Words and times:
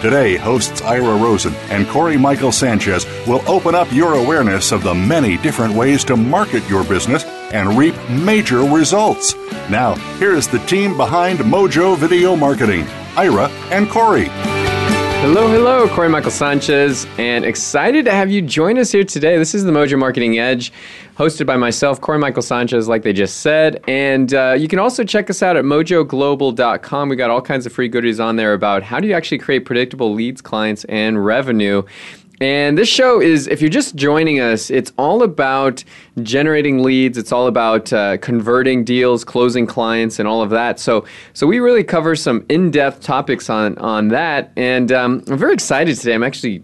Today, 0.00 0.36
hosts 0.36 0.80
Ira 0.82 1.16
Rosen 1.16 1.54
and 1.70 1.88
Corey 1.88 2.16
Michael 2.16 2.52
Sanchez 2.52 3.04
will 3.26 3.42
open 3.50 3.74
up 3.74 3.92
your 3.92 4.14
awareness 4.14 4.70
of 4.70 4.84
the 4.84 4.94
many 4.94 5.36
different 5.38 5.74
ways 5.74 6.04
to 6.04 6.16
market 6.16 6.62
your 6.68 6.84
business 6.84 7.24
and 7.24 7.76
reap 7.76 7.96
major 8.08 8.62
results. 8.62 9.34
Now, 9.68 9.96
here's 10.18 10.46
the 10.46 10.60
team 10.60 10.96
behind 10.96 11.40
Mojo 11.40 11.98
Video 11.98 12.36
Marketing 12.36 12.86
Ira 13.16 13.48
and 13.72 13.90
Corey. 13.90 14.28
Hello, 15.20 15.48
hello, 15.48 15.88
Corey 15.88 16.08
Michael 16.08 16.30
Sanchez, 16.30 17.04
and 17.18 17.44
excited 17.44 18.04
to 18.04 18.12
have 18.12 18.30
you 18.30 18.40
join 18.40 18.78
us 18.78 18.92
here 18.92 19.02
today. 19.02 19.36
This 19.36 19.52
is 19.52 19.64
the 19.64 19.72
Mojo 19.72 19.98
Marketing 19.98 20.38
Edge, 20.38 20.72
hosted 21.16 21.44
by 21.44 21.56
myself, 21.56 22.00
Corey 22.00 22.20
Michael 22.20 22.40
Sanchez, 22.40 22.86
like 22.86 23.02
they 23.02 23.12
just 23.12 23.38
said. 23.38 23.82
And 23.88 24.32
uh, 24.32 24.54
you 24.56 24.68
can 24.68 24.78
also 24.78 25.02
check 25.02 25.28
us 25.28 25.42
out 25.42 25.56
at 25.56 25.64
mojoglobal.com. 25.64 27.08
We 27.08 27.16
got 27.16 27.30
all 27.30 27.42
kinds 27.42 27.66
of 27.66 27.72
free 27.72 27.88
goodies 27.88 28.20
on 28.20 28.36
there 28.36 28.54
about 28.54 28.84
how 28.84 29.00
do 29.00 29.08
you 29.08 29.14
actually 29.14 29.38
create 29.38 29.64
predictable 29.64 30.14
leads, 30.14 30.40
clients, 30.40 30.84
and 30.84 31.22
revenue. 31.26 31.82
And 32.40 32.78
this 32.78 32.88
show 32.88 33.20
is, 33.20 33.48
if 33.48 33.60
you're 33.60 33.68
just 33.70 33.96
joining 33.96 34.38
us, 34.40 34.70
it's 34.70 34.92
all 34.96 35.22
about 35.22 35.82
generating 36.22 36.82
leads. 36.82 37.18
It's 37.18 37.32
all 37.32 37.48
about 37.48 37.92
uh, 37.92 38.18
converting 38.18 38.84
deals, 38.84 39.24
closing 39.24 39.66
clients, 39.66 40.18
and 40.18 40.28
all 40.28 40.40
of 40.40 40.50
that. 40.50 40.78
So, 40.78 41.04
so 41.32 41.46
we 41.46 41.58
really 41.58 41.82
cover 41.82 42.14
some 42.14 42.44
in-depth 42.48 43.02
topics 43.02 43.50
on 43.50 43.76
on 43.78 44.08
that. 44.08 44.52
And 44.56 44.92
um, 44.92 45.24
I'm 45.26 45.38
very 45.38 45.54
excited 45.54 45.96
today. 45.96 46.14
I'm 46.14 46.22
actually 46.22 46.62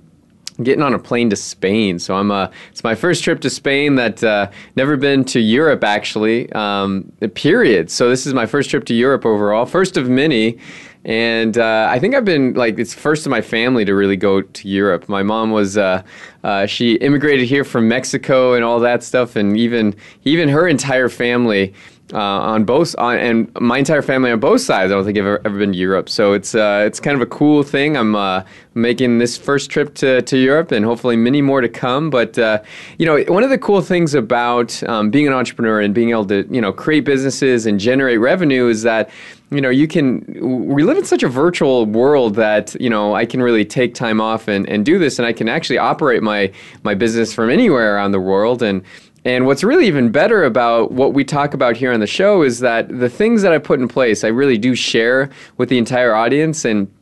getting 0.62 0.82
on 0.82 0.94
a 0.94 0.98
plane 0.98 1.30
to 1.30 1.36
Spain. 1.36 1.98
So 1.98 2.14
I'm 2.16 2.30
uh, 2.30 2.48
it's 2.70 2.84
my 2.84 2.94
first 2.94 3.24
trip 3.24 3.40
to 3.40 3.50
Spain 3.50 3.96
that 3.96 4.22
uh, 4.22 4.50
never 4.76 4.96
been 4.96 5.24
to 5.26 5.40
Europe 5.40 5.84
actually. 5.84 6.50
Um, 6.52 7.12
period. 7.34 7.90
So 7.90 8.08
this 8.08 8.26
is 8.26 8.34
my 8.34 8.46
first 8.46 8.70
trip 8.70 8.84
to 8.86 8.94
Europe 8.94 9.26
overall, 9.26 9.66
first 9.66 9.96
of 9.96 10.08
many. 10.08 10.58
And 11.04 11.58
uh, 11.58 11.88
I 11.90 11.98
think 11.98 12.14
I've 12.14 12.24
been 12.24 12.54
like 12.54 12.78
it's 12.78 12.94
first 12.94 13.26
in 13.26 13.30
my 13.30 13.42
family 13.42 13.84
to 13.84 13.94
really 13.94 14.16
go 14.16 14.40
to 14.40 14.68
Europe. 14.68 15.06
My 15.06 15.22
mom 15.22 15.50
was 15.50 15.76
uh, 15.76 16.02
uh, 16.44 16.64
she 16.64 16.94
immigrated 16.94 17.46
here 17.46 17.62
from 17.62 17.88
Mexico 17.88 18.54
and 18.54 18.64
all 18.64 18.80
that 18.80 19.02
stuff, 19.02 19.36
and 19.36 19.54
even 19.56 19.94
even 20.24 20.48
her 20.48 20.66
entire 20.66 21.10
family 21.10 21.74
uh, 22.12 22.18
on 22.18 22.64
both 22.64 22.94
on, 22.98 23.16
and 23.16 23.50
my 23.60 23.78
entire 23.78 24.02
family 24.02 24.30
on 24.30 24.38
both 24.38 24.60
sides. 24.60 24.92
I 24.92 24.94
don't 24.94 25.04
think 25.04 25.16
I've 25.16 25.24
ever, 25.24 25.40
ever 25.44 25.58
been 25.58 25.72
to 25.72 25.78
Europe, 25.78 26.08
so 26.08 26.32
it's 26.32 26.54
uh, 26.54 26.84
it's 26.86 27.00
kind 27.00 27.14
of 27.14 27.22
a 27.22 27.26
cool 27.26 27.62
thing. 27.62 27.96
I'm 27.96 28.14
uh, 28.14 28.42
making 28.74 29.18
this 29.18 29.38
first 29.38 29.70
trip 29.70 29.94
to, 29.96 30.20
to 30.22 30.36
Europe, 30.36 30.70
and 30.70 30.84
hopefully 30.84 31.16
many 31.16 31.40
more 31.40 31.60
to 31.60 31.68
come. 31.68 32.10
But 32.10 32.38
uh, 32.38 32.62
you 32.98 33.06
know, 33.06 33.22
one 33.32 33.42
of 33.42 33.50
the 33.50 33.58
cool 33.58 33.80
things 33.80 34.14
about 34.14 34.82
um, 34.84 35.10
being 35.10 35.26
an 35.26 35.32
entrepreneur 35.32 35.80
and 35.80 35.94
being 35.94 36.10
able 36.10 36.26
to 36.26 36.46
you 36.50 36.60
know 36.60 36.72
create 36.72 37.04
businesses 37.04 37.64
and 37.64 37.80
generate 37.80 38.20
revenue 38.20 38.68
is 38.68 38.82
that 38.82 39.10
you 39.50 39.60
know 39.60 39.70
you 39.70 39.86
can 39.86 40.24
we 40.66 40.82
live 40.82 40.98
in 40.98 41.04
such 41.04 41.22
a 41.22 41.28
virtual 41.28 41.86
world 41.86 42.34
that 42.34 42.74
you 42.80 42.88
know 42.88 43.14
i 43.14 43.26
can 43.26 43.42
really 43.42 43.64
take 43.64 43.94
time 43.94 44.20
off 44.20 44.48
and, 44.48 44.68
and 44.68 44.84
do 44.84 44.98
this 44.98 45.18
and 45.18 45.26
i 45.26 45.32
can 45.32 45.48
actually 45.48 45.78
operate 45.78 46.22
my 46.22 46.50
my 46.82 46.94
business 46.94 47.32
from 47.32 47.50
anywhere 47.50 47.94
around 47.94 48.12
the 48.12 48.20
world 48.20 48.62
and 48.62 48.82
and 49.24 49.46
what's 49.46 49.64
really 49.64 49.86
even 49.86 50.10
better 50.10 50.44
about 50.44 50.92
what 50.92 51.14
we 51.14 51.24
talk 51.24 51.54
about 51.54 51.76
here 51.76 51.92
on 51.92 52.00
the 52.00 52.06
show 52.06 52.42
is 52.42 52.60
that 52.60 52.88
the 52.88 53.08
things 53.08 53.40
that 53.42 53.52
I 53.52 53.58
put 53.58 53.80
in 53.80 53.88
place, 53.88 54.22
I 54.22 54.28
really 54.28 54.58
do 54.58 54.74
share 54.74 55.30
with 55.56 55.70
the 55.70 55.78
entire 55.78 56.14
audience. 56.14 56.64
And 56.64 56.92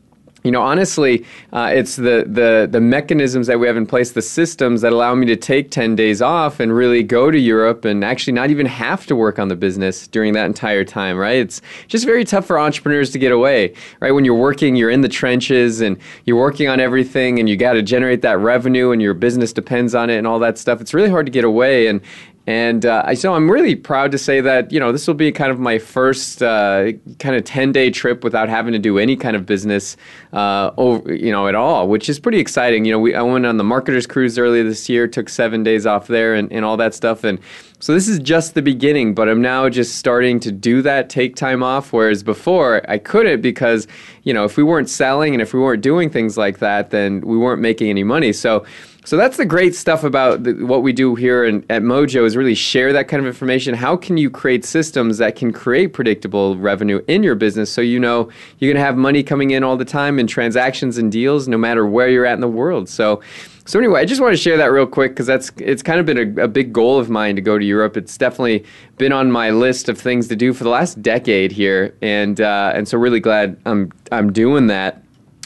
you 0.44 0.50
know, 0.50 0.62
honestly, 0.62 1.24
uh, 1.52 1.70
it's 1.72 1.96
the, 1.96 2.24
the 2.26 2.68
the 2.70 2.80
mechanisms 2.80 3.46
that 3.46 3.60
we 3.60 3.66
have 3.66 3.76
in 3.76 3.86
place, 3.86 4.12
the 4.12 4.22
systems 4.22 4.80
that 4.80 4.92
allow 4.92 5.14
me 5.14 5.26
to 5.26 5.36
take 5.36 5.70
ten 5.70 5.94
days 5.94 6.20
off 6.20 6.58
and 6.58 6.74
really 6.74 7.02
go 7.02 7.30
to 7.30 7.38
Europe 7.38 7.84
and 7.84 8.04
actually 8.04 8.32
not 8.32 8.50
even 8.50 8.66
have 8.66 9.06
to 9.06 9.14
work 9.14 9.38
on 9.38 9.48
the 9.48 9.56
business 9.56 10.08
during 10.08 10.32
that 10.32 10.46
entire 10.46 10.84
time. 10.84 11.16
Right? 11.16 11.36
It's 11.36 11.60
just 11.86 12.04
very 12.04 12.24
tough 12.24 12.46
for 12.46 12.58
entrepreneurs 12.58 13.10
to 13.10 13.18
get 13.18 13.30
away. 13.32 13.74
Right? 14.00 14.10
When 14.10 14.24
you're 14.24 14.34
working, 14.34 14.74
you're 14.74 14.90
in 14.90 15.02
the 15.02 15.08
trenches 15.08 15.80
and 15.80 15.96
you're 16.24 16.38
working 16.38 16.68
on 16.68 16.80
everything, 16.80 17.38
and 17.38 17.48
you 17.48 17.56
got 17.56 17.74
to 17.74 17.82
generate 17.82 18.22
that 18.22 18.38
revenue, 18.38 18.90
and 18.90 19.00
your 19.00 19.14
business 19.14 19.52
depends 19.52 19.94
on 19.94 20.10
it, 20.10 20.18
and 20.18 20.26
all 20.26 20.40
that 20.40 20.58
stuff. 20.58 20.80
It's 20.80 20.92
really 20.92 21.10
hard 21.10 21.26
to 21.26 21.32
get 21.32 21.44
away. 21.44 21.86
And 21.86 22.00
and 22.46 22.84
uh, 22.84 23.14
so 23.14 23.34
I'm 23.34 23.48
really 23.48 23.76
proud 23.76 24.10
to 24.12 24.18
say 24.18 24.40
that 24.40 24.72
you 24.72 24.80
know 24.80 24.90
this 24.90 25.06
will 25.06 25.14
be 25.14 25.30
kind 25.30 25.52
of 25.52 25.60
my 25.60 25.78
first 25.78 26.42
uh, 26.42 26.92
kind 27.20 27.36
of 27.36 27.44
10 27.44 27.70
day 27.70 27.90
trip 27.90 28.24
without 28.24 28.48
having 28.48 28.72
to 28.72 28.80
do 28.80 28.98
any 28.98 29.14
kind 29.14 29.36
of 29.36 29.46
business, 29.46 29.96
uh, 30.32 30.72
over, 30.76 31.14
you 31.14 31.30
know, 31.30 31.46
at 31.46 31.54
all, 31.54 31.86
which 31.86 32.08
is 32.08 32.18
pretty 32.18 32.38
exciting. 32.38 32.84
You 32.84 32.92
know, 32.92 32.98
we, 32.98 33.14
I 33.14 33.22
went 33.22 33.46
on 33.46 33.58
the 33.58 33.64
marketers 33.64 34.08
cruise 34.08 34.38
earlier 34.38 34.64
this 34.64 34.88
year, 34.88 35.06
took 35.06 35.28
seven 35.28 35.62
days 35.62 35.86
off 35.86 36.08
there, 36.08 36.34
and, 36.34 36.52
and 36.52 36.64
all 36.64 36.76
that 36.78 36.94
stuff, 36.94 37.22
and 37.22 37.38
so 37.78 37.92
this 37.94 38.06
is 38.08 38.18
just 38.18 38.54
the 38.54 38.62
beginning. 38.62 39.14
But 39.14 39.28
I'm 39.28 39.42
now 39.42 39.68
just 39.68 39.96
starting 39.96 40.40
to 40.40 40.50
do 40.50 40.82
that, 40.82 41.10
take 41.10 41.36
time 41.36 41.62
off, 41.62 41.92
whereas 41.92 42.24
before 42.24 42.88
I 42.90 42.98
couldn't 42.98 43.40
because 43.40 43.86
you 44.24 44.34
know 44.34 44.44
if 44.44 44.56
we 44.56 44.64
weren't 44.64 44.90
selling 44.90 45.32
and 45.32 45.40
if 45.40 45.54
we 45.54 45.60
weren't 45.60 45.82
doing 45.82 46.10
things 46.10 46.36
like 46.36 46.58
that, 46.58 46.90
then 46.90 47.20
we 47.20 47.36
weren't 47.36 47.60
making 47.60 47.88
any 47.88 48.02
money. 48.02 48.32
So 48.32 48.64
so 49.04 49.16
that's 49.16 49.36
the 49.36 49.44
great 49.44 49.74
stuff 49.74 50.04
about 50.04 50.44
the, 50.44 50.52
what 50.64 50.82
we 50.82 50.92
do 50.92 51.14
here 51.16 51.44
in, 51.44 51.64
at 51.68 51.82
Mojo 51.82 52.24
is 52.24 52.36
really 52.36 52.54
share 52.54 52.92
that 52.92 53.08
kind 53.08 53.20
of 53.20 53.26
information. 53.26 53.74
How 53.74 53.96
can 53.96 54.16
you 54.16 54.30
create 54.30 54.64
systems 54.64 55.18
that 55.18 55.34
can 55.34 55.52
create 55.52 55.88
predictable 55.88 56.56
revenue 56.56 57.02
in 57.08 57.22
your 57.22 57.34
business 57.34 57.72
so 57.72 57.80
you 57.80 57.98
know 57.98 58.30
you're 58.58 58.72
going 58.72 58.80
to 58.80 58.86
have 58.86 58.96
money 58.96 59.22
coming 59.24 59.50
in 59.50 59.64
all 59.64 59.76
the 59.76 59.84
time 59.84 60.18
and 60.18 60.28
transactions 60.28 60.98
and 60.98 61.10
deals 61.10 61.48
no 61.48 61.58
matter 61.58 61.84
where 61.84 62.08
you're 62.08 62.26
at 62.26 62.34
in 62.34 62.40
the 62.40 62.48
world. 62.48 62.88
So 62.88 63.20
so 63.64 63.78
anyway, 63.78 64.00
I 64.00 64.04
just 64.04 64.20
want 64.20 64.32
to 64.32 64.36
share 64.36 64.56
that 64.56 64.72
real 64.72 64.86
quick 64.86 65.12
because 65.12 65.26
that's 65.26 65.52
it's 65.56 65.82
kind 65.82 66.00
of 66.00 66.06
been 66.06 66.38
a, 66.38 66.44
a, 66.44 66.48
big 66.48 66.72
goal 66.72 66.98
of 66.98 67.08
mine 67.08 67.36
to 67.36 67.42
go 67.42 67.58
to 67.58 67.64
Europe. 67.64 67.96
It's 67.96 68.16
definitely 68.16 68.64
been 68.98 69.12
on 69.12 69.30
my 69.30 69.50
list 69.50 69.88
of 69.88 69.98
things 69.98 70.26
to 70.28 70.36
do 70.36 70.52
for 70.52 70.64
the 70.64 70.70
last 70.70 71.00
decade 71.00 71.52
here, 71.52 71.94
and 72.02 72.40
uh, 72.40 72.72
and 72.74 72.88
so 72.88 72.98
really 72.98 73.20
glad 73.20 73.56
I'm 73.64 73.92
I'm 74.10 74.32
doing 74.32 74.66
that. 74.66 75.01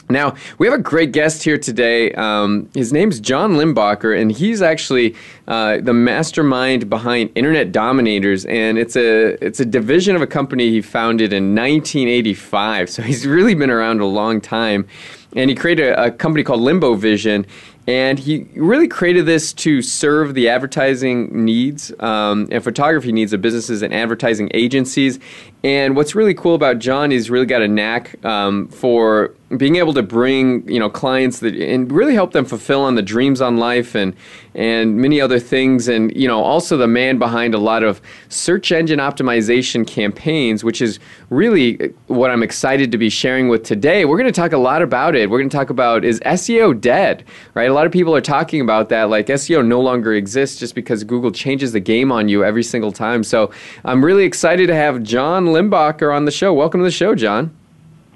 Now, 0.09 0.35
we 0.57 0.67
have 0.67 0.79
a 0.79 0.81
great 0.81 1.11
guest 1.11 1.43
here 1.43 1.57
today. 1.57 2.13
Um, 2.13 2.69
his 2.73 2.93
name's 2.93 3.19
John 3.19 3.53
Limbacher, 3.53 4.19
and 4.19 4.31
he's 4.31 4.61
actually 4.61 5.15
uh, 5.49 5.79
the 5.81 5.93
mastermind 5.93 6.89
behind 6.89 7.29
Internet 7.35 7.73
Dominators, 7.73 8.45
and 8.45 8.77
it's 8.77 8.95
a 8.95 9.43
it's 9.45 9.59
a 9.59 9.65
division 9.65 10.15
of 10.15 10.21
a 10.21 10.27
company 10.27 10.69
he 10.69 10.81
founded 10.81 11.33
in 11.33 11.53
1985. 11.53 12.89
So 12.89 13.01
he's 13.01 13.27
really 13.27 13.53
been 13.53 13.69
around 13.69 13.99
a 13.99 14.05
long 14.05 14.39
time, 14.39 14.87
and 15.35 15.49
he 15.49 15.55
created 15.55 15.89
a, 15.89 16.05
a 16.05 16.11
company 16.11 16.43
called 16.43 16.61
Limbo 16.61 16.95
Vision, 16.95 17.45
and 17.87 18.19
he 18.19 18.47
really 18.55 18.87
created 18.89 19.25
this 19.25 19.53
to 19.53 19.81
serve 19.81 20.33
the 20.33 20.49
advertising 20.49 21.45
needs 21.45 21.91
um, 22.01 22.47
and 22.51 22.61
photography 22.61 23.13
needs 23.13 23.31
of 23.31 23.41
businesses 23.41 23.81
and 23.81 23.93
advertising 23.93 24.51
agencies. 24.53 25.19
And 25.63 25.95
what's 25.95 26.13
really 26.13 26.33
cool 26.33 26.53
about 26.53 26.79
John 26.79 27.13
is 27.13 27.29
really 27.29 27.45
got 27.45 27.61
a 27.61 27.67
knack 27.67 28.23
um, 28.25 28.67
for 28.67 29.33
being 29.55 29.77
able 29.77 29.93
to 29.93 30.03
bring 30.03 30.67
you 30.69 30.79
know 30.79 30.89
clients 30.89 31.39
that 31.39 31.55
and 31.55 31.89
really 31.89 32.13
help 32.13 32.33
them 32.33 32.43
fulfill 32.43 32.81
on 32.81 32.95
the 32.95 33.01
dreams 33.01 33.39
on 33.39 33.57
life 33.57 33.95
and 33.95 34.13
and 34.53 34.97
many 34.97 35.21
other 35.21 35.39
things. 35.39 35.87
And 35.87 36.13
you 36.15 36.27
know 36.27 36.43
also 36.43 36.75
the 36.75 36.87
man 36.87 37.17
behind 37.17 37.53
a 37.53 37.57
lot 37.57 37.83
of 37.83 38.01
search 38.27 38.73
engine 38.73 38.99
optimization 38.99 39.87
campaigns 39.87 40.63
which 40.63 40.81
is 40.81 40.99
really 41.29 41.75
what 42.07 42.29
I'm 42.29 42.43
excited 42.43 42.91
to 42.91 42.97
be 42.97 43.09
sharing 43.09 43.47
with 43.47 43.63
today. 43.63 44.03
We're 44.03 44.17
going 44.17 44.31
to 44.31 44.37
talk 44.37 44.51
a 44.51 44.57
lot 44.57 44.81
about 44.81 45.15
it. 45.15 45.29
We're 45.29 45.39
going 45.39 45.49
to 45.49 45.57
talk 45.57 45.69
about 45.69 46.03
is 46.03 46.19
SEO 46.21 46.79
dead 46.79 47.23
right? 47.53 47.69
A 47.69 47.73
lot 47.73 47.85
of 47.85 47.91
people 47.93 48.13
are 48.15 48.21
talking 48.21 48.59
about 48.59 48.89
that 48.89 49.03
like 49.03 49.27
SEO 49.27 49.65
no 49.65 49.79
longer 49.79 50.13
exists 50.13 50.59
just 50.59 50.75
because 50.75 51.05
Google 51.05 51.31
changes 51.31 51.71
the 51.71 51.79
game 51.79 52.11
on 52.11 52.27
you 52.27 52.43
every 52.43 52.63
single 52.63 52.91
time. 52.91 53.23
So 53.23 53.51
I'm 53.85 54.03
really 54.03 54.25
excited 54.25 54.67
to 54.67 54.75
have 54.75 55.03
John 55.03 55.45
Limbacher 55.45 56.13
on 56.13 56.25
the 56.25 56.31
show. 56.31 56.53
Welcome 56.53 56.81
to 56.81 56.85
the 56.85 56.91
show 56.91 57.15
John 57.15 57.55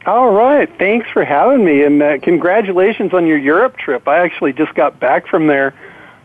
all 0.06 0.32
right. 0.32 0.70
Thanks 0.78 1.10
for 1.12 1.24
having 1.24 1.64
me, 1.64 1.84
and 1.84 2.02
uh, 2.02 2.20
congratulations 2.20 3.14
on 3.14 3.28
your 3.28 3.38
Europe 3.38 3.78
trip. 3.78 4.08
I 4.08 4.20
actually 4.20 4.54
just 4.54 4.74
got 4.74 5.00
back 5.00 5.28
from 5.28 5.48
there. 5.48 5.74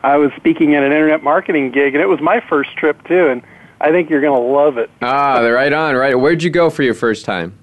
I 0.03 0.17
was 0.17 0.31
speaking 0.37 0.75
at 0.75 0.83
an 0.83 0.93
internet 0.93 1.23
marketing 1.23 1.73
gig, 1.73 1.95
and 1.95 2.03
it 2.03 2.07
was 2.07 2.21
my 2.21 2.41
first 2.41 2.77
trip 2.77 3.03
too. 3.07 3.29
And 3.29 3.43
I 3.81 3.91
think 3.91 4.09
you're 4.09 4.21
going 4.21 4.41
to 4.41 4.47
love 4.47 4.79
it. 4.79 4.91
Ah, 5.03 5.41
right 5.41 5.73
on. 5.73 5.95
Right. 5.97 6.15
Where'd 6.15 6.43
you 6.43 6.51
go 6.51 6.71
for 6.71 6.83
your 6.83 6.95
first 6.95 7.25
time? 7.25 7.59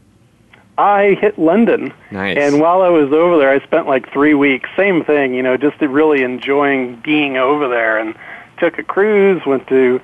I 0.78 1.18
hit 1.22 1.38
London. 1.38 1.94
Nice. 2.12 2.38
And 2.38 2.60
while 2.60 2.82
I 2.82 2.90
was 2.90 3.12
over 3.12 3.38
there, 3.38 3.50
I 3.50 3.60
spent 3.64 3.88
like 3.88 4.12
three 4.12 4.34
weeks. 4.34 4.70
Same 4.76 5.04
thing, 5.04 5.34
you 5.34 5.44
know, 5.44 5.56
just 5.56 5.80
really 5.82 6.24
enjoying 6.24 6.98
being 6.98 7.38
over 7.38 7.68
there. 7.68 8.00
And 8.00 8.16
took 8.58 8.80
a 8.80 8.84
cruise, 8.84 9.46
went 9.46 9.68
to 9.68 10.02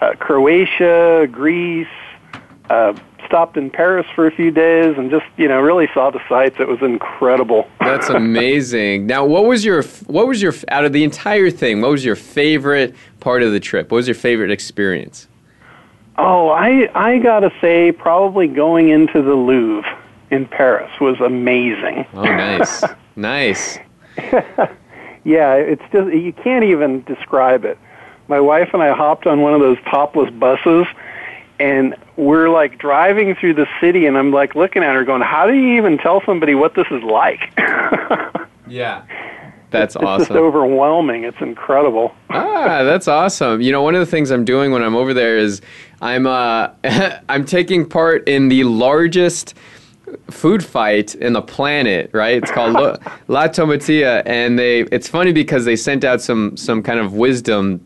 uh, 0.00 0.14
Croatia, 0.18 1.28
Greece, 1.30 1.86
uh, 2.70 2.94
stopped 3.34 3.56
in 3.56 3.68
Paris 3.68 4.06
for 4.14 4.28
a 4.28 4.30
few 4.30 4.52
days, 4.52 4.96
and 4.96 5.10
just 5.10 5.26
you 5.36 5.48
know 5.48 5.60
really 5.60 5.88
saw 5.92 6.08
the 6.08 6.20
sights. 6.28 6.54
It 6.60 6.68
was 6.68 6.80
incredible. 6.82 7.68
That's 7.80 8.08
amazing. 8.22 9.08
now, 9.08 9.24
what 9.24 9.44
was 9.46 9.64
your 9.64 9.82
what 10.06 10.28
was 10.28 10.40
your 10.40 10.54
out 10.68 10.84
of 10.84 10.92
the 10.92 11.02
entire 11.02 11.50
thing? 11.50 11.80
What 11.80 11.90
was 11.90 12.04
your 12.04 12.14
favorite 12.14 12.94
part 13.18 13.42
of 13.42 13.50
the 13.50 13.58
trip? 13.58 13.90
What 13.90 13.96
was 13.96 14.06
your 14.06 14.14
favorite 14.14 14.52
experience? 14.52 15.26
Oh, 16.16 16.50
I 16.50 16.88
I 16.94 17.18
gotta 17.18 17.52
say, 17.60 17.90
probably 17.90 18.46
going 18.46 18.90
into 18.90 19.20
the 19.20 19.34
Louvre 19.34 19.98
in 20.30 20.46
Paris 20.46 20.92
was 21.00 21.20
amazing. 21.20 22.06
Oh, 22.14 22.22
nice, 22.22 22.84
nice. 23.16 23.78
yeah, 25.24 25.54
it's 25.54 25.82
just 25.90 26.14
you 26.14 26.32
can't 26.32 26.64
even 26.64 27.02
describe 27.02 27.64
it. 27.64 27.78
My 28.28 28.38
wife 28.38 28.70
and 28.72 28.80
I 28.80 28.92
hopped 28.92 29.26
on 29.26 29.40
one 29.40 29.54
of 29.54 29.60
those 29.60 29.78
topless 29.90 30.30
buses 30.30 30.86
and 31.58 31.94
we're 32.16 32.48
like 32.48 32.78
driving 32.78 33.34
through 33.34 33.54
the 33.54 33.66
city 33.80 34.06
and 34.06 34.16
I'm 34.18 34.32
like 34.32 34.54
looking 34.54 34.82
at 34.82 34.94
her 34.94 35.04
going, 35.04 35.22
How 35.22 35.46
do 35.46 35.54
you 35.54 35.76
even 35.76 35.98
tell 35.98 36.22
somebody 36.24 36.54
what 36.54 36.74
this 36.74 36.86
is 36.90 37.02
like? 37.02 37.52
yeah. 38.66 39.04
That's 39.70 39.96
it's 39.96 40.04
awesome. 40.04 40.22
It's 40.22 40.30
overwhelming. 40.30 41.24
It's 41.24 41.40
incredible. 41.40 42.14
ah, 42.30 42.84
that's 42.84 43.08
awesome. 43.08 43.60
You 43.60 43.72
know, 43.72 43.82
one 43.82 43.96
of 43.96 44.00
the 44.00 44.06
things 44.06 44.30
I'm 44.30 44.44
doing 44.44 44.70
when 44.70 44.82
I'm 44.82 44.94
over 44.94 45.12
there 45.12 45.36
is 45.36 45.60
I'm 46.00 46.26
uh, 46.28 46.68
I'm 47.28 47.44
taking 47.44 47.88
part 47.88 48.28
in 48.28 48.48
the 48.48 48.62
largest 48.62 49.54
food 50.30 50.64
fight 50.64 51.16
in 51.16 51.32
the 51.32 51.42
planet, 51.42 52.10
right? 52.12 52.40
It's 52.40 52.52
called 52.52 52.74
La 53.28 53.48
Tomatina, 53.48 54.22
and 54.26 54.56
they. 54.56 54.82
It's 54.82 55.08
funny 55.08 55.32
because 55.32 55.64
they 55.64 55.74
sent 55.74 56.04
out 56.04 56.20
some 56.20 56.56
some 56.56 56.80
kind 56.80 57.00
of 57.00 57.14
wisdom 57.14 57.84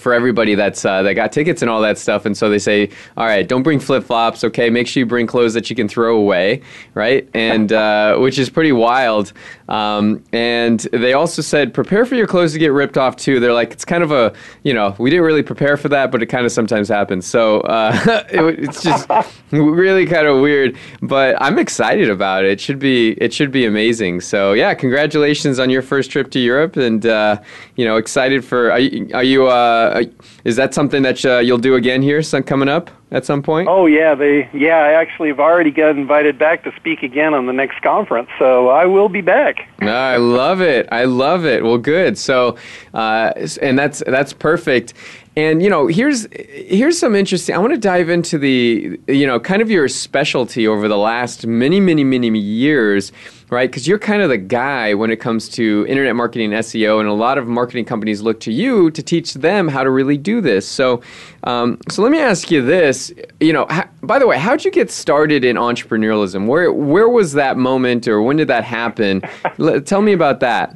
for 0.00 0.12
everybody 0.12 0.54
that's 0.54 0.84
uh, 0.84 1.02
that 1.02 1.14
got 1.14 1.32
tickets 1.32 1.62
and 1.62 1.70
all 1.70 1.80
that 1.82 1.98
stuff. 1.98 2.26
And 2.26 2.36
so 2.36 2.48
they 2.48 2.58
say, 2.58 2.90
all 3.16 3.26
right, 3.26 3.46
don't 3.46 3.62
bring 3.62 3.78
flip 3.78 4.04
flops. 4.04 4.42
Okay, 4.44 4.70
make 4.70 4.86
sure 4.86 5.00
you 5.00 5.06
bring 5.06 5.26
clothes 5.26 5.54
that 5.54 5.70
you 5.70 5.76
can 5.76 5.88
throw 5.88 6.16
away, 6.16 6.62
right? 6.94 7.28
And 7.34 7.72
uh, 7.72 8.16
which 8.18 8.38
is 8.38 8.50
pretty 8.50 8.72
wild. 8.72 9.32
Um, 9.70 10.24
and 10.32 10.80
they 10.92 11.12
also 11.12 11.42
said, 11.42 11.72
prepare 11.72 12.04
for 12.04 12.16
your 12.16 12.26
clothes 12.26 12.52
to 12.54 12.58
get 12.58 12.72
ripped 12.72 12.98
off 12.98 13.16
too. 13.16 13.38
They're 13.38 13.52
like, 13.52 13.70
it's 13.70 13.84
kind 13.84 14.02
of 14.02 14.10
a, 14.10 14.34
you 14.64 14.74
know, 14.74 14.96
we 14.98 15.10
didn't 15.10 15.24
really 15.24 15.44
prepare 15.44 15.76
for 15.76 15.88
that, 15.88 16.10
but 16.10 16.22
it 16.22 16.26
kind 16.26 16.44
of 16.44 16.50
sometimes 16.50 16.88
happens. 16.88 17.24
So 17.24 17.60
uh, 17.60 18.24
it, 18.30 18.58
it's 18.58 18.82
just 18.82 19.08
really 19.52 20.06
kind 20.06 20.26
of 20.26 20.40
weird. 20.40 20.76
But 21.02 21.40
I'm 21.40 21.58
excited 21.58 22.10
about 22.10 22.44
it. 22.44 22.50
It 22.50 22.60
should 22.60 22.80
be 22.80 23.12
it 23.12 23.32
should 23.32 23.52
be 23.52 23.64
amazing. 23.64 24.20
So 24.20 24.52
yeah, 24.52 24.74
congratulations 24.74 25.58
on 25.58 25.70
your 25.70 25.82
first 25.82 26.10
trip 26.10 26.30
to 26.32 26.40
Europe, 26.40 26.76
and 26.76 27.06
uh, 27.06 27.40
you 27.76 27.84
know, 27.84 27.96
excited 27.96 28.44
for. 28.44 28.72
Are 28.72 28.80
you? 28.80 29.08
Are 29.14 29.24
you 29.24 29.46
uh, 29.46 30.02
is 30.44 30.56
that 30.56 30.74
something 30.74 31.02
that 31.02 31.24
uh, 31.24 31.38
you'll 31.38 31.58
do 31.58 31.76
again 31.76 32.02
here? 32.02 32.22
Some 32.22 32.42
coming 32.42 32.68
up 32.68 32.90
at 33.10 33.24
some 33.24 33.42
point? 33.42 33.68
Oh 33.68 33.86
yeah, 33.86 34.14
they 34.14 34.48
yeah. 34.52 34.78
I 34.78 34.92
actually 34.92 35.28
have 35.28 35.40
already 35.40 35.70
got 35.70 35.96
invited 35.96 36.38
back 36.38 36.64
to 36.64 36.72
speak 36.76 37.02
again 37.02 37.34
on 37.34 37.46
the 37.46 37.52
next 37.52 37.82
conference, 37.82 38.28
so 38.38 38.68
I 38.68 38.86
will 38.86 39.08
be 39.08 39.20
back. 39.20 39.68
I 39.80 40.16
love 40.16 40.60
it. 40.60 40.88
I 40.92 41.04
love 41.04 41.44
it. 41.44 41.64
Well, 41.64 41.78
good. 41.78 42.16
So, 42.18 42.56
uh, 42.94 43.32
and 43.60 43.78
that's 43.78 44.02
that's 44.06 44.32
perfect. 44.32 44.94
And 45.36 45.62
you 45.62 45.70
know, 45.70 45.86
here's 45.86 46.26
here's 46.34 46.98
some 46.98 47.14
interesting. 47.14 47.54
I 47.54 47.58
want 47.58 47.72
to 47.72 47.78
dive 47.78 48.08
into 48.08 48.38
the 48.38 49.00
you 49.08 49.26
know 49.26 49.40
kind 49.40 49.62
of 49.62 49.70
your 49.70 49.88
specialty 49.88 50.66
over 50.66 50.88
the 50.88 50.98
last 50.98 51.46
many 51.46 51.80
many 51.80 52.04
many 52.04 52.38
years, 52.38 53.12
right? 53.50 53.70
Because 53.70 53.86
you're 53.86 53.98
kind 53.98 54.22
of 54.22 54.28
the 54.28 54.38
guy 54.38 54.94
when 54.94 55.10
it 55.10 55.16
comes 55.16 55.48
to 55.50 55.84
internet 55.88 56.16
marketing 56.16 56.52
and 56.52 56.64
SEO, 56.64 57.00
and 57.00 57.08
a 57.08 57.12
lot 57.12 57.38
of 57.38 57.46
marketing 57.46 57.84
companies 57.84 58.22
look 58.22 58.40
to 58.40 58.52
you 58.52 58.90
to 58.92 59.02
teach 59.02 59.34
them 59.34 59.68
how 59.68 59.84
to 59.84 59.90
really 59.90 60.16
do 60.16 60.40
this. 60.40 60.66
So, 60.66 61.02
um, 61.44 61.78
so 61.88 62.02
let 62.02 62.12
me 62.12 62.20
ask 62.20 62.50
you 62.50 62.62
this. 62.62 63.12
You 63.40 63.52
know, 63.52 63.66
how, 63.68 63.88
by 64.02 64.18
the 64.18 64.26
way, 64.26 64.38
how'd 64.38 64.64
you 64.64 64.70
get 64.70 64.90
started 64.90 65.44
in 65.44 65.56
entrepreneurialism? 65.56 66.46
Where 66.46 66.72
where 66.72 67.08
was 67.08 67.32
that 67.34 67.56
moment, 67.56 68.08
or 68.08 68.22
when 68.22 68.36
did 68.36 68.48
that 68.48 68.64
happen? 68.64 69.22
Tell 69.84 70.02
me 70.02 70.12
about 70.12 70.40
that. 70.40 70.74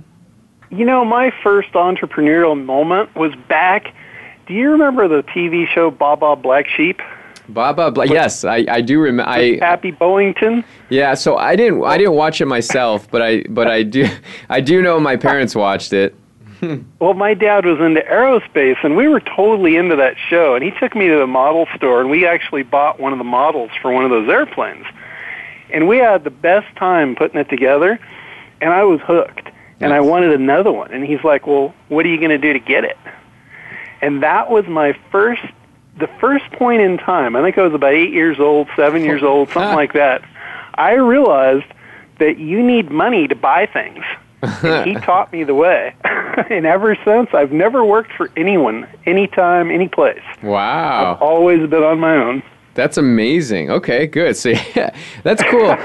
You 0.71 0.85
know, 0.85 1.05
my 1.05 1.32
first 1.43 1.73
entrepreneurial 1.73 2.62
moment 2.62 3.15
was 3.15 3.32
back 3.49 3.94
do 4.47 4.53
you 4.53 4.71
remember 4.71 5.09
the 5.09 5.23
TV 5.23 5.67
show 5.67 5.91
Baa 5.91 6.35
Black 6.35 6.69
Sheep? 6.69 7.00
Baba, 7.49 7.91
Bla- 7.91 8.06
yes, 8.06 8.44
I, 8.44 8.64
I 8.69 8.81
do 8.81 9.00
remember. 9.00 9.31
I 9.31 9.58
Pappy 9.58 9.93
Boyington. 9.93 10.64
Yeah, 10.88 11.14
so 11.14 11.37
I 11.37 11.56
didn't 11.56 11.85
I 11.85 11.99
didn't 11.99 12.14
watch 12.14 12.41
it 12.41 12.46
myself, 12.46 13.11
but 13.11 13.23
I 13.23 13.43
but 13.50 13.69
I 13.69 13.82
do 13.82 14.08
I 14.49 14.61
do 14.61 14.82
know 14.82 14.99
my 14.99 15.17
parents 15.17 15.55
watched 15.55 15.93
it. 15.93 16.14
well, 16.99 17.14
my 17.14 17.35
dad 17.35 17.67
was 17.67 17.79
into 17.81 18.00
aerospace, 18.00 18.82
and 18.82 18.96
we 18.96 19.08
were 19.08 19.20
totally 19.20 19.76
into 19.76 19.96
that 19.96 20.17
show. 20.31 20.55
And 20.55 20.64
he 20.64 20.70
took 20.70 20.94
me 20.94 21.08
to 21.08 21.19
the 21.19 21.26
model 21.26 21.67
store, 21.76 22.00
and 22.00 22.08
we 22.08 22.26
actually 22.26 22.62
bought 22.62 22.99
one 22.99 23.12
of 23.12 23.19
the 23.19 23.25
models 23.25 23.70
for 23.82 23.93
one 23.93 24.05
of 24.05 24.11
those 24.11 24.29
airplanes. 24.29 24.87
And 25.70 25.88
we 25.88 25.99
had 25.99 26.25
the 26.25 26.31
best 26.31 26.75
time 26.76 27.14
putting 27.17 27.38
it 27.40 27.49
together, 27.50 27.99
and 28.61 28.73
I 28.73 28.85
was 28.85 29.00
hooked. 29.00 29.50
And 29.81 29.93
I 29.93 30.00
wanted 30.00 30.32
another 30.32 30.73
one. 30.73 30.93
And 30.93 31.05
he's 31.05 31.23
like, 31.25 31.47
"Well, 31.47 31.75
what 31.88 32.06
are 32.06 32.08
you 32.08 32.17
going 32.17 32.31
to 32.31 32.38
do 32.38 32.55
to 32.55 32.58
get 32.61 32.85
it?" 32.85 32.97
And 34.00 34.23
that 34.23 34.49
was 34.50 34.67
my 34.67 34.97
first, 35.11 35.43
the 35.99 36.08
first 36.20 36.44
point 36.52 36.82
in 36.82 36.99
time. 36.99 37.37
I 37.37 37.43
think 37.43 37.58
I 37.58 37.62
was 37.62 37.75
about 37.75 37.94
eight 37.94 38.12
years 38.12 38.41
old, 38.41 38.69
seven 38.76 39.05
years 39.05 39.23
old, 39.25 39.50
something 39.50 39.75
like 39.75 39.93
that. 39.94 40.23
I 40.75 40.94
realized 40.94 41.67
that 42.19 42.38
you 42.38 42.62
need 42.62 42.91
money 42.91 43.29
to 43.29 43.35
buy 43.35 43.67
things. 43.67 44.05
and 44.43 44.88
he 44.88 44.94
taught 45.06 45.32
me 45.32 45.44
the 45.44 45.55
way. 45.55 45.94
and 46.05 46.67
ever 46.67 46.96
since, 47.05 47.31
I've 47.32 47.52
never 47.52 47.85
worked 47.85 48.12
for 48.12 48.31
anyone, 48.37 48.87
anytime, 49.06 49.70
any 49.70 49.88
place. 49.88 50.23
Wow. 50.43 51.14
I've 51.14 51.23
always 51.23 51.69
been 51.69 51.82
on 51.82 52.00
my 52.00 52.17
own. 52.17 52.43
That's 52.75 52.97
amazing. 52.97 53.70
Okay, 53.70 54.06
good. 54.06 54.37
So 54.37 54.49
yeah, 54.49 54.94
that's 55.23 55.43
cool. 55.44 55.76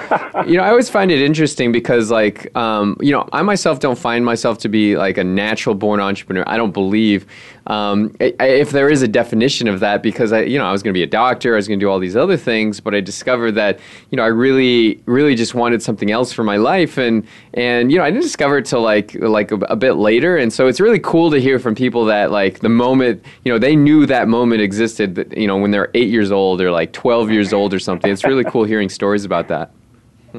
you 0.47 0.57
know, 0.57 0.63
I 0.63 0.69
always 0.69 0.89
find 0.89 1.11
it 1.11 1.21
interesting 1.21 1.71
because, 1.71 2.09
like, 2.09 2.55
um, 2.57 2.97
you 2.99 3.11
know, 3.11 3.29
I 3.31 3.43
myself 3.43 3.79
don't 3.79 3.97
find 3.97 4.25
myself 4.25 4.57
to 4.59 4.69
be 4.69 4.97
like 4.97 5.17
a 5.17 5.23
natural 5.23 5.75
born 5.75 5.99
entrepreneur. 5.99 6.43
I 6.47 6.57
don't 6.57 6.71
believe 6.73 7.27
um, 7.69 8.15
if 8.19 8.71
there 8.71 8.89
is 8.89 9.03
a 9.03 9.07
definition 9.07 9.67
of 9.67 9.79
that 9.79 10.01
because 10.01 10.33
I, 10.33 10.41
you 10.41 10.57
know, 10.57 10.65
I 10.65 10.71
was 10.71 10.81
going 10.81 10.91
to 10.91 10.97
be 10.97 11.03
a 11.03 11.07
doctor, 11.07 11.53
I 11.53 11.57
was 11.57 11.67
going 11.67 11.79
to 11.79 11.83
do 11.85 11.89
all 11.89 11.99
these 11.99 12.15
other 12.15 12.35
things, 12.35 12.79
but 12.79 12.95
I 12.95 12.99
discovered 12.99 13.51
that, 13.53 13.79
you 14.09 14.15
know, 14.15 14.23
I 14.23 14.27
really, 14.27 14.99
really 15.05 15.35
just 15.35 15.53
wanted 15.53 15.83
something 15.83 16.09
else 16.09 16.33
for 16.33 16.43
my 16.43 16.57
life, 16.57 16.97
and 16.97 17.25
and 17.53 17.91
you 17.91 17.99
know, 17.99 18.03
I 18.03 18.09
didn't 18.09 18.23
discover 18.23 18.57
it 18.57 18.65
till 18.65 18.81
like 18.81 19.13
like 19.13 19.51
a, 19.51 19.55
a 19.55 19.75
bit 19.75 19.93
later, 19.93 20.35
and 20.35 20.51
so 20.51 20.67
it's 20.67 20.79
really 20.79 20.99
cool 20.99 21.29
to 21.29 21.39
hear 21.39 21.59
from 21.59 21.75
people 21.75 22.05
that 22.05 22.31
like 22.31 22.59
the 22.59 22.69
moment, 22.69 23.23
you 23.45 23.53
know, 23.53 23.59
they 23.59 23.75
knew 23.75 24.07
that 24.07 24.27
moment 24.27 24.61
existed, 24.61 25.13
that, 25.15 25.37
you 25.37 25.45
know, 25.45 25.57
when 25.57 25.69
they're 25.69 25.91
eight 25.93 26.09
years 26.09 26.31
old 26.31 26.61
or 26.61 26.71
like 26.71 26.91
twelve 26.91 27.29
years 27.29 27.53
old 27.53 27.71
or 27.73 27.79
something. 27.79 28.11
It's 28.11 28.23
really 28.23 28.43
cool 28.45 28.63
hearing 28.63 28.89
stories 28.89 29.25
about 29.25 29.47
that. 29.49 29.71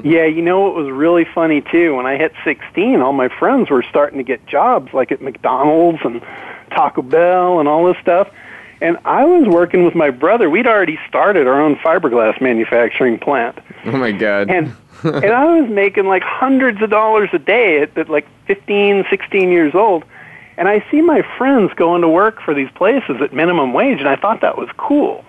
Yeah, 0.03 0.25
you 0.25 0.41
know 0.41 0.61
what 0.61 0.75
was 0.75 0.89
really 0.89 1.25
funny 1.25 1.61
too? 1.61 1.95
When 1.95 2.05
I 2.05 2.17
hit 2.17 2.31
16, 2.45 3.01
all 3.01 3.11
my 3.11 3.27
friends 3.27 3.69
were 3.69 3.83
starting 3.83 4.17
to 4.19 4.23
get 4.23 4.45
jobs 4.47 4.93
like 4.93 5.11
at 5.11 5.21
McDonald's 5.21 5.99
and 6.05 6.21
Taco 6.71 7.01
Bell 7.01 7.59
and 7.59 7.67
all 7.67 7.85
this 7.85 8.01
stuff. 8.01 8.29
And 8.81 8.97
I 9.05 9.25
was 9.25 9.47
working 9.47 9.85
with 9.85 9.93
my 9.93 10.09
brother. 10.09 10.49
We'd 10.49 10.65
already 10.65 10.97
started 11.07 11.45
our 11.45 11.61
own 11.61 11.75
fiberglass 11.75 12.41
manufacturing 12.41 13.19
plant. 13.19 13.59
Oh 13.85 13.91
my 13.91 14.11
god. 14.11 14.49
And 14.49 14.75
and 15.03 15.25
I 15.25 15.61
was 15.61 15.69
making 15.69 16.07
like 16.07 16.23
hundreds 16.23 16.81
of 16.81 16.89
dollars 16.89 17.29
a 17.33 17.39
day 17.39 17.81
at, 17.81 17.95
at 17.97 18.09
like 18.09 18.27
15, 18.47 19.05
16 19.09 19.49
years 19.49 19.75
old. 19.75 20.03
And 20.57 20.67
I 20.67 20.83
see 20.91 21.01
my 21.01 21.21
friends 21.37 21.71
going 21.75 22.01
to 22.01 22.09
work 22.09 22.41
for 22.41 22.53
these 22.53 22.69
places 22.75 23.21
at 23.21 23.33
minimum 23.33 23.73
wage 23.73 23.99
and 23.99 24.09
I 24.09 24.15
thought 24.15 24.41
that 24.41 24.57
was 24.57 24.69
cool. 24.77 25.23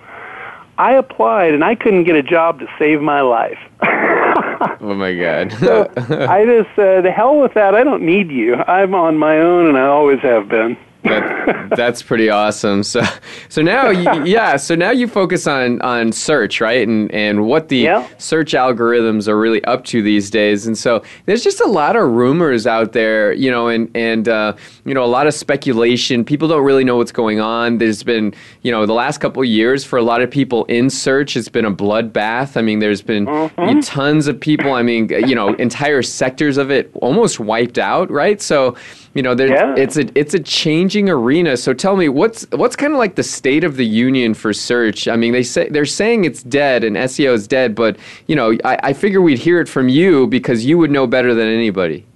I 0.79 0.95
applied 0.95 1.53
and 1.53 1.63
I 1.63 1.75
couldn't 1.75 2.05
get 2.05 2.17
a 2.17 2.23
job 2.23 2.59
to 2.61 2.67
save 2.79 3.03
my 3.03 3.21
life. 3.21 3.59
oh 3.83 4.95
my 4.95 5.15
god. 5.15 5.53
so 5.53 5.91
I 6.29 6.45
just 6.47 6.75
said, 6.75 7.05
hell 7.05 7.39
with 7.39 7.55
that. 7.55 7.75
I 7.75 7.85
don't 7.85 8.03
need 8.03 8.31
you. 8.31 8.57
I'm 8.57 8.95
on 8.95 9.19
my 9.19 9.39
own 9.39 9.69
and 9.69 9.77
I 9.77 9.87
always 9.87 10.21
have 10.21 10.49
been 10.49 10.77
that, 11.05 11.71
that's 11.77 12.03
pretty 12.03 12.31
awesome. 12.31 12.83
So, 12.83 13.03
so 13.49 13.63
now, 13.63 13.91
you, 13.91 14.25
yeah, 14.25 14.57
so 14.57 14.75
now 14.75 14.91
you 14.91 15.09
focus 15.09 15.47
on 15.47 15.81
on 15.83 16.13
search, 16.13 16.61
right, 16.61 16.87
and 16.87 17.13
and 17.13 17.47
what 17.47 17.69
the 17.69 17.79
yeah. 17.79 18.09
search 18.19 18.53
algorithms 18.53 19.29
are 19.29 19.39
really 19.39 19.65
up 19.65 19.85
to 19.87 20.03
these 20.03 20.31
days. 20.31 20.67
And 20.67 20.77
so, 20.77 21.03
there's 21.27 21.43
just 21.43 21.61
a 21.61 21.67
lot 21.67 21.97
of 21.97 22.11
rumors 22.11 22.67
out 22.67 22.93
there, 22.93 23.33
you 23.33 23.51
know, 23.51 23.69
and 23.69 23.91
and 23.95 24.29
uh, 24.29 24.55
you 24.85 24.95
know, 24.95 25.05
a 25.05 25.07
lot 25.07 25.27
of 25.27 25.35
speculation. 25.35 26.25
People 26.25 26.49
don't 26.49 26.65
really 26.65 26.85
know 26.85 26.97
what's 26.97 27.13
going 27.13 27.41
on. 27.41 27.79
There's 27.79 28.03
been, 28.03 28.35
you 28.63 28.71
know, 28.71 28.87
the 28.87 28.95
last 28.95 29.19
couple 29.19 29.43
of 29.43 29.49
years 29.49 29.85
for 29.85 29.99
a 29.99 30.03
lot 30.03 30.23
of 30.23 30.31
people 30.31 30.65
in 30.67 30.91
search, 30.91 31.37
it's 31.37 31.49
been 31.49 31.65
a 31.65 31.73
bloodbath. 31.73 32.57
I 32.57 32.63
mean, 32.63 32.79
there's 32.79 33.03
been 33.03 33.27
mm-hmm. 33.27 33.81
tons 33.81 34.27
of 34.27 34.39
people. 34.39 34.73
I 34.73 34.83
mean, 34.83 35.09
you 35.09 35.35
know, 35.35 35.55
entire 35.55 36.03
sectors 36.03 36.57
of 36.57 36.71
it 36.71 36.91
almost 36.95 37.41
wiped 37.41 37.79
out, 37.79 38.11
right? 38.11 38.41
So, 38.41 38.77
you 39.15 39.23
know, 39.23 39.33
yeah. 39.33 39.75
it's 39.77 39.97
a 39.99 40.07
it's 40.19 40.33
a 40.33 40.41
changing 40.41 41.11
arena. 41.11 41.57
So 41.57 41.75
tell 41.75 41.97
me, 41.97 42.09
what's 42.09 42.47
what's 42.53 42.77
kind 42.77 42.95
of 42.95 42.99
like 42.99 43.15
the 43.15 43.23
state 43.23 43.63
of 43.63 43.77
the 43.77 43.85
union 43.85 44.33
for 44.33 44.55
search? 44.55 45.07
I 45.07 45.17
mean, 45.17 45.33
they 45.33 45.43
say 45.43 45.69
they're 45.69 45.85
saying 45.85 46.25
it's 46.25 46.43
dead 46.43 46.83
and 46.83 46.97
SEO 46.97 47.35
is 47.35 47.47
dead, 47.47 47.75
but 47.75 47.99
you 48.27 48.35
know, 48.35 48.57
I, 48.65 48.79
I 48.83 48.93
figure 48.95 49.21
we'd 49.21 49.39
hear 49.39 49.61
it 49.61 49.69
from 49.69 49.89
you 49.89 50.27
because 50.29 50.65
you 50.65 50.79
would 50.79 50.91
know 50.91 51.07
better 51.07 51.35
than 51.35 51.47
anybody. 51.47 52.07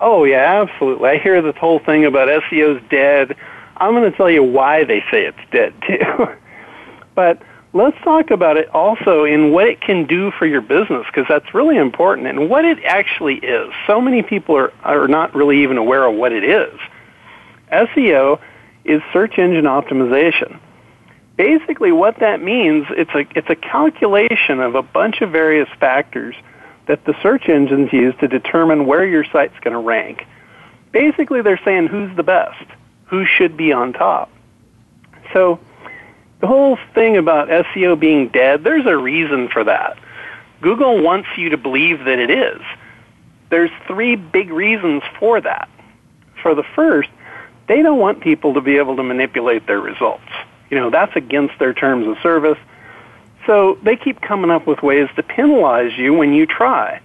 Oh 0.00 0.24
yeah, 0.24 0.62
absolutely. 0.62 1.10
I 1.10 1.18
hear 1.18 1.40
this 1.40 1.56
whole 1.56 1.78
thing 1.78 2.04
about 2.04 2.28
SEO's 2.28 2.82
dead. 2.90 3.36
I'm 3.76 3.92
going 3.92 4.10
to 4.10 4.16
tell 4.16 4.30
you 4.30 4.42
why 4.42 4.84
they 4.84 5.00
say 5.10 5.26
it's 5.26 5.38
dead 5.52 5.72
too. 5.86 6.26
but 7.14 7.40
let's 7.76 7.96
talk 8.02 8.30
about 8.30 8.56
it 8.56 8.68
also 8.74 9.24
in 9.24 9.52
what 9.52 9.68
it 9.68 9.80
can 9.80 10.06
do 10.06 10.30
for 10.30 10.46
your 10.46 10.62
business 10.62 11.06
because 11.06 11.26
that's 11.28 11.54
really 11.54 11.76
important 11.76 12.26
and 12.26 12.48
what 12.48 12.64
it 12.64 12.82
actually 12.84 13.36
is. 13.36 13.72
So 13.86 14.00
many 14.00 14.22
people 14.22 14.56
are, 14.56 14.72
are 14.82 15.06
not 15.06 15.34
really 15.34 15.62
even 15.62 15.76
aware 15.76 16.06
of 16.06 16.16
what 16.16 16.32
it 16.32 16.42
is. 16.42 16.78
SEO 17.70 18.40
is 18.84 19.02
search 19.12 19.38
engine 19.38 19.64
optimization. 19.64 20.58
Basically 21.36 21.92
what 21.92 22.20
that 22.20 22.40
means, 22.40 22.86
it's 22.90 23.10
a, 23.10 23.26
it's 23.36 23.50
a 23.50 23.56
calculation 23.56 24.60
of 24.60 24.74
a 24.74 24.82
bunch 24.82 25.20
of 25.20 25.30
various 25.30 25.68
factors 25.78 26.34
that 26.86 27.04
the 27.04 27.14
search 27.22 27.48
engines 27.48 27.92
use 27.92 28.14
to 28.20 28.28
determine 28.28 28.86
where 28.86 29.04
your 29.04 29.24
site's 29.24 29.58
going 29.60 29.74
to 29.74 29.80
rank. 29.80 30.24
Basically 30.92 31.42
they're 31.42 31.60
saying 31.62 31.88
who's 31.88 32.14
the 32.16 32.22
best, 32.22 32.64
who 33.06 33.26
should 33.26 33.56
be 33.56 33.72
on 33.72 33.92
top. 33.92 34.30
So 35.34 35.58
the 36.40 36.46
whole 36.46 36.78
thing 36.94 37.16
about 37.16 37.48
SEO 37.48 37.98
being 37.98 38.28
dead, 38.28 38.64
there's 38.64 38.86
a 38.86 38.96
reason 38.96 39.48
for 39.48 39.64
that. 39.64 39.98
Google 40.60 41.02
wants 41.02 41.28
you 41.36 41.50
to 41.50 41.56
believe 41.56 42.00
that 42.00 42.18
it 42.18 42.30
is. 42.30 42.60
There's 43.50 43.70
three 43.86 44.16
big 44.16 44.50
reasons 44.50 45.02
for 45.18 45.40
that. 45.40 45.68
For 46.42 46.54
the 46.54 46.64
first, 46.74 47.08
they 47.68 47.82
don't 47.82 47.98
want 47.98 48.20
people 48.20 48.54
to 48.54 48.60
be 48.60 48.76
able 48.76 48.96
to 48.96 49.02
manipulate 49.02 49.66
their 49.66 49.80
results. 49.80 50.24
You 50.70 50.78
know, 50.78 50.90
that's 50.90 51.14
against 51.16 51.58
their 51.58 51.72
terms 51.72 52.06
of 52.06 52.16
service. 52.22 52.58
So 53.46 53.78
they 53.82 53.96
keep 53.96 54.20
coming 54.20 54.50
up 54.50 54.66
with 54.66 54.82
ways 54.82 55.08
to 55.16 55.22
penalize 55.22 55.96
you 55.96 56.12
when 56.14 56.32
you 56.32 56.46
try. 56.46 57.00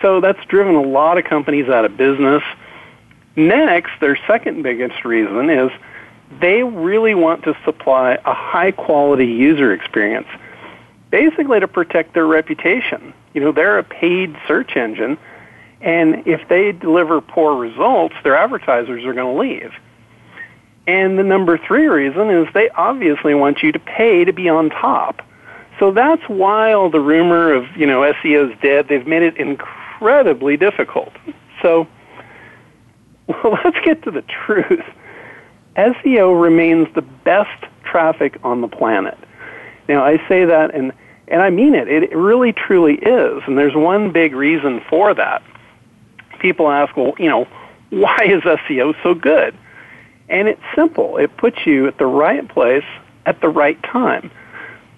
So 0.00 0.20
that's 0.20 0.44
driven 0.46 0.74
a 0.74 0.82
lot 0.82 1.18
of 1.18 1.24
companies 1.24 1.68
out 1.68 1.84
of 1.84 1.96
business. 1.96 2.42
Next, 3.36 3.92
their 4.00 4.18
second 4.26 4.62
biggest 4.62 5.04
reason 5.04 5.48
is 5.50 5.70
they 6.40 6.62
really 6.62 7.14
want 7.14 7.44
to 7.44 7.56
supply 7.64 8.18
a 8.24 8.34
high 8.34 8.72
quality 8.72 9.26
user 9.26 9.72
experience, 9.72 10.28
basically 11.10 11.60
to 11.60 11.68
protect 11.68 12.14
their 12.14 12.26
reputation. 12.26 13.12
You 13.34 13.40
know, 13.40 13.52
they're 13.52 13.78
a 13.78 13.84
paid 13.84 14.36
search 14.46 14.76
engine, 14.76 15.18
and 15.80 16.26
if 16.26 16.48
they 16.48 16.72
deliver 16.72 17.20
poor 17.20 17.56
results, 17.56 18.14
their 18.22 18.36
advertisers 18.36 19.04
are 19.04 19.14
going 19.14 19.34
to 19.34 19.40
leave. 19.40 19.72
And 20.86 21.18
the 21.18 21.22
number 21.22 21.58
three 21.58 21.86
reason 21.86 22.30
is 22.30 22.48
they 22.54 22.68
obviously 22.70 23.34
want 23.34 23.62
you 23.62 23.72
to 23.72 23.78
pay 23.78 24.24
to 24.24 24.32
be 24.32 24.48
on 24.48 24.70
top. 24.70 25.22
So 25.78 25.90
that's 25.90 26.22
why 26.28 26.72
all 26.72 26.90
the 26.90 27.00
rumor 27.00 27.52
of, 27.52 27.64
you 27.76 27.86
know, 27.86 28.00
SEO's 28.22 28.56
dead, 28.60 28.88
they've 28.88 29.06
made 29.06 29.22
it 29.22 29.36
incredibly 29.36 30.56
difficult. 30.56 31.12
So, 31.60 31.86
well, 33.26 33.58
let's 33.64 33.78
get 33.84 34.02
to 34.02 34.10
the 34.10 34.22
truth. 34.22 34.84
SEO 35.76 36.40
remains 36.40 36.88
the 36.94 37.02
best 37.02 37.64
traffic 37.84 38.38
on 38.42 38.60
the 38.60 38.68
planet. 38.68 39.18
Now, 39.88 40.04
I 40.04 40.16
say 40.28 40.44
that 40.44 40.74
and, 40.74 40.92
and 41.28 41.42
I 41.42 41.50
mean 41.50 41.74
it. 41.74 41.88
It 41.88 42.14
really 42.14 42.52
truly 42.52 42.94
is. 42.94 43.42
And 43.46 43.56
there's 43.56 43.74
one 43.74 44.12
big 44.12 44.34
reason 44.34 44.82
for 44.88 45.14
that. 45.14 45.42
People 46.38 46.70
ask, 46.70 46.96
well, 46.96 47.14
you 47.18 47.28
know, 47.28 47.46
why 47.90 48.18
is 48.24 48.42
SEO 48.42 48.94
so 49.02 49.14
good? 49.14 49.54
And 50.28 50.48
it's 50.48 50.62
simple. 50.74 51.18
It 51.18 51.36
puts 51.36 51.66
you 51.66 51.86
at 51.88 51.98
the 51.98 52.06
right 52.06 52.48
place 52.48 52.84
at 53.26 53.40
the 53.40 53.48
right 53.48 53.80
time. 53.82 54.30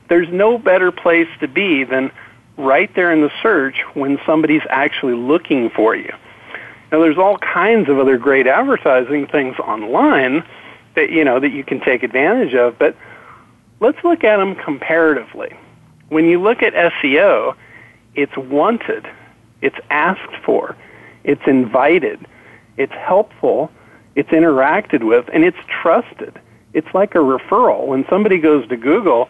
There's 0.09 0.29
no 0.29 0.59
better 0.59 0.93
place 0.93 1.29
to 1.41 1.49
be 1.49 1.85
than 1.85 2.11
right 2.57 2.95
there 2.95 3.13
in 3.13 3.21
the 3.21 3.33
search 3.43 3.81
when 3.95 4.19
somebody's 4.25 4.63
actually 4.71 5.15
looking 5.15 5.71
for 5.71 5.97
you. 5.97 6.13
Now, 6.93 7.01
there's 7.01 7.19
all 7.19 7.39
kinds 7.39 7.89
of 7.89 7.99
other 7.99 8.17
great 8.17 8.47
advertising 8.47 9.27
things 9.27 9.59
online 9.59 10.45
that 10.95 11.11
you 11.11 11.25
know 11.25 11.41
that 11.41 11.51
you 11.51 11.65
can 11.65 11.81
take 11.81 12.03
advantage 12.03 12.55
of. 12.55 12.79
But 12.79 12.97
let's 13.81 14.03
look 14.05 14.25
at 14.25 14.39
them 14.39 14.55
comparatively. 14.55 15.57
When 16.09 16.27
you 16.27 16.41
look 16.41 16.63
at 16.63 16.75
SEO, 16.75 17.55
it's 18.15 18.37
wanted, 18.37 19.09
it's 19.61 19.77
asked 19.91 20.37
for, 20.45 20.77
it's 21.25 21.43
invited, 21.47 22.27
it's 22.77 22.93
helpful, 22.93 23.71
it's 24.15 24.31
interacted 24.31 25.03
with, 25.03 25.29
and 25.33 25.45
it's 25.45 25.59
trusted. 25.69 26.39
It's 26.73 26.93
like 26.93 27.15
a 27.15 27.19
referral. 27.19 27.87
When 27.87 28.05
somebody 28.09 28.39
goes 28.39 28.69
to 28.69 28.77
Google, 28.77 29.29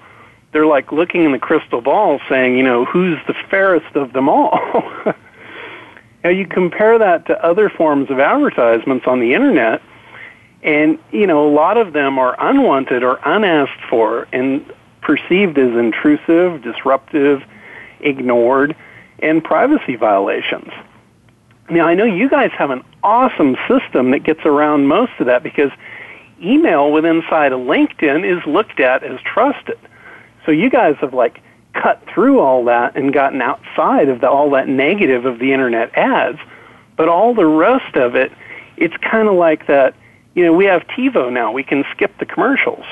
they're 0.52 0.66
like 0.66 0.92
looking 0.92 1.25
in 1.25 1.33
the 1.33 1.38
crystal 1.38 1.80
ball 1.80 2.21
saying, 2.28 2.56
you 2.56 2.62
know, 2.62 2.85
who's 2.85 3.18
the 3.26 3.35
fairest 3.50 3.94
of 3.97 4.12
them 4.12 4.28
all? 4.28 4.59
now 6.25 6.30
you 6.30 6.47
compare 6.47 6.99
that 6.99 7.26
to 7.26 7.44
other 7.44 7.68
forms 7.68 8.11
of 8.11 8.18
advertisements 8.18 9.06
on 9.06 9.21
the 9.21 9.35
internet, 9.35 9.83
and, 10.64 10.99
you 11.12 11.26
know, 11.26 11.47
a 11.47 11.52
lot 11.52 11.76
of 11.76 11.92
them 11.92 12.18
are 12.18 12.35
unwanted 12.38 13.04
or 13.04 13.21
unasked 13.25 13.83
for 13.88 14.26
and 14.33 14.64
perceived 15.02 15.59
as 15.59 15.73
intrusive, 15.76 16.62
disruptive, 16.62 17.44
ignored, 18.00 18.75
and 19.18 19.44
privacy 19.44 19.94
violations. 19.94 20.73
Now, 21.68 21.87
I 21.87 21.94
know 21.94 22.04
you 22.04 22.30
guys 22.30 22.50
have 22.52 22.71
an 22.71 22.83
awesome 23.02 23.56
system 23.68 24.11
that 24.12 24.21
gets 24.21 24.40
around 24.47 24.87
most 24.87 25.12
of 25.18 25.26
that 25.26 25.42
because 25.42 25.71
email 26.42 26.90
within 26.90 27.16
inside 27.16 27.52
of 27.52 27.61
LinkedIn 27.61 28.25
is 28.25 28.44
looked 28.47 28.80
at 28.80 29.02
as 29.02 29.21
trusted. 29.21 29.78
So 30.47 30.50
you 30.50 30.71
guys 30.71 30.97
have 31.00 31.12
like 31.12 31.42
cut 31.75 32.02
through 32.06 32.40
all 32.40 32.64
that 32.64 32.97
and 32.97 33.12
gotten 33.12 33.42
outside 33.42 34.09
of 34.09 34.21
the, 34.21 34.30
all 34.30 34.50
that 34.50 34.68
negative 34.68 35.26
of 35.26 35.38
the 35.38 35.52
internet 35.52 35.94
ads, 35.94 36.38
but 36.97 37.09
all 37.09 37.35
the 37.35 37.47
rest 37.47 37.97
of 37.97 38.14
it, 38.14 38.33
it's 38.76 38.97
kind 38.99 39.28
of 39.28 39.35
like 39.35 39.66
that 39.66 39.94
you 40.35 40.45
know, 40.45 40.53
we 40.53 40.64
have 40.67 40.83
TiVo 40.88 41.33
now. 41.33 41.53
We 41.53 41.62
can 41.62 41.85
skip 41.93 42.19
the 42.19 42.26
commercials. 42.26 42.85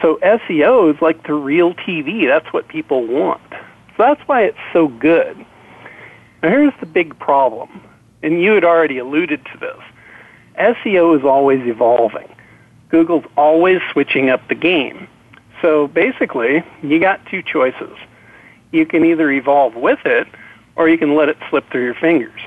So 0.00 0.16
SEO 0.16 0.94
is 0.94 1.00
like 1.00 1.26
the 1.26 1.34
real 1.34 1.74
TV. 1.74 2.26
That's 2.26 2.52
what 2.52 2.68
people 2.68 3.06
want. 3.06 3.42
So 3.50 4.04
that's 4.04 4.20
why 4.28 4.44
it's 4.44 4.58
so 4.72 4.88
good. 4.88 5.36
Now 6.42 6.50
here's 6.50 6.74
the 6.80 6.86
big 6.86 7.18
problem, 7.18 7.80
and 8.22 8.40
you 8.40 8.52
had 8.52 8.64
already 8.64 8.98
alluded 8.98 9.44
to 9.46 9.58
this. 9.58 9.80
SEO 10.56 11.18
is 11.18 11.24
always 11.24 11.66
evolving. 11.66 12.28
Google's 12.90 13.24
always 13.36 13.80
switching 13.92 14.30
up 14.30 14.46
the 14.48 14.54
game. 14.54 15.08
So 15.60 15.88
basically, 15.88 16.62
you 16.82 17.00
got 17.00 17.24
two 17.26 17.42
choices. 17.42 17.96
You 18.70 18.86
can 18.86 19.04
either 19.04 19.30
evolve 19.30 19.74
with 19.74 20.04
it, 20.04 20.28
or 20.76 20.88
you 20.88 20.98
can 20.98 21.16
let 21.16 21.28
it 21.28 21.36
slip 21.50 21.68
through 21.70 21.84
your 21.84 21.94
fingers. 21.94 22.40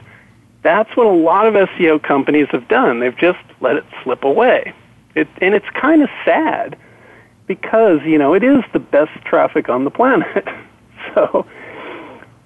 That's 0.64 0.96
what 0.96 1.08
a 1.08 1.12
lot 1.12 1.48
of 1.48 1.54
SEO 1.54 2.02
companies 2.02 2.48
have 2.52 2.68
done. 2.68 3.00
They've 3.00 3.18
just 3.18 3.40
let 3.62 3.78
it 3.78 3.86
slip 4.04 4.24
away. 4.24 4.74
It, 5.16 5.28
and 5.42 5.56
it's 5.56 5.70
kind 5.74 6.04
of 6.04 6.10
sad 6.24 6.78
because, 7.48 8.02
you 8.04 8.18
know, 8.18 8.34
it 8.34 8.44
is 8.44 8.64
the 8.72 8.80
best 8.80 9.12
traffic 9.26 9.70
on 9.70 9.84
the 9.84 9.92
planet. 9.92 10.48
so 11.14 11.46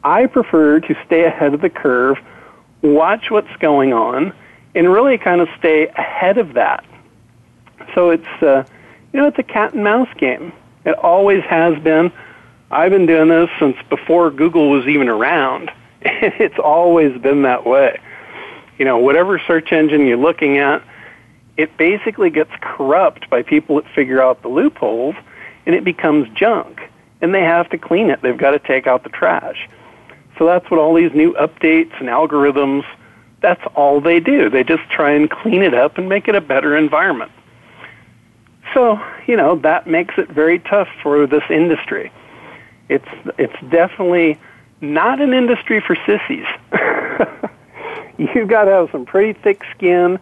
I 0.03 0.27
prefer 0.27 0.79
to 0.79 0.95
stay 1.05 1.25
ahead 1.25 1.53
of 1.53 1.61
the 1.61 1.69
curve, 1.69 2.17
watch 2.81 3.29
what's 3.29 3.53
going 3.57 3.91
on, 3.91 4.33
and 4.73 4.91
really 4.91 5.17
kind 5.17 5.41
of 5.41 5.49
stay 5.59 5.87
ahead 5.87 6.37
of 6.37 6.53
that. 6.53 6.85
So 7.93 8.09
it's, 8.11 8.41
uh, 8.41 8.63
you 9.13 9.19
know, 9.19 9.27
it's 9.27 9.39
a 9.39 9.43
cat 9.43 9.73
and 9.73 9.83
mouse 9.83 10.09
game. 10.17 10.53
It 10.85 10.95
always 10.95 11.43
has 11.43 11.77
been. 11.79 12.11
I've 12.71 12.91
been 12.91 13.05
doing 13.05 13.29
this 13.29 13.49
since 13.59 13.77
before 13.89 14.31
Google 14.31 14.69
was 14.69 14.87
even 14.87 15.09
around. 15.09 15.71
it's 16.01 16.59
always 16.59 17.19
been 17.21 17.43
that 17.43 17.65
way. 17.65 17.99
You 18.77 18.85
know, 18.85 18.97
whatever 18.97 19.39
search 19.39 19.71
engine 19.71 20.05
you're 20.05 20.17
looking 20.17 20.57
at, 20.57 20.83
it 21.57 21.77
basically 21.77 22.29
gets 22.29 22.51
corrupt 22.61 23.29
by 23.29 23.41
people 23.41 23.77
that 23.77 23.85
figure 23.93 24.21
out 24.21 24.41
the 24.41 24.49
loopholes 24.49 25.15
and 25.65 25.73
it 25.73 25.83
becomes 25.83 26.29
junk. 26.37 26.81
And 27.21 27.33
they 27.33 27.41
have 27.41 27.69
to 27.69 27.77
clean 27.77 28.09
it. 28.09 28.21
They've 28.21 28.37
got 28.37 28.51
to 28.51 28.59
take 28.59 28.87
out 28.87 29.03
the 29.03 29.09
trash. 29.09 29.69
So 30.37 30.45
that's 30.45 30.69
what 30.69 30.79
all 30.79 30.93
these 30.93 31.13
new 31.13 31.33
updates 31.33 31.97
and 31.99 32.09
algorithms, 32.09 32.83
that's 33.41 33.61
all 33.73 34.01
they 34.01 34.19
do. 34.19 34.49
They 34.49 34.63
just 34.63 34.83
try 34.89 35.11
and 35.11 35.29
clean 35.29 35.61
it 35.61 35.73
up 35.73 35.97
and 35.97 36.09
make 36.09 36.27
it 36.27 36.35
a 36.35 36.41
better 36.41 36.75
environment. 36.75 37.31
So, 38.73 38.99
you 39.27 39.37
know, 39.37 39.55
that 39.59 39.87
makes 39.87 40.15
it 40.17 40.29
very 40.29 40.59
tough 40.59 40.89
for 41.01 41.25
this 41.25 41.43
industry. 41.49 42.11
It's 42.89 43.07
it's 43.37 43.55
definitely 43.69 44.37
not 44.81 45.21
an 45.21 45.33
industry 45.33 45.79
for 45.79 45.95
sissies. 46.05 46.45
You've 48.35 48.47
got 48.47 48.65
to 48.65 48.71
have 48.71 48.89
some 48.91 49.05
pretty 49.05 49.39
thick 49.39 49.63
skin 49.75 50.19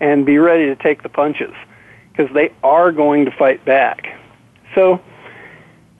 and 0.00 0.26
be 0.26 0.38
ready 0.38 0.66
to 0.66 0.76
take 0.76 1.02
the 1.02 1.08
punches 1.08 1.54
because 2.10 2.32
they 2.34 2.52
are 2.62 2.92
going 2.92 3.24
to 3.26 3.30
fight 3.30 3.64
back. 3.64 4.18
So 4.74 5.00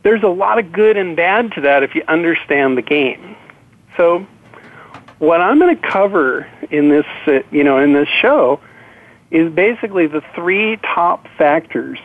there's 0.03 0.23
a 0.23 0.29
lot 0.29 0.59
of 0.59 0.73
good 0.73 0.97
and 0.97 1.17
bad 1.17 1.53
to 1.53 1.62
that 1.62 1.83
if 1.83 1.95
you 1.95 2.03
understand 2.09 2.76
the 2.76 2.83
game. 2.83 3.37
So 3.97 4.26
what 5.19 5.41
I'm 5.41 5.59
going 5.59 5.76
to 5.76 5.88
cover 5.88 6.47
in 6.71 6.88
this, 6.88 7.07
uh, 7.26 7.41
you 7.50 7.65
know, 7.65 7.79
in 7.79 7.93
this 7.93 8.09
show 8.21 8.61
is 9.31 9.53
basically 9.53 10.07
the 10.07 10.23
three 10.35 10.76
top 10.76 11.26
factors 11.37 11.99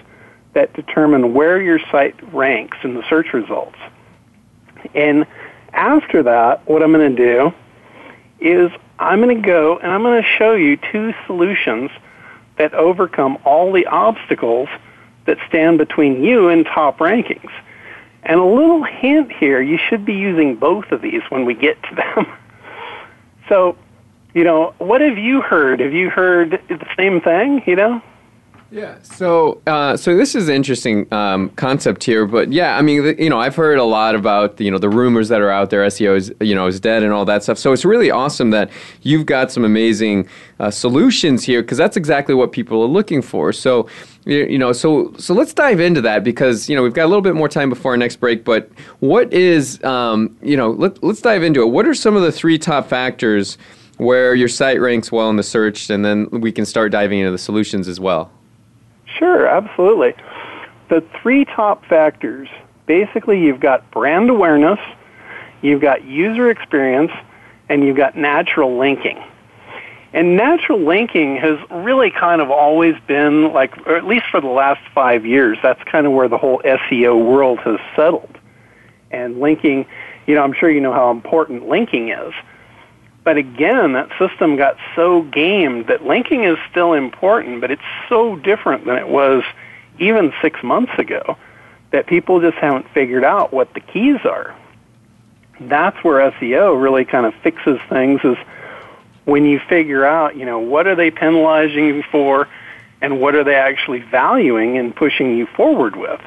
that 0.54 0.74
determine 0.74 1.34
where 1.34 1.62
your 1.62 1.80
site 1.92 2.16
ranks 2.34 2.78
in 2.84 2.94
the 2.94 3.04
search 3.10 3.34
results. 3.34 3.78
And 4.94 5.26
after 5.74 6.24
that, 6.24 6.68
what 6.68 6.84
I'm 6.84 6.92
going 6.92 7.16
to 7.16 7.24
do 7.24 7.54
is 8.40 8.72
I'm 9.02 9.20
going 9.20 9.36
to 9.36 9.48
go 9.48 9.80
and 9.80 9.92
I'm 9.92 10.04
going 10.04 10.22
to 10.22 10.30
show 10.38 10.54
you 10.54 10.78
two 10.78 11.14
solutions 11.26 11.90
that 12.58 12.76
overcome 12.76 13.40
all 13.44 13.72
the 13.72 13.88
obstacles 13.88 14.70
that 15.26 15.38
stand 15.48 15.80
between 15.80 16.24
you 16.24 16.50
and 16.50 16.66
top 16.66 17.00
rankings. 17.00 17.52
And 18.24 18.40
a 18.40 18.46
little 18.46 18.84
hint 18.84 19.32
here, 19.32 19.60
you 19.60 19.80
should 19.90 20.06
be 20.06 20.14
using 20.14 20.56
both 20.56 20.92
of 20.92 21.02
these 21.02 21.24
when 21.30 21.46
we 21.46 21.56
get 21.56 21.82
to 21.84 21.96
them. 21.96 22.28
so, 23.50 23.76
you 24.36 24.44
know, 24.44 24.76
what 24.78 25.02
have 25.02 25.18
you 25.18 25.42
heard? 25.42 25.80
Have 25.80 25.94
you 25.94 26.12
heard 26.12 26.62
the 26.70 26.88
same 26.96 27.22
thing, 27.22 27.64
you 27.66 27.76
know? 27.76 28.04
Yeah. 28.72 29.02
So, 29.02 29.62
uh, 29.68 29.98
so 29.98 30.16
this 30.16 30.34
is 30.34 30.48
an 30.48 30.56
interesting 30.56 31.14
um, 31.14 31.50
concept 31.52 32.06
here, 32.06 32.26
but 32.26 32.54
yeah, 32.54 32.78
I 32.78 32.82
mean, 32.82 33.18
you 33.20 33.30
know, 33.30 33.38
I've 33.38 33.56
heard 33.56 33.78
a 33.78 33.84
lot 33.84 34.16
about 34.16 34.62
you 34.62 34.72
know 34.72 34.78
the 34.78 34.90
rumors 34.90 35.28
that 35.28 35.42
are 35.42 35.50
out 35.50 35.72
there. 35.72 35.86
SEO 35.88 36.16
is 36.16 36.34
you 36.40 36.56
know 36.56 36.68
is 36.68 36.80
dead 36.80 37.04
and 37.04 37.12
all 37.12 37.26
that 37.26 37.44
stuff. 37.44 37.58
So 37.58 37.74
it's 37.74 37.84
really 37.84 38.10
awesome 38.10 38.52
that 38.52 38.72
you've 39.02 39.26
got 39.26 39.52
some 39.52 39.66
amazing 39.66 40.30
uh, 40.62 40.72
solutions 40.72 41.44
here 41.44 41.62
because 41.62 41.78
that's 41.78 41.98
exactly 41.98 42.34
what 42.34 42.54
people 42.54 42.82
are 42.82 42.88
looking 42.88 43.22
for. 43.22 43.52
So, 43.52 43.88
you 44.24 44.58
know, 44.58 44.72
so 44.72 45.14
so 45.18 45.34
let's 45.34 45.54
dive 45.54 45.82
into 45.82 46.00
that 46.02 46.24
because 46.24 46.70
you 46.70 46.76
know 46.76 46.82
we've 46.82 46.94
got 46.94 47.06
a 47.06 47.10
little 47.10 47.22
bit 47.22 47.36
more 47.36 47.50
time 47.50 47.70
before 47.70 47.92
our 47.92 47.98
next 47.98 48.22
break. 48.22 48.46
But 48.46 48.72
what 49.02 49.34
is 49.34 49.84
um, 49.84 50.38
you 50.42 50.56
know 50.56 50.72
let, 50.72 51.04
let's 51.04 51.20
dive 51.20 51.44
into 51.44 51.62
it. 51.62 51.68
What 51.68 51.86
are 51.88 51.94
some 51.94 52.16
of 52.16 52.22
the 52.22 52.32
three 52.32 52.58
top 52.58 52.88
factors 52.88 53.58
where 53.98 54.34
your 54.34 54.48
site 54.48 54.80
ranks 54.80 55.12
well 55.12 55.30
in 55.30 55.36
the 55.36 55.44
search, 55.44 55.90
and 55.90 56.06
then 56.06 56.30
we 56.32 56.54
can 56.54 56.66
start 56.66 56.94
diving 56.94 57.20
into 57.20 57.32
the 57.32 57.38
solutions 57.38 57.90
as 57.90 58.00
well. 58.00 58.32
Sure, 59.22 59.46
absolutely. 59.46 60.16
The 60.90 61.04
three 61.22 61.46
top 61.46 61.86
factors 61.86 62.50
basically, 62.88 63.40
you've 63.40 63.60
got 63.60 63.90
brand 63.92 64.32
awareness, 64.32 64.80
you've 65.62 65.80
got 65.80 66.04
user 66.04 66.50
experience, 66.50 67.12
and 67.70 67.84
you've 67.84 67.96
got 67.96 68.18
natural 68.18 68.80
linking. 68.80 69.24
And 70.12 70.36
natural 70.36 70.80
linking 70.80 71.38
has 71.38 71.60
really 71.70 72.10
kind 72.10 72.42
of 72.42 72.50
always 72.50 72.96
been 73.06 73.54
like, 73.54 73.78
or 73.86 73.96
at 73.96 74.06
least 74.06 74.26
for 74.32 74.42
the 74.42 74.48
last 74.48 74.82
five 74.96 75.24
years, 75.24 75.60
that's 75.62 75.82
kind 75.84 76.08
of 76.08 76.14
where 76.14 76.28
the 76.28 76.40
whole 76.40 76.60
SEO 76.66 77.24
world 77.24 77.60
has 77.60 77.78
settled. 77.96 78.36
And 79.12 79.40
linking, 79.40 79.86
you 80.26 80.34
know, 80.34 80.42
I'm 80.42 80.54
sure 80.54 80.72
you 80.72 80.82
know 80.82 80.94
how 80.94 81.12
important 81.12 81.70
linking 81.70 82.10
is. 82.10 82.34
But 83.24 83.38
again, 83.38 83.94
that 83.94 84.10
system 84.18 84.56
got 84.56 84.78
so 84.96 85.22
gamed 85.22 85.88
that 85.88 86.06
linking 86.06 86.44
is 86.44 86.58
still 86.72 86.94
important, 86.94 87.62
but 87.62 87.70
it's 87.70 87.82
so 88.10 88.36
different 88.36 88.86
than 88.86 88.98
it 88.98 89.08
was 89.08 89.44
even 90.00 90.34
six 90.42 90.64
months 90.64 90.92
ago 90.98 91.38
that 91.92 92.08
people 92.08 92.42
just 92.42 92.58
haven't 92.58 92.90
figured 92.90 93.24
out 93.24 93.54
what 93.54 93.74
the 93.74 93.80
keys 93.80 94.20
are. 94.24 94.56
That's 95.60 95.98
where 96.04 96.32
SEO 96.32 96.82
really 96.82 97.06
kind 97.06 97.26
of 97.26 97.36
fixes 97.44 97.80
things 97.90 98.22
is 98.24 98.38
when 99.26 99.46
you 99.46 99.60
figure 99.60 100.04
out, 100.04 100.36
you 100.36 100.46
know, 100.46 100.60
what 100.60 100.88
are 100.88 100.96
they 100.96 101.12
penalizing 101.12 101.86
you 101.86 102.04
for 102.12 102.48
and 103.02 103.20
what 103.20 103.36
are 103.36 103.44
they 103.44 103.56
actually 103.56 104.00
valuing 104.00 104.78
and 104.78 104.96
pushing 104.96 105.38
you 105.38 105.46
forward 105.46 105.96
with 105.96 106.22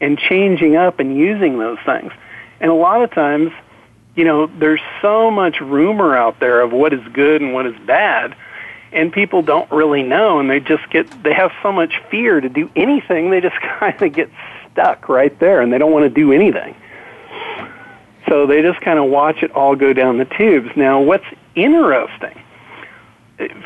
and 0.00 0.18
changing 0.18 0.76
up 0.76 1.00
and 1.00 1.16
using 1.16 1.58
those 1.58 1.78
things. 1.84 2.12
And 2.60 2.70
a 2.70 2.74
lot 2.74 3.02
of 3.02 3.10
times 3.10 3.52
you 4.20 4.26
know, 4.26 4.48
there's 4.48 4.82
so 5.00 5.30
much 5.30 5.62
rumor 5.62 6.14
out 6.14 6.40
there 6.40 6.60
of 6.60 6.72
what 6.72 6.92
is 6.92 7.00
good 7.14 7.40
and 7.40 7.54
what 7.54 7.64
is 7.64 7.74
bad, 7.86 8.36
and 8.92 9.10
people 9.10 9.40
don't 9.40 9.70
really 9.72 10.02
know, 10.02 10.40
and 10.40 10.50
they 10.50 10.60
just 10.60 10.90
get, 10.90 11.10
they 11.22 11.32
have 11.32 11.50
so 11.62 11.72
much 11.72 12.02
fear 12.10 12.38
to 12.38 12.50
do 12.50 12.70
anything, 12.76 13.30
they 13.30 13.40
just 13.40 13.56
kind 13.78 14.02
of 14.02 14.12
get 14.12 14.28
stuck 14.70 15.08
right 15.08 15.38
there, 15.38 15.62
and 15.62 15.72
they 15.72 15.78
don't 15.78 15.90
want 15.90 16.02
to 16.02 16.10
do 16.10 16.34
anything. 16.34 16.76
So 18.28 18.46
they 18.46 18.60
just 18.60 18.82
kind 18.82 18.98
of 18.98 19.06
watch 19.06 19.42
it 19.42 19.52
all 19.52 19.74
go 19.74 19.94
down 19.94 20.18
the 20.18 20.26
tubes. 20.26 20.68
Now, 20.76 21.00
what's 21.00 21.24
interesting, 21.54 22.38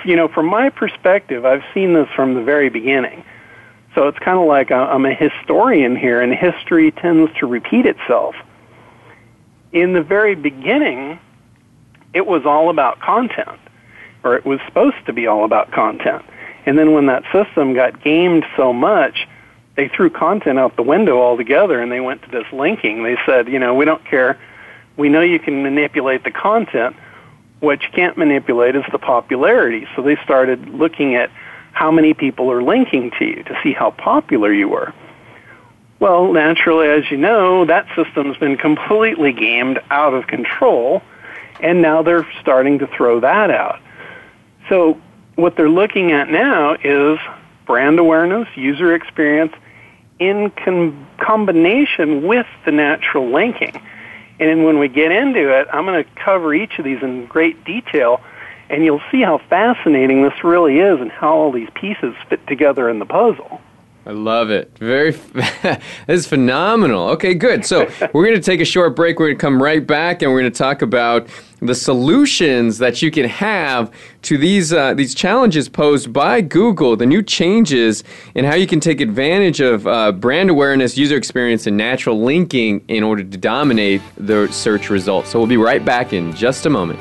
you 0.05 0.15
know, 0.15 0.29
from 0.29 0.47
my 0.47 0.71
perspective, 0.71 1.45
I've 1.45 1.65
seen 1.75 1.95
this 1.95 2.09
from 2.15 2.35
the 2.35 2.43
very 2.43 2.69
beginning. 2.69 3.25
So 3.97 4.07
it's 4.07 4.21
kind 4.21 4.39
of 4.39 4.47
like 4.47 4.71
uh, 4.71 4.77
I'm 4.77 5.05
a 5.05 5.15
historian 5.15 5.97
here, 5.97 6.23
and 6.23 6.33
history 6.33 6.93
tends 6.93 7.37
to 7.41 7.47
repeat 7.47 7.87
itself 7.87 8.37
in 9.75 9.93
the 9.93 10.03
very 10.03 10.37
beginning, 10.37 11.19
it 12.15 12.27
was 12.27 12.47
all 12.47 12.71
about 12.71 13.01
content, 13.01 13.59
or 14.23 14.37
it 14.37 14.47
was 14.47 14.61
supposed 14.67 15.05
to 15.07 15.13
be 15.13 15.27
all 15.27 15.45
about 15.45 15.73
content. 15.73 16.25
And 16.65 16.79
then 16.79 16.93
when 16.93 17.07
that 17.07 17.25
system 17.33 17.75
got 17.75 18.03
gamed 18.03 18.47
so 18.57 18.73
much, 18.73 19.27
they 19.77 19.89
threw 19.89 20.09
content 20.09 20.59
out 20.59 20.77
the 20.77 20.83
window 20.83 21.21
altogether 21.21 21.81
and 21.81 21.91
they 21.91 22.01
went 22.01 22.23
to 22.23 22.31
this 22.31 22.47
linking. 22.53 23.03
They 23.03 23.17
said, 23.27 23.49
you 23.49 23.59
know, 23.59 23.75
we 23.75 23.85
don't 23.85 24.05
care. 24.05 24.39
We 24.97 25.09
know 25.09 25.21
you 25.21 25.41
can 25.41 25.65
manipulate 25.65 26.23
the 26.23 26.31
content. 26.31 26.95
What 27.59 27.83
you 27.83 27.89
can't 27.93 28.17
manipulate 28.17 28.77
is 28.77 28.85
the 28.93 28.99
popularity. 29.01 29.87
So 29.97 30.03
they 30.03 30.17
started 30.23 30.69
looking 30.69 31.17
at 31.17 31.31
how 31.73 31.91
many 31.91 32.15
people 32.15 32.51
are 32.53 32.63
linking 32.63 33.11
to 33.19 33.25
you 33.25 33.43
to 33.43 33.59
see 33.65 33.73
how 33.73 33.91
popular 33.91 34.53
you 34.53 34.69
were. 34.69 34.95
Well, 36.01 36.33
naturally, 36.33 36.89
as 36.89 37.11
you 37.11 37.17
know, 37.17 37.65
that 37.65 37.87
system's 37.95 38.37
been 38.37 38.57
completely 38.57 39.33
gamed 39.33 39.81
out 39.91 40.13
of 40.13 40.27
control, 40.27 41.03
and 41.61 41.81
now 41.81 42.03
they're 42.03 42.27
starting 42.41 42.81
to 42.81 42.87
throw 42.87 43.21
that 43.21 43.51
out. 43.51 43.81
So, 44.69 45.01
what 45.37 45.57
they're 45.57 45.69
looking 45.69 46.13
at 46.13 46.29
now 46.29 46.77
is 46.83 47.19
brand 47.67 47.99
awareness, 47.99 48.49
user 48.57 48.95
experience, 48.95 49.53
in 50.19 50.51
com- 50.51 51.07
combination 51.19 52.27
with 52.27 52.47
the 52.65 52.73
natural 52.73 53.31
linking. 53.31 53.81
And 54.41 54.65
when 54.65 54.79
we 54.79 54.89
get 54.89 55.13
into 55.13 55.59
it, 55.59 55.69
I'm 55.73 55.85
going 55.87 56.03
to 56.03 56.11
cover 56.17 56.55
each 56.55 56.79
of 56.79 56.85
these 56.85 57.03
in 57.03 57.27
great 57.27 57.65
detail, 57.65 58.21
and 58.69 58.85
you'll 58.85 59.03
see 59.11 59.23
how 59.23 59.39
fascinating 59.39 60.23
this 60.23 60.43
really 60.43 60.79
is 60.79 61.01
and 61.01 61.11
how 61.11 61.35
all 61.35 61.53
these 61.53 61.69
pieces 61.75 62.15
fit 62.29 62.47
together 62.47 62.89
in 62.89 62.99
the 62.99 63.07
puzzle. 63.07 63.61
I 64.07 64.11
love 64.11 64.51
it. 64.51 64.71
Very, 64.79 65.13
this 65.33 65.81
is 66.09 66.27
phenomenal. 66.27 67.09
Okay, 67.11 67.33
good. 67.33 67.65
So 67.65 67.91
we're 68.13 68.25
going 68.27 68.37
to 68.37 68.43
take 68.43 68.61
a 68.61 68.65
short 68.65 68.95
break. 68.95 69.19
We're 69.19 69.29
going 69.29 69.39
to 69.39 69.41
come 69.41 69.63
right 69.63 69.85
back, 69.87 70.21
and 70.21 70.31
we're 70.31 70.41
going 70.41 70.53
to 70.53 70.59
talk 70.59 70.83
about 70.83 71.27
the 71.61 71.75
solutions 71.75 72.77
that 72.79 73.01
you 73.01 73.11
can 73.11 73.25
have 73.25 73.91
to 74.23 74.37
these 74.37 74.75
uh, 74.75 74.93
these 74.93 75.15
challenges 75.15 75.71
posed 75.71 76.13
by 76.13 76.43
Google, 76.43 76.97
the 76.97 77.07
new 77.07 77.23
changes, 77.23 78.05
and 78.35 78.45
how 78.45 78.55
you 78.55 78.67
can 78.67 78.81
take 78.81 79.01
advantage 79.01 79.61
of 79.61 79.87
uh, 79.87 80.13
brand 80.13 80.51
awareness, 80.51 80.99
user 80.99 81.17
experience, 81.17 81.67
and 81.67 81.77
natural 81.77 82.23
linking 82.23 82.85
in 82.89 83.03
order 83.03 83.25
to 83.25 83.39
dominate 83.39 84.03
the 84.19 84.49
search 84.53 84.91
results. 84.91 85.31
So 85.31 85.39
we'll 85.39 85.49
be 85.49 85.57
right 85.57 85.83
back 85.83 86.13
in 86.13 86.35
just 86.35 86.67
a 86.67 86.71
moment. 86.71 87.01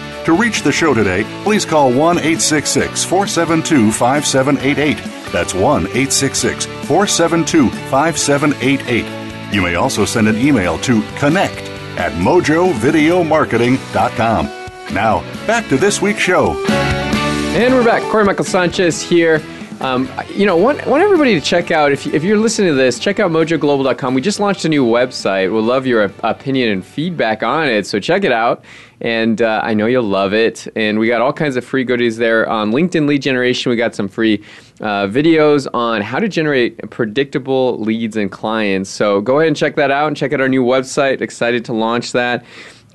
To 0.25 0.33
reach 0.33 0.61
the 0.61 0.71
show 0.71 0.93
today, 0.93 1.23
please 1.43 1.65
call 1.65 1.87
1 1.89 2.19
866 2.19 3.03
472 3.03 3.91
5788. 3.91 4.97
That's 5.31 5.53
1 5.55 5.63
866 5.87 6.65
472 6.65 7.69
5788. 7.89 9.53
You 9.53 9.61
may 9.63 9.75
also 9.75 10.05
send 10.05 10.27
an 10.27 10.37
email 10.37 10.77
to 10.79 11.01
connect 11.17 11.61
at 11.97 12.11
mojovideomarketing.com. 12.13 14.45
Now, 14.93 15.21
back 15.47 15.67
to 15.69 15.77
this 15.77 15.99
week's 16.01 16.19
show. 16.21 16.63
And 16.69 17.73
we're 17.73 17.83
back. 17.83 18.03
Corey 18.11 18.23
Michael 18.23 18.45
Sanchez 18.45 19.01
here. 19.01 19.41
Um, 19.81 20.07
you 20.29 20.45
know, 20.45 20.55
want, 20.57 20.85
want 20.85 21.01
everybody 21.01 21.33
to 21.33 21.41
check 21.41 21.71
out, 21.71 21.91
if, 21.91 22.05
you, 22.05 22.13
if 22.13 22.23
you're 22.23 22.37
listening 22.37 22.67
to 22.67 22.75
this, 22.75 22.99
check 22.99 23.19
out 23.19 23.31
mojoglobal.com. 23.31 24.13
We 24.13 24.21
just 24.21 24.39
launched 24.39 24.63
a 24.63 24.69
new 24.69 24.85
website. 24.85 25.51
We'll 25.51 25.63
love 25.63 25.87
your 25.87 26.03
opinion 26.21 26.69
and 26.69 26.85
feedback 26.85 27.41
on 27.41 27.67
it. 27.67 27.87
So 27.87 27.99
check 27.99 28.23
it 28.23 28.31
out. 28.31 28.63
And 29.01 29.41
uh, 29.41 29.61
I 29.63 29.73
know 29.73 29.87
you'll 29.87 30.03
love 30.03 30.35
it. 30.35 30.67
And 30.75 30.99
we 30.99 31.07
got 31.07 31.21
all 31.21 31.33
kinds 31.33 31.55
of 31.55 31.65
free 31.65 31.83
goodies 31.83 32.17
there 32.17 32.47
on 32.47 32.71
LinkedIn 32.71 33.07
lead 33.07 33.23
generation. 33.23 33.71
We 33.71 33.75
got 33.75 33.95
some 33.95 34.07
free 34.07 34.43
uh, 34.81 35.07
videos 35.07 35.67
on 35.73 36.03
how 36.03 36.19
to 36.19 36.27
generate 36.27 36.91
predictable 36.91 37.79
leads 37.79 38.17
and 38.17 38.31
clients. 38.31 38.91
So 38.91 39.19
go 39.19 39.39
ahead 39.39 39.47
and 39.47 39.57
check 39.57 39.75
that 39.77 39.89
out 39.89 40.09
and 40.09 40.15
check 40.15 40.31
out 40.31 40.41
our 40.41 40.49
new 40.49 40.63
website. 40.63 41.21
Excited 41.21 41.65
to 41.65 41.73
launch 41.73 42.11
that. 42.11 42.45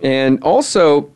And 0.05 0.41
also, 0.45 1.11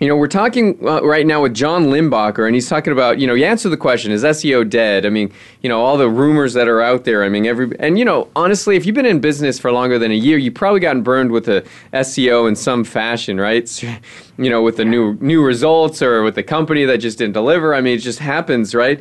you 0.00 0.08
know, 0.08 0.16
we're 0.16 0.28
talking 0.28 0.78
uh, 0.82 1.02
right 1.02 1.26
now 1.26 1.42
with 1.42 1.52
John 1.52 1.86
Limbacher, 1.86 2.46
and 2.46 2.54
he's 2.54 2.70
talking 2.70 2.90
about, 2.90 3.18
you 3.18 3.26
know, 3.26 3.34
you 3.34 3.44
answer 3.44 3.68
the 3.68 3.76
question, 3.76 4.10
is 4.12 4.24
SEO 4.24 4.68
dead? 4.68 5.04
I 5.04 5.10
mean, 5.10 5.30
you 5.60 5.68
know, 5.68 5.82
all 5.82 5.98
the 5.98 6.08
rumors 6.08 6.54
that 6.54 6.68
are 6.68 6.80
out 6.80 7.04
there. 7.04 7.22
I 7.22 7.28
mean, 7.28 7.44
every, 7.44 7.78
and, 7.78 7.98
you 7.98 8.06
know, 8.06 8.28
honestly, 8.34 8.76
if 8.76 8.86
you've 8.86 8.94
been 8.94 9.04
in 9.04 9.20
business 9.20 9.58
for 9.58 9.70
longer 9.70 9.98
than 9.98 10.10
a 10.10 10.14
year, 10.14 10.38
you've 10.38 10.54
probably 10.54 10.80
gotten 10.80 11.02
burned 11.02 11.30
with 11.30 11.44
the 11.44 11.66
SEO 11.92 12.48
in 12.48 12.56
some 12.56 12.82
fashion, 12.82 13.38
right? 13.38 13.82
you 14.38 14.48
know, 14.48 14.62
with 14.62 14.78
the 14.78 14.86
new, 14.86 15.18
new 15.20 15.44
results 15.44 16.00
or 16.00 16.22
with 16.22 16.34
the 16.34 16.42
company 16.42 16.86
that 16.86 16.96
just 16.96 17.18
didn't 17.18 17.34
deliver. 17.34 17.74
I 17.74 17.82
mean, 17.82 17.96
it 17.96 18.00
just 18.00 18.20
happens, 18.20 18.74
right? 18.74 19.00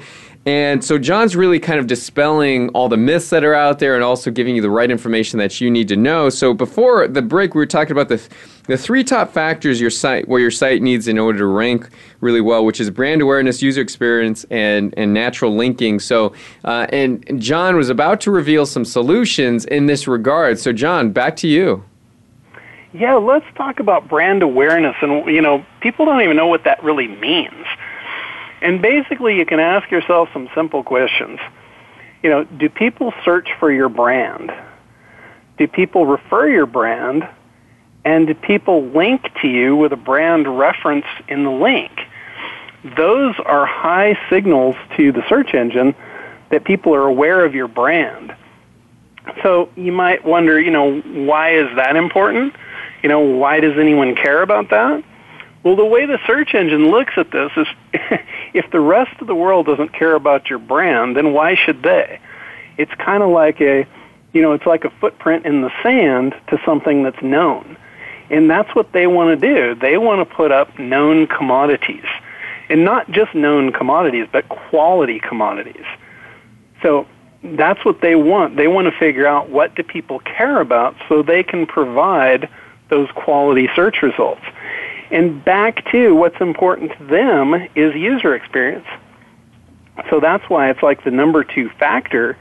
And 0.49 0.83
so 0.83 0.97
John's 0.97 1.35
really 1.35 1.59
kind 1.59 1.79
of 1.79 1.85
dispelling 1.85 2.69
all 2.69 2.89
the 2.89 2.97
myths 2.97 3.29
that 3.29 3.43
are 3.43 3.53
out 3.53 3.77
there 3.77 3.93
and 3.93 4.03
also 4.03 4.31
giving 4.31 4.55
you 4.55 4.63
the 4.63 4.69
right 4.71 4.89
information 4.89 5.37
that 5.37 5.61
you 5.61 5.69
need 5.69 5.87
to 5.89 5.95
know. 5.95 6.31
So 6.31 6.55
before 6.55 7.07
the 7.07 7.21
break, 7.21 7.53
we 7.53 7.59
were 7.59 7.67
talking 7.67 7.91
about 7.91 8.09
the 8.09 8.19
the 8.65 8.75
three 8.75 9.03
top 9.03 9.31
factors 9.31 9.79
your 9.79 9.91
site 9.91 10.27
where 10.27 10.39
your 10.39 10.49
site 10.49 10.81
needs 10.81 11.07
in 11.07 11.19
order 11.19 11.37
to 11.37 11.45
rank 11.45 11.87
really 12.19 12.41
well, 12.41 12.65
which 12.65 12.79
is 12.79 12.89
brand 12.89 13.21
awareness, 13.21 13.61
user 13.61 13.79
experience, 13.79 14.43
and 14.49 14.91
and 14.97 15.13
natural 15.13 15.55
linking. 15.55 15.99
So, 15.99 16.33
uh, 16.65 16.87
and, 16.89 17.23
and 17.27 17.39
John 17.39 17.75
was 17.75 17.89
about 17.91 18.19
to 18.21 18.31
reveal 18.31 18.65
some 18.65 18.85
solutions 18.85 19.65
in 19.65 19.85
this 19.85 20.07
regard. 20.07 20.57
So, 20.57 20.73
John, 20.73 21.11
back 21.11 21.35
to 21.37 21.47
you. 21.47 21.83
Yeah, 22.91 23.13
let's 23.13 23.45
talk 23.55 23.79
about 23.79 24.09
brand 24.09 24.41
awareness. 24.41 24.95
And, 25.03 25.27
you 25.27 25.41
know, 25.41 25.63
people 25.79 26.07
don't 26.07 26.23
even 26.23 26.35
know 26.35 26.47
what 26.47 26.63
that 26.63 26.83
really 26.83 27.07
means. 27.07 27.67
And 28.61 28.81
basically, 28.81 29.37
you 29.37 29.45
can 29.45 29.59
ask 29.59 29.89
yourself 29.89 30.29
some 30.33 30.49
simple 30.53 30.83
questions. 30.83 31.39
You 32.21 32.29
know, 32.29 32.43
do 32.43 32.69
people 32.69 33.13
search 33.23 33.49
for 33.59 33.71
your 33.71 33.89
brand? 33.89 34.51
Do 35.57 35.67
people 35.67 36.05
refer 36.05 36.49
your 36.49 36.65
brand? 36.65 37.27
And 38.05 38.27
do 38.27 38.33
people 38.33 38.85
link 38.87 39.21
to 39.41 39.47
you 39.47 39.75
with 39.75 39.93
a 39.93 39.97
brand 39.97 40.59
reference 40.59 41.05
in 41.27 41.43
the 41.43 41.51
link? 41.51 41.91
Those 42.95 43.35
are 43.45 43.65
high 43.65 44.17
signals 44.29 44.75
to 44.97 45.11
the 45.11 45.23
search 45.27 45.53
engine 45.53 45.95
that 46.49 46.63
people 46.63 46.95
are 46.95 47.05
aware 47.05 47.45
of 47.45 47.53
your 47.53 47.67
brand. 47.67 48.33
So 49.43 49.69
you 49.75 49.91
might 49.91 50.25
wonder, 50.25 50.59
you 50.59 50.71
know, 50.71 51.01
why 51.01 51.55
is 51.55 51.75
that 51.75 51.95
important? 51.95 52.55
You 53.03 53.09
know, 53.09 53.19
why 53.19 53.59
does 53.59 53.77
anyone 53.77 54.15
care 54.15 54.41
about 54.41 54.69
that? 54.69 55.03
Well, 55.63 55.75
the 55.75 55.85
way 55.85 56.05
the 56.05 56.19
search 56.25 56.53
engine 56.53 56.89
looks 56.89 57.13
at 57.17 57.31
this 57.31 57.51
is 57.57 57.67
if 58.53 58.69
the 58.71 58.79
rest 58.79 59.19
of 59.21 59.27
the 59.27 59.35
world 59.35 59.65
doesn't 59.65 59.93
care 59.93 60.15
about 60.15 60.49
your 60.49 60.59
brand, 60.59 61.17
then 61.17 61.33
why 61.33 61.55
should 61.55 61.83
they? 61.83 62.19
It's 62.77 62.93
kind 62.95 63.21
of 63.21 63.29
like 63.29 63.59
a, 63.59 63.85
you 64.31 64.41
know, 64.41 64.53
it's 64.53 64.65
like 64.65 64.85
a 64.85 64.89
footprint 65.01 65.45
in 65.45 65.61
the 65.61 65.71
sand 65.83 66.33
to 66.47 66.61
something 66.65 67.03
that's 67.03 67.21
known. 67.21 67.77
And 68.29 68.49
that's 68.49 68.73
what 68.75 68.91
they 68.93 69.07
want 69.07 69.39
to 69.39 69.47
do. 69.47 69.75
They 69.75 69.97
want 69.97 70.27
to 70.27 70.35
put 70.35 70.51
up 70.51 70.77
known 70.79 71.27
commodities. 71.27 72.05
And 72.69 72.85
not 72.85 73.09
just 73.11 73.33
known 73.33 73.73
commodities, 73.73 74.27
but 74.31 74.47
quality 74.47 75.19
commodities. 75.19 75.85
So 76.83 77.07
that's 77.43 77.83
what 77.83 78.01
they 78.01 78.15
want. 78.15 78.55
They 78.55 78.67
want 78.67 78.85
to 78.85 78.97
figure 78.97 79.25
out 79.25 79.49
what 79.49 79.75
do 79.75 79.83
people 79.83 80.19
care 80.19 80.61
about 80.61 80.95
so 81.09 81.23
they 81.23 81.43
can 81.43 81.65
provide 81.65 82.47
those 82.89 83.09
quality 83.11 83.67
search 83.75 84.01
results. 84.01 84.41
And 85.11 85.43
back 85.43 85.89
to 85.91 86.13
what's 86.13 86.39
important 86.39 86.91
to 86.97 87.03
them 87.05 87.53
is 87.75 87.95
user 87.95 88.35
experience. 88.35 88.85
So 90.09 90.19
that's 90.19 90.47
why 90.49 90.69
it's 90.69 90.83
like 90.83 91.03
the 91.03 91.11
number 91.11 91.43
two 91.43 91.69
factor 91.79 92.37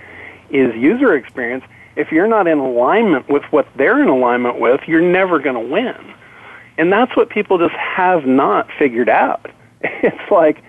is 0.51 0.75
user 0.75 1.15
experience. 1.15 1.65
If 1.97 2.13
you're 2.13 2.29
not 2.29 2.47
in 2.47 2.59
alignment 2.59 3.29
with 3.29 3.43
what 3.51 3.67
they're 3.77 4.01
in 4.01 4.09
alignment 4.09 4.61
with, 4.61 4.83
you're 4.87 5.01
never 5.01 5.39
going 5.39 5.55
to 5.55 5.73
win. 5.73 6.15
And 6.77 6.93
that's 6.93 7.17
what 7.17 7.31
people 7.31 7.59
just 7.59 7.75
have 7.75 8.25
not 8.27 8.69
figured 8.79 9.09
out. 9.09 9.51
It's 10.03 10.31
like, 10.31 10.63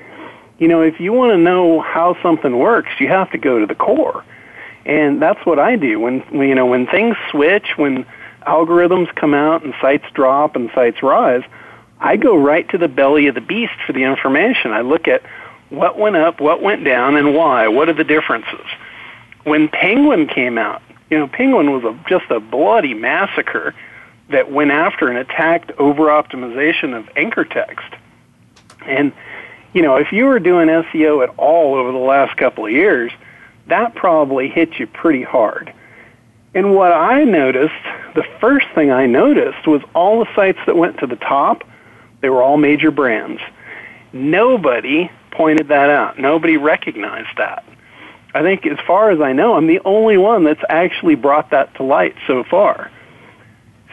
you 0.60 0.68
know, 0.68 0.82
if 0.82 1.00
you 1.00 1.14
want 1.14 1.32
to 1.32 1.38
know 1.38 1.82
how 1.82 2.16
something 2.22 2.58
works, 2.58 2.90
you 3.00 3.08
have 3.08 3.32
to 3.32 3.38
go 3.38 3.60
to 3.60 3.66
the 3.66 3.76
core. 3.76 4.24
And 4.86 5.22
that's 5.22 5.44
what 5.46 5.60
I 5.60 5.76
do 5.76 6.00
when, 6.00 6.24
you 6.32 6.56
know, 6.56 6.66
when 6.66 6.88
things 6.88 7.16
switch, 7.32 7.74
when 7.76 8.06
algorithms 8.46 9.14
come 9.16 9.34
out 9.34 9.64
and 9.64 9.74
sites 9.82 10.06
drop 10.14 10.56
and 10.56 10.70
sites 10.74 11.02
rise, 11.02 11.44
I 12.00 12.16
go 12.16 12.36
right 12.38 12.68
to 12.70 12.78
the 12.78 12.88
belly 12.88 13.28
of 13.28 13.36
the 13.36 13.42
beast 13.42 13.74
for 13.86 13.94
the 13.94 14.04
information. 14.04 14.72
I 14.72 14.82
look 14.82 15.08
at 15.08 15.24
what 15.70 15.98
went 15.98 16.16
up, 16.16 16.40
what 16.40 16.62
went 16.62 16.84
down, 16.84 17.16
and 17.16 17.36
why. 17.36 17.68
What 17.68 17.90
are 17.90 17.94
the 17.94 18.04
differences? 18.04 18.66
When 19.44 19.68
Penguin 19.68 20.28
came 20.28 20.58
out, 20.58 20.82
you 21.10 21.18
know, 21.18 21.28
Penguin 21.28 21.72
was 21.72 21.84
a, 21.84 22.00
just 22.08 22.30
a 22.32 22.40
bloody 22.40 22.94
massacre 22.94 23.76
that 24.30 24.52
went 24.52 24.72
after 24.72 25.10
and 25.10 25.18
attacked 25.18 25.72
over 25.80 26.06
optimization 26.06 26.96
of 26.96 27.10
anchor 27.16 27.44
text. 27.44 27.88
And, 28.86 29.12
you 29.74 29.82
know, 29.82 29.96
if 29.96 30.12
you 30.12 30.26
were 30.26 30.40
doing 30.40 30.68
SEO 30.68 31.24
at 31.24 31.34
all 31.38 31.76
over 31.76 31.92
the 31.92 31.98
last 31.98 32.38
couple 32.38 32.66
of 32.66 32.72
years, 32.72 33.12
that 33.68 33.96
probably 33.96 34.48
hit 34.48 34.80
you 34.80 34.88
pretty 34.88 35.24
hard. 35.24 35.74
And 36.54 36.76
what 36.76 36.92
I 36.92 37.24
noticed, 37.24 37.74
the 38.16 38.26
first 38.40 38.68
thing 38.74 38.92
I 38.92 39.06
noticed 39.06 39.68
was 39.68 39.82
all 39.94 40.24
the 40.24 40.36
sites 40.36 40.60
that 40.66 40.76
went 40.76 41.00
to 41.00 41.08
the 41.08 41.16
top 41.16 41.64
they 42.22 42.30
were 42.30 42.42
all 42.42 42.58
major 42.58 42.92
brands. 42.92 43.42
Nobody 44.12 45.12
pointed 45.32 45.70
that 45.70 45.90
out. 45.90 46.20
Nobody 46.20 46.58
recognized 46.58 47.38
that. 47.38 47.64
I 48.34 48.42
think, 48.42 48.66
as 48.66 48.78
far 48.86 49.10
as 49.12 49.22
I 49.22 49.34
know, 49.34 49.56
I'm 49.56 49.68
the 49.68 49.82
only 49.86 50.18
one 50.18 50.44
that's 50.44 50.62
actually 50.70 51.16
brought 51.16 51.52
that 51.52 51.76
to 51.76 51.84
light 51.84 52.16
so 52.28 52.44
far. 52.44 52.92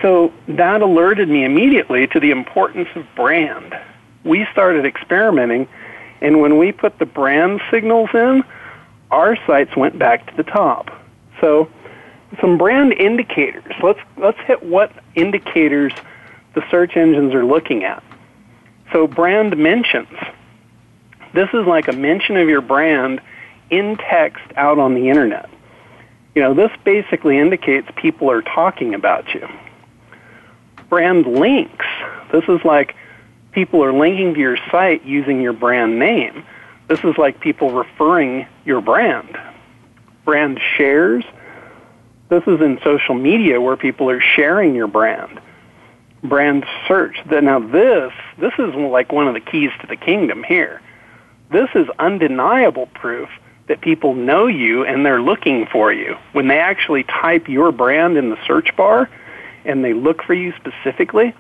So 0.03 0.33
that 0.49 0.83
alerted 0.83 1.29
me 1.29 1.45
immediately 1.45 2.07
to 2.09 2.21
the 2.21 2.31
importance 2.31 2.89
of 2.95 3.07
brand. 3.15 3.75
We 4.25 4.47
started 4.53 4.85
experimenting, 4.85 5.69
and 6.21 6.41
when 6.41 6.59
we 6.59 6.73
put 6.73 6.99
the 6.99 7.07
brand 7.07 7.63
signals 7.71 8.11
in, 8.13 8.45
our 9.11 9.37
sites 9.47 9.75
went 9.75 9.99
back 9.99 10.27
to 10.31 10.37
the 10.37 10.43
top. 10.43 10.91
So 11.41 11.71
some 12.41 12.59
brand 12.59 12.93
indicators. 12.93 13.73
Let's 13.83 14.01
let's 14.17 14.39
hit 14.41 14.63
what 14.63 14.93
indicators 15.15 15.93
the 16.55 16.63
search 16.71 16.97
engines 16.97 17.35
are 17.35 17.45
looking 17.45 17.85
at. 17.85 18.03
So 18.93 19.07
brand 19.07 19.57
mentions. 19.57 20.09
This 21.35 21.49
is 21.53 21.67
like 21.67 21.89
a 21.89 21.93
mention 21.93 22.37
of 22.37 22.49
your 22.49 22.61
brand 22.61 23.21
in 23.71 23.97
text 23.97 24.45
out 24.57 24.79
on 24.79 24.95
the 24.95 25.09
internet. 25.09 25.51
You 26.35 26.43
know, 26.43 26.55
this 26.55 26.71
basically 26.85 27.39
indicates 27.39 27.89
people 27.97 28.31
are 28.31 28.43
talking 28.43 28.95
about 28.95 29.35
you. 29.35 29.49
Brand 30.89 31.27
links. 31.27 31.87
This 32.31 32.45
is 32.49 32.65
like 32.65 32.95
people 33.53 33.83
are 33.83 33.93
linking 33.93 34.35
to 34.35 34.41
your 34.41 34.59
site 34.71 35.05
using 35.05 35.41
your 35.41 35.53
brand 35.53 35.99
name. 35.99 36.45
This 36.89 37.01
is 37.01 37.17
like 37.19 37.41
people 37.41 37.71
referring 37.71 38.47
your 38.65 38.81
brand. 38.81 39.37
Brand 40.25 40.61
shares. 40.77 41.25
This 42.29 42.43
is 42.47 42.61
in 42.61 42.79
social 42.85 43.15
media 43.15 43.61
where 43.61 43.77
people 43.77 44.11
are 44.11 44.21
sharing 44.21 44.75
your 44.75 44.89
brand. 44.89 45.41
Brand 46.27 46.67
search. 46.87 47.17
Now 47.31 47.59
this, 47.59 48.13
this 48.39 48.53
is 48.59 48.75
like 48.75 49.13
one 49.13 49.29
of 49.29 49.35
the 49.35 49.41
keys 49.41 49.71
to 49.81 49.87
the 49.87 49.97
kingdom 49.97 50.45
here. 50.45 50.81
This 51.51 51.69
is 51.75 51.87
undeniable 51.99 52.87
proof 52.87 53.29
that 53.69 53.81
people 53.81 54.15
know 54.15 54.47
you 54.47 54.85
and 54.85 55.05
they're 55.05 55.23
looking 55.23 55.67
for 55.67 55.93
you. 55.93 56.17
When 56.33 56.49
they 56.49 56.59
actually 56.59 57.05
type 57.05 57.49
your 57.49 57.73
brand 57.73 58.17
in 58.17 58.31
the 58.31 58.39
search 58.47 58.75
bar 58.77 59.09
and 59.65 59.85
they 59.85 59.93
look 59.93 60.23
for 60.23 60.35
you 60.35 60.53
specifically, 60.57 61.35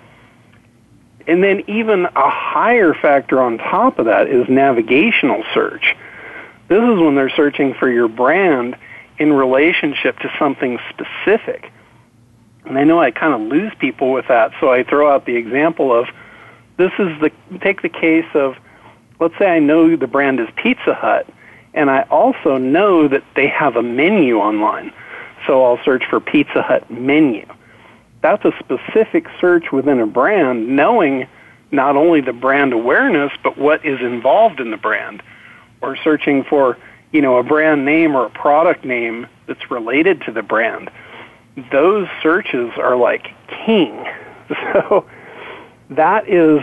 and 1.26 1.42
then 1.42 1.64
even 1.68 2.06
a 2.06 2.30
higher 2.30 2.94
factor 2.94 3.40
on 3.42 3.58
top 3.58 3.98
of 3.98 4.06
that 4.06 4.28
is 4.28 4.48
navigational 4.48 5.44
search. 5.52 5.94
This 6.68 6.82
is 6.82 6.98
when 6.98 7.14
they're 7.14 7.30
searching 7.30 7.74
for 7.74 7.90
your 7.90 8.08
brand 8.08 8.76
in 9.18 9.32
relationship 9.32 10.18
to 10.20 10.32
something 10.38 10.78
specific. 10.90 11.72
And 12.66 12.78
I 12.78 12.84
know 12.84 13.00
I 13.00 13.10
kind 13.10 13.34
of 13.34 13.48
lose 13.48 13.72
people 13.78 14.12
with 14.12 14.26
that, 14.28 14.52
so 14.60 14.70
I 14.70 14.82
throw 14.82 15.10
out 15.10 15.24
the 15.24 15.36
example 15.36 15.92
of 15.92 16.08
this 16.76 16.92
is 16.98 17.08
the 17.20 17.30
take 17.60 17.82
the 17.82 17.88
case 17.88 18.26
of 18.34 18.56
let's 19.18 19.36
say 19.38 19.46
I 19.46 19.58
know 19.60 19.96
the 19.96 20.06
brand 20.06 20.40
is 20.40 20.48
Pizza 20.56 20.94
Hut 20.94 21.26
and 21.72 21.90
I 21.90 22.02
also 22.02 22.58
know 22.58 23.08
that 23.08 23.22
they 23.34 23.46
have 23.48 23.76
a 23.76 23.82
menu 23.82 24.38
online. 24.38 24.92
So 25.46 25.64
I'll 25.64 25.82
search 25.84 26.04
for 26.08 26.20
Pizza 26.20 26.62
Hut 26.62 26.90
menu. 26.90 27.46
That's 28.20 28.44
a 28.44 28.52
specific 28.58 29.26
search 29.40 29.72
within 29.72 30.00
a 30.00 30.06
brand 30.06 30.68
knowing 30.68 31.28
not 31.70 31.96
only 31.96 32.20
the 32.20 32.32
brand 32.32 32.72
awareness 32.72 33.32
but 33.42 33.56
what 33.56 33.84
is 33.86 34.00
involved 34.00 34.60
in 34.60 34.70
the 34.70 34.76
brand. 34.76 35.22
Or 35.82 35.96
searching 35.96 36.42
for 36.42 36.76
you 37.12 37.22
know, 37.22 37.38
a 37.38 37.42
brand 37.42 37.84
name 37.84 38.14
or 38.14 38.26
a 38.26 38.30
product 38.30 38.84
name 38.84 39.26
that's 39.46 39.70
related 39.70 40.20
to 40.22 40.32
the 40.32 40.42
brand, 40.42 40.90
those 41.72 42.08
searches 42.22 42.72
are 42.76 42.96
like 42.96 43.28
king. 43.64 44.04
So 44.72 45.04
that 45.90 46.28
is 46.28 46.60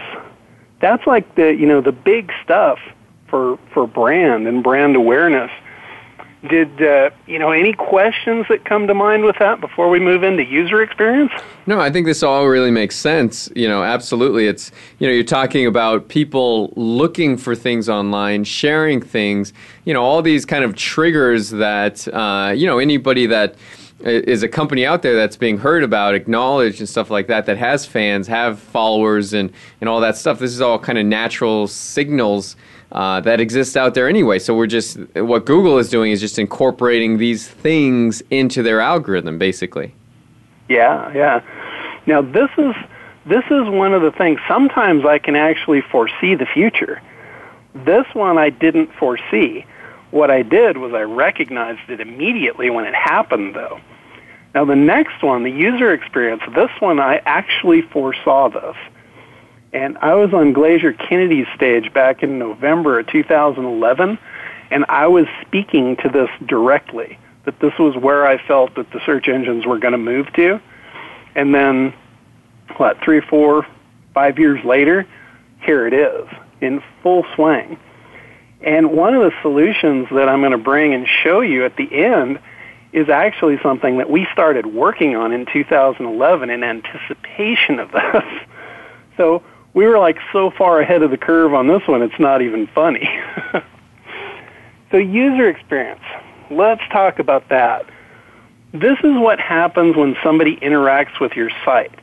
that's 0.79 1.05
like 1.07 1.35
the 1.35 1.53
you 1.53 1.65
know 1.65 1.81
the 1.81 1.91
big 1.91 2.31
stuff 2.43 2.79
for 3.27 3.57
for 3.73 3.87
brand 3.87 4.47
and 4.47 4.63
brand 4.63 4.95
awareness. 4.95 5.51
Did 6.49 6.81
uh, 6.81 7.09
you 7.25 7.39
know 7.39 7.51
any 7.51 7.73
questions 7.73 8.45
that 8.49 8.65
come 8.65 8.87
to 8.87 8.93
mind 8.93 9.23
with 9.23 9.37
that 9.39 9.61
before 9.61 9.89
we 9.89 9.99
move 9.99 10.23
into 10.23 10.43
user 10.43 10.81
experience? 10.81 11.31
No, 11.65 11.79
I 11.79 11.89
think 11.89 12.05
this 12.05 12.21
all 12.21 12.47
really 12.47 12.71
makes 12.71 12.97
sense. 12.97 13.49
You 13.55 13.67
know, 13.67 13.81
absolutely. 13.81 14.47
It's 14.47 14.71
you 14.99 15.07
know 15.07 15.13
you're 15.13 15.23
talking 15.23 15.65
about 15.65 16.09
people 16.09 16.73
looking 16.75 17.37
for 17.37 17.55
things 17.55 17.89
online, 17.89 18.43
sharing 18.43 19.01
things. 19.01 19.53
You 19.85 19.93
know, 19.93 20.03
all 20.03 20.21
these 20.21 20.45
kind 20.45 20.65
of 20.65 20.75
triggers 20.75 21.49
that 21.51 22.07
uh, 22.09 22.53
you 22.55 22.67
know 22.67 22.79
anybody 22.79 23.25
that 23.27 23.55
is 24.03 24.43
a 24.43 24.47
company 24.47 24.85
out 24.85 25.01
there 25.01 25.15
that's 25.15 25.37
being 25.37 25.57
heard 25.57 25.83
about, 25.83 26.13
acknowledged, 26.13 26.79
and 26.79 26.89
stuff 26.89 27.09
like 27.09 27.27
that, 27.27 27.45
that 27.45 27.57
has 27.57 27.85
fans, 27.85 28.27
have 28.27 28.59
followers, 28.59 29.33
and, 29.33 29.51
and 29.79 29.89
all 29.89 30.01
that 30.01 30.17
stuff. 30.17 30.39
This 30.39 30.51
is 30.51 30.61
all 30.61 30.77
kind 30.77 30.97
of 30.97 31.05
natural 31.05 31.67
signals 31.67 32.55
uh, 32.91 33.19
that 33.21 33.39
exists 33.39 33.75
out 33.75 33.93
there 33.93 34.07
anyway. 34.07 34.39
So 34.39 34.55
we're 34.55 34.67
just 34.67 34.97
what 35.15 35.45
Google 35.45 35.79
is 35.79 35.89
doing 35.89 36.11
is 36.11 36.19
just 36.19 36.37
incorporating 36.37 37.17
these 37.17 37.47
things 37.47 38.21
into 38.29 38.61
their 38.61 38.79
algorithm, 38.79 39.39
basically. 39.39 39.95
Yeah, 40.69 41.11
yeah. 41.13 41.41
Now 42.05 42.21
this 42.21 42.49
is 42.57 42.75
this 43.25 43.43
is 43.45 43.69
one 43.69 43.93
of 43.93 44.01
the 44.01 44.11
things. 44.11 44.39
Sometimes 44.47 45.05
I 45.05 45.17
can 45.17 45.35
actually 45.35 45.81
foresee 45.81 46.35
the 46.35 46.45
future. 46.45 47.01
This 47.73 48.05
one 48.13 48.37
I 48.37 48.49
didn't 48.49 48.93
foresee. 48.93 49.65
What 50.11 50.29
I 50.29 50.43
did 50.43 50.77
was 50.77 50.93
I 50.93 51.01
recognized 51.01 51.89
it 51.89 51.99
immediately 51.99 52.69
when 52.69 52.85
it 52.85 52.93
happened, 52.93 53.55
though. 53.55 53.79
Now 54.53 54.65
the 54.65 54.75
next 54.75 55.23
one, 55.23 55.43
the 55.43 55.51
user 55.51 55.91
experience, 55.93 56.43
this 56.55 56.69
one 56.79 56.99
I 56.99 57.21
actually 57.25 57.81
foresaw 57.81 58.49
this. 58.49 58.75
And 59.73 59.97
I 59.97 60.13
was 60.13 60.33
on 60.33 60.53
Glazer 60.53 60.95
Kennedy's 60.97 61.47
stage 61.55 61.91
back 61.93 62.21
in 62.21 62.37
November 62.37 62.99
of 62.99 63.07
2011, 63.07 64.19
and 64.69 64.85
I 64.87 65.07
was 65.07 65.25
speaking 65.41 65.95
to 65.97 66.09
this 66.09 66.29
directly, 66.45 67.17
that 67.45 67.59
this 67.59 67.73
was 67.79 67.95
where 67.95 68.27
I 68.27 68.37
felt 68.37 68.75
that 68.75 68.91
the 68.91 69.01
search 69.05 69.27
engines 69.27 69.65
were 69.65 69.79
going 69.79 69.93
to 69.93 69.97
move 69.97 70.31
to. 70.33 70.61
And 71.33 71.55
then, 71.55 71.93
what, 72.77 73.01
three, 73.03 73.21
four, 73.21 73.65
five 74.13 74.37
years 74.37 74.63
later, 74.63 75.07
here 75.61 75.87
it 75.87 75.93
is 75.93 76.27
in 76.61 76.83
full 77.01 77.25
swing. 77.33 77.79
And 78.61 78.91
one 78.91 79.15
of 79.15 79.23
the 79.23 79.33
solutions 79.41 80.07
that 80.11 80.29
I'm 80.29 80.41
going 80.41 80.51
to 80.51 80.57
bring 80.57 80.93
and 80.93 81.07
show 81.23 81.41
you 81.41 81.65
at 81.65 81.75
the 81.75 82.05
end 82.05 82.39
is 82.93 83.09
actually 83.09 83.59
something 83.61 83.97
that 83.97 84.09
we 84.09 84.27
started 84.31 84.67
working 84.67 85.15
on 85.15 85.31
in 85.31 85.45
2011 85.51 86.49
in 86.49 86.63
anticipation 86.63 87.79
of 87.79 87.91
this. 87.93 88.23
So 89.17 89.43
we 89.73 89.85
were 89.85 89.97
like 89.97 90.17
so 90.31 90.51
far 90.51 90.79
ahead 90.79 91.01
of 91.01 91.11
the 91.11 91.17
curve 91.17 91.53
on 91.53 91.67
this 91.67 91.81
one, 91.87 92.01
it's 92.01 92.19
not 92.19 92.41
even 92.41 92.67
funny. 92.67 93.09
so 94.91 94.97
user 94.97 95.49
experience. 95.49 96.03
Let's 96.51 96.81
talk 96.91 97.19
about 97.19 97.49
that. 97.49 97.87
This 98.73 98.97
is 99.03 99.17
what 99.17 99.39
happens 99.39 99.95
when 99.95 100.15
somebody 100.23 100.57
interacts 100.57 101.19
with 101.19 101.33
your 101.33 101.49
site. 101.65 101.99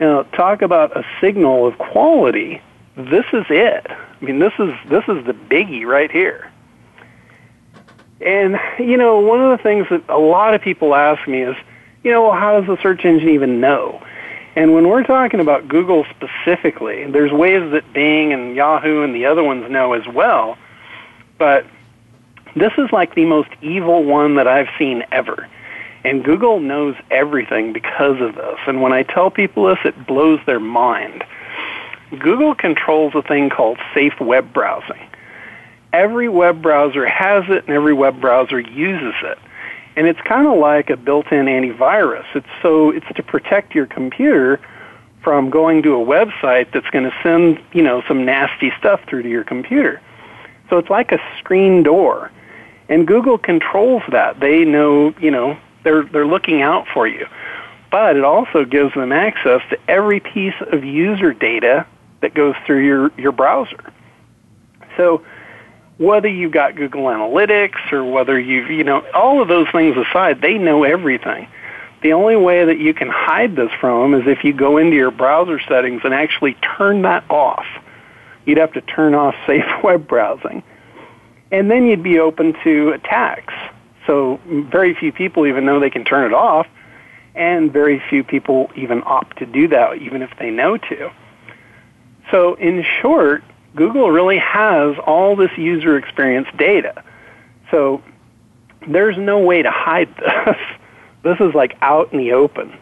Now, 0.00 0.22
talk 0.22 0.62
about 0.62 0.96
a 0.96 1.04
signal 1.20 1.66
of 1.66 1.78
quality. 1.78 2.62
This 2.96 3.24
is 3.32 3.44
it. 3.48 3.86
I 3.88 4.24
mean, 4.24 4.38
this 4.38 4.52
is 4.58 4.70
this 4.88 5.04
is 5.08 5.24
the 5.26 5.32
biggie 5.32 5.84
right 5.84 6.10
here. 6.10 6.47
And 8.20 8.58
you 8.78 8.96
know, 8.96 9.20
one 9.20 9.40
of 9.40 9.56
the 9.56 9.62
things 9.62 9.86
that 9.90 10.02
a 10.08 10.18
lot 10.18 10.54
of 10.54 10.60
people 10.60 10.94
ask 10.94 11.26
me 11.28 11.42
is, 11.42 11.56
you 12.02 12.10
know, 12.10 12.32
how 12.32 12.60
does 12.60 12.66
the 12.66 12.80
search 12.82 13.04
engine 13.04 13.28
even 13.28 13.60
know? 13.60 14.02
And 14.56 14.74
when 14.74 14.88
we're 14.88 15.04
talking 15.04 15.40
about 15.40 15.68
Google 15.68 16.04
specifically, 16.10 17.08
there's 17.10 17.30
ways 17.30 17.70
that 17.70 17.92
Bing 17.92 18.32
and 18.32 18.56
Yahoo 18.56 19.02
and 19.02 19.14
the 19.14 19.26
other 19.26 19.44
ones 19.44 19.70
know 19.70 19.92
as 19.92 20.06
well. 20.08 20.58
But 21.38 21.64
this 22.56 22.72
is 22.76 22.90
like 22.90 23.14
the 23.14 23.24
most 23.24 23.50
evil 23.62 24.02
one 24.02 24.34
that 24.34 24.48
I've 24.48 24.68
seen 24.78 25.04
ever. 25.12 25.48
And 26.04 26.24
Google 26.24 26.60
knows 26.60 26.96
everything 27.10 27.72
because 27.72 28.20
of 28.20 28.34
this. 28.34 28.58
And 28.66 28.82
when 28.82 28.92
I 28.92 29.02
tell 29.02 29.30
people 29.30 29.66
this, 29.66 29.78
it 29.84 30.06
blows 30.06 30.40
their 30.46 30.60
mind. 30.60 31.24
Google 32.18 32.54
controls 32.54 33.14
a 33.14 33.22
thing 33.22 33.50
called 33.50 33.78
safe 33.94 34.18
web 34.20 34.52
browsing. 34.52 35.06
Every 35.92 36.28
web 36.28 36.62
browser 36.62 37.06
has 37.06 37.44
it 37.48 37.64
and 37.66 37.70
every 37.70 37.94
web 37.94 38.20
browser 38.20 38.60
uses 38.60 39.14
it 39.22 39.38
and 39.98 40.06
it's 40.06 40.20
kind 40.20 40.46
of 40.46 40.58
like 40.58 40.90
a 40.90 40.96
built-in 40.96 41.46
antivirus. 41.46 42.24
It's 42.36 42.46
so 42.62 42.90
it's 42.90 43.06
to 43.16 43.22
protect 43.24 43.74
your 43.74 43.86
computer 43.86 44.60
from 45.24 45.50
going 45.50 45.82
to 45.82 45.94
a 46.00 46.06
website 46.06 46.70
that's 46.70 46.88
going 46.90 47.02
to 47.02 47.14
send 47.20 47.60
you 47.72 47.82
know 47.82 48.02
some 48.06 48.24
nasty 48.24 48.70
stuff 48.78 49.00
through 49.08 49.24
to 49.24 49.28
your 49.28 49.42
computer. 49.42 50.00
So 50.70 50.78
it's 50.78 50.88
like 50.88 51.10
a 51.10 51.18
screen 51.40 51.82
door, 51.82 52.30
and 52.88 53.08
Google 53.08 53.38
controls 53.38 54.04
that. 54.10 54.38
They 54.38 54.64
know 54.64 55.12
you 55.20 55.32
know 55.32 55.58
they're 55.82 56.04
they're 56.04 56.28
looking 56.28 56.62
out 56.62 56.86
for 56.94 57.08
you, 57.08 57.26
but 57.90 58.16
it 58.16 58.22
also 58.22 58.64
gives 58.64 58.94
them 58.94 59.10
access 59.10 59.62
to 59.70 59.78
every 59.88 60.20
piece 60.20 60.54
of 60.60 60.84
user 60.84 61.34
data 61.34 61.84
that 62.20 62.34
goes 62.34 62.54
through 62.64 62.86
your 62.86 63.10
your 63.18 63.32
browser. 63.32 63.92
So 64.96 65.24
whether 65.98 66.28
you've 66.28 66.52
got 66.52 66.76
Google 66.76 67.04
Analytics 67.04 67.92
or 67.92 68.04
whether 68.04 68.38
you've, 68.38 68.70
you 68.70 68.84
know, 68.84 69.04
all 69.12 69.42
of 69.42 69.48
those 69.48 69.68
things 69.70 69.96
aside, 69.96 70.40
they 70.40 70.56
know 70.56 70.84
everything. 70.84 71.48
The 72.02 72.12
only 72.12 72.36
way 72.36 72.64
that 72.64 72.78
you 72.78 72.94
can 72.94 73.08
hide 73.08 73.56
this 73.56 73.70
from 73.80 74.12
them 74.12 74.20
is 74.20 74.28
if 74.28 74.44
you 74.44 74.52
go 74.52 74.76
into 74.76 74.96
your 74.96 75.10
browser 75.10 75.60
settings 75.60 76.02
and 76.04 76.14
actually 76.14 76.54
turn 76.54 77.02
that 77.02 77.28
off. 77.28 77.66
You'd 78.46 78.58
have 78.58 78.72
to 78.74 78.80
turn 78.80 79.14
off 79.14 79.34
safe 79.46 79.66
web 79.82 80.06
browsing. 80.06 80.62
And 81.50 81.70
then 81.70 81.86
you'd 81.86 82.02
be 82.02 82.20
open 82.20 82.54
to 82.62 82.90
attacks. 82.90 83.54
So 84.06 84.40
very 84.46 84.94
few 84.94 85.12
people 85.12 85.46
even 85.46 85.66
know 85.66 85.80
they 85.80 85.90
can 85.90 86.04
turn 86.04 86.26
it 86.26 86.34
off. 86.34 86.68
And 87.34 87.72
very 87.72 88.02
few 88.08 88.22
people 88.22 88.70
even 88.74 89.02
opt 89.04 89.38
to 89.38 89.46
do 89.46 89.68
that, 89.68 89.98
even 89.98 90.22
if 90.22 90.30
they 90.38 90.50
know 90.50 90.76
to. 90.76 91.10
So, 92.30 92.54
in 92.54 92.84
short, 93.00 93.42
Google 93.78 94.10
really 94.10 94.38
has 94.38 94.96
all 95.06 95.36
this 95.36 95.52
user 95.56 95.96
experience 95.96 96.48
data. 96.56 97.04
So, 97.70 98.02
there's 98.88 99.16
no 99.16 99.38
way 99.38 99.62
to 99.62 99.70
hide 99.70 100.12
this. 100.18 100.56
this 101.22 101.36
is 101.38 101.54
like 101.54 101.76
out 101.80 102.12
in 102.12 102.18
the 102.18 102.32
open. 102.32 102.76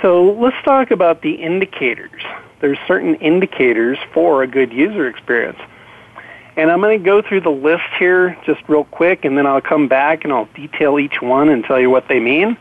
So, 0.00 0.32
let's 0.32 0.56
talk 0.64 0.90
about 0.90 1.20
the 1.20 1.34
indicators. 1.34 2.22
There's 2.60 2.78
certain 2.88 3.16
indicators 3.16 3.98
for 4.14 4.42
a 4.42 4.46
good 4.46 4.72
user 4.72 5.06
experience. 5.06 5.58
And 6.56 6.70
I'm 6.70 6.80
going 6.80 6.98
to 6.98 7.04
go 7.04 7.20
through 7.20 7.42
the 7.42 7.50
list 7.50 7.84
here 7.98 8.38
just 8.46 8.62
real 8.66 8.84
quick, 8.84 9.26
and 9.26 9.36
then 9.36 9.46
I'll 9.46 9.60
come 9.60 9.88
back 9.88 10.24
and 10.24 10.32
I'll 10.32 10.48
detail 10.54 10.98
each 10.98 11.20
one 11.20 11.50
and 11.50 11.64
tell 11.64 11.78
you 11.78 11.90
what 11.90 12.08
they 12.08 12.18
mean. 12.18 12.56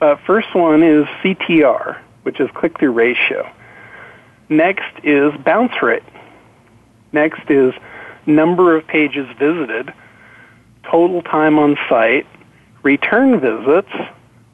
Uh, 0.00 0.16
first 0.26 0.52
one 0.52 0.82
is 0.82 1.04
CTR, 1.22 2.00
which 2.24 2.40
is 2.40 2.50
click 2.54 2.76
through 2.80 2.90
ratio. 2.90 3.48
Next 4.52 4.92
is 5.02 5.32
bounce 5.44 5.80
rate. 5.80 6.02
Next 7.10 7.48
is 7.48 7.72
number 8.26 8.76
of 8.76 8.86
pages 8.86 9.26
visited, 9.38 9.94
total 10.82 11.22
time 11.22 11.58
on 11.58 11.78
site, 11.88 12.26
return 12.82 13.40
visits, 13.40 13.88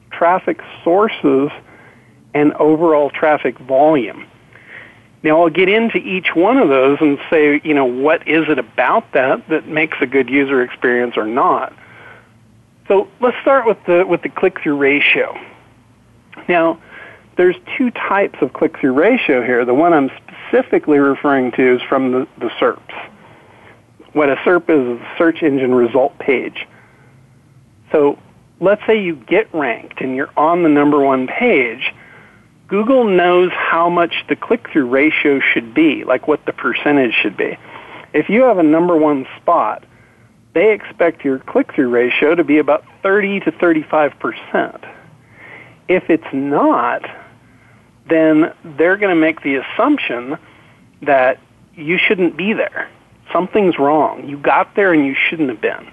traffic 0.09 0.61
sources, 0.85 1.51
and 2.33 2.53
overall 2.53 3.09
traffic 3.09 3.59
volume. 3.59 4.25
Now 5.21 5.41
I'll 5.41 5.49
get 5.49 5.67
into 5.67 5.97
each 5.97 6.33
one 6.33 6.57
of 6.57 6.69
those 6.69 6.97
and 7.01 7.19
say, 7.29 7.59
you 7.65 7.73
know, 7.73 7.83
what 7.83 8.25
is 8.25 8.47
it 8.47 8.57
about 8.57 9.11
that 9.11 9.49
that 9.49 9.67
makes 9.67 9.97
a 9.99 10.05
good 10.05 10.29
user 10.29 10.61
experience 10.61 11.17
or 11.17 11.25
not. 11.25 11.73
So 12.87 13.09
let's 13.19 13.37
start 13.41 13.65
with 13.65 13.83
the 13.85 14.05
with 14.07 14.21
the 14.21 14.29
click-through 14.29 14.77
ratio. 14.77 15.37
Now, 16.47 16.79
there's 17.39 17.55
two 17.77 17.89
types 17.91 18.37
of 18.41 18.51
click-through 18.51 18.91
ratio 18.91 19.41
here. 19.41 19.63
The 19.63 19.73
one 19.73 19.93
I'm 19.93 20.11
specifically 20.49 20.99
referring 20.99 21.53
to 21.53 21.75
is 21.77 21.81
from 21.83 22.11
the, 22.11 22.27
the 22.37 22.49
SERPs. 22.59 23.09
What 24.11 24.29
a 24.29 24.35
SERP 24.35 24.69
is, 24.69 25.01
a 25.01 25.17
search 25.17 25.41
engine 25.41 25.73
result 25.73 26.19
page. 26.19 26.67
So 27.93 28.19
let's 28.59 28.85
say 28.85 29.01
you 29.01 29.15
get 29.15 29.53
ranked 29.53 30.01
and 30.01 30.17
you're 30.17 30.31
on 30.35 30.63
the 30.63 30.69
number 30.69 30.99
one 30.99 31.27
page 31.27 31.93
Google 32.67 33.05
knows 33.05 33.51
how 33.53 33.89
much 33.89 34.25
the 34.27 34.35
click-through 34.35 34.87
ratio 34.87 35.39
should 35.39 35.73
be, 35.73 36.03
like 36.03 36.27
what 36.27 36.45
the 36.45 36.51
percentage 36.51 37.13
should 37.13 37.37
be. 37.37 37.57
If 38.13 38.29
you 38.29 38.43
have 38.43 38.57
a 38.57 38.63
number 38.63 38.97
one 38.97 39.25
spot, 39.37 39.85
they 40.53 40.73
expect 40.73 41.23
your 41.23 41.39
click-through 41.39 41.87
ratio 41.87 42.35
to 42.35 42.43
be 42.43 42.57
about 42.57 42.83
30 43.01 43.39
to 43.39 43.51
35%. 43.53 44.87
If 45.87 46.09
it's 46.09 46.31
not, 46.33 47.09
then 48.09 48.53
they're 48.63 48.97
going 48.97 49.15
to 49.15 49.19
make 49.19 49.41
the 49.41 49.55
assumption 49.55 50.37
that 51.01 51.39
you 51.75 51.97
shouldn't 51.97 52.35
be 52.35 52.53
there. 52.53 52.89
Something's 53.31 53.77
wrong. 53.77 54.27
You 54.27 54.37
got 54.37 54.75
there 54.75 54.93
and 54.93 55.05
you 55.05 55.15
shouldn't 55.29 55.49
have 55.49 55.61
been. 55.61 55.91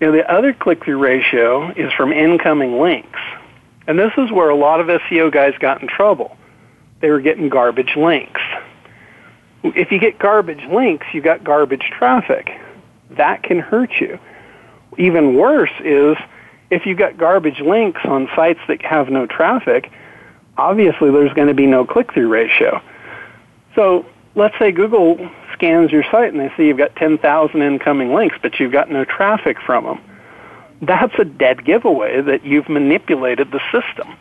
Now, 0.00 0.12
the 0.12 0.30
other 0.30 0.52
click-through 0.52 0.98
ratio 0.98 1.70
is 1.70 1.92
from 1.92 2.12
incoming 2.12 2.78
links. 2.78 3.18
And 3.86 3.98
this 3.98 4.12
is 4.18 4.30
where 4.30 4.50
a 4.50 4.56
lot 4.56 4.80
of 4.80 4.86
SEO 4.86 5.32
guys 5.32 5.54
got 5.58 5.80
in 5.80 5.88
trouble. 5.88 6.36
They 7.00 7.10
were 7.10 7.20
getting 7.20 7.48
garbage 7.48 7.96
links. 7.96 8.40
If 9.62 9.90
you 9.90 9.98
get 9.98 10.18
garbage 10.18 10.62
links, 10.70 11.06
you 11.12 11.20
got 11.20 11.42
garbage 11.42 11.90
traffic. 11.98 12.50
That 13.10 13.42
can 13.42 13.58
hurt 13.58 13.90
you. 14.00 14.18
Even 14.98 15.34
worse 15.34 15.72
is 15.80 16.16
if 16.70 16.86
you 16.86 16.94
got 16.94 17.16
garbage 17.16 17.60
links 17.60 18.00
on 18.04 18.28
sites 18.36 18.60
that 18.68 18.82
have 18.82 19.08
no 19.08 19.26
traffic, 19.26 19.90
obviously 20.58 21.10
there's 21.10 21.32
going 21.32 21.48
to 21.48 21.54
be 21.54 21.66
no 21.66 21.86
click-through 21.86 22.28
ratio. 22.28 22.82
So 23.74 24.04
let's 24.34 24.58
say 24.58 24.72
Google 24.72 25.30
scans 25.54 25.90
your 25.90 26.04
site 26.10 26.32
and 26.32 26.40
they 26.40 26.52
see 26.56 26.66
you've 26.66 26.78
got 26.78 26.94
10,000 26.96 27.62
incoming 27.62 28.12
links, 28.12 28.36
but 28.42 28.60
you've 28.60 28.72
got 28.72 28.90
no 28.90 29.04
traffic 29.04 29.56
from 29.64 29.84
them 29.84 30.00
that's 30.80 31.14
a 31.18 31.24
dead 31.24 31.64
giveaway 31.64 32.20
that 32.20 32.44
you've 32.44 32.68
manipulated 32.68 33.50
the 33.50 33.60
system. 33.72 34.16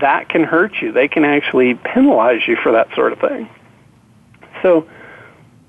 That 0.00 0.28
can 0.28 0.44
hurt 0.44 0.80
you. 0.80 0.92
They 0.92 1.08
can 1.08 1.24
actually 1.24 1.74
penalize 1.74 2.46
you 2.46 2.56
for 2.56 2.72
that 2.72 2.94
sort 2.94 3.12
of 3.12 3.18
thing. 3.18 3.48
So 4.62 4.88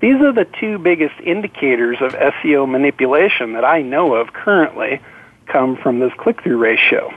these 0.00 0.16
are 0.16 0.32
the 0.32 0.46
two 0.60 0.78
biggest 0.78 1.18
indicators 1.20 1.98
of 2.00 2.12
SEO 2.12 2.68
manipulation 2.68 3.54
that 3.54 3.64
I 3.64 3.82
know 3.82 4.14
of 4.14 4.32
currently 4.32 5.00
come 5.46 5.76
from 5.76 5.98
this 5.98 6.12
click-through 6.16 6.58
ratio. 6.58 7.12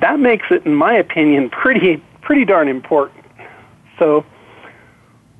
That 0.00 0.18
makes 0.20 0.46
it, 0.50 0.66
in 0.66 0.74
my 0.74 0.94
opinion, 0.94 1.50
pretty 1.50 2.02
pretty 2.22 2.44
darn 2.44 2.68
important. 2.68 3.24
So 3.98 4.24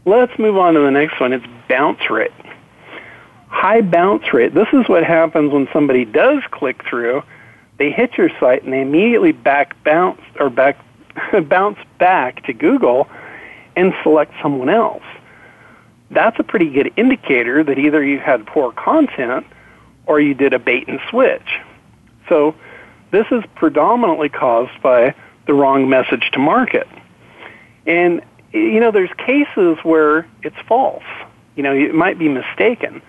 let's 0.04 0.38
move 0.38 0.56
on 0.56 0.74
to 0.74 0.80
the 0.80 0.90
next 0.90 1.20
one. 1.20 1.32
It's 1.32 1.46
bounce 1.68 2.10
rate 2.10 2.32
high 3.56 3.80
bounce 3.80 4.34
rate. 4.34 4.52
This 4.52 4.68
is 4.74 4.86
what 4.86 5.02
happens 5.02 5.50
when 5.50 5.66
somebody 5.72 6.04
does 6.04 6.42
click 6.50 6.84
through. 6.84 7.22
They 7.78 7.90
hit 7.90 8.18
your 8.18 8.28
site 8.38 8.62
and 8.64 8.72
they 8.72 8.82
immediately 8.82 9.32
back 9.32 9.82
bounce 9.82 10.20
or 10.38 10.50
back 10.50 10.78
bounce 11.48 11.78
back 11.98 12.44
to 12.44 12.52
Google 12.52 13.08
and 13.74 13.94
select 14.02 14.32
someone 14.42 14.68
else. 14.68 15.02
That's 16.10 16.38
a 16.38 16.42
pretty 16.42 16.70
good 16.70 16.92
indicator 16.96 17.64
that 17.64 17.78
either 17.78 18.04
you 18.04 18.18
had 18.18 18.46
poor 18.46 18.72
content 18.72 19.46
or 20.04 20.20
you 20.20 20.34
did 20.34 20.52
a 20.52 20.58
bait 20.58 20.86
and 20.86 21.00
switch. 21.08 21.58
So 22.28 22.54
this 23.10 23.26
is 23.30 23.42
predominantly 23.54 24.28
caused 24.28 24.80
by 24.82 25.14
the 25.46 25.54
wrong 25.54 25.88
message 25.88 26.30
to 26.32 26.38
market. 26.38 26.88
And 27.86 28.22
you 28.52 28.80
know, 28.80 28.90
there's 28.90 29.12
cases 29.18 29.78
where 29.82 30.26
it's 30.42 30.56
false. 30.66 31.04
You 31.56 31.62
know, 31.62 31.74
it 31.74 31.94
might 31.94 32.18
be 32.18 32.28
mistaken 32.28 33.02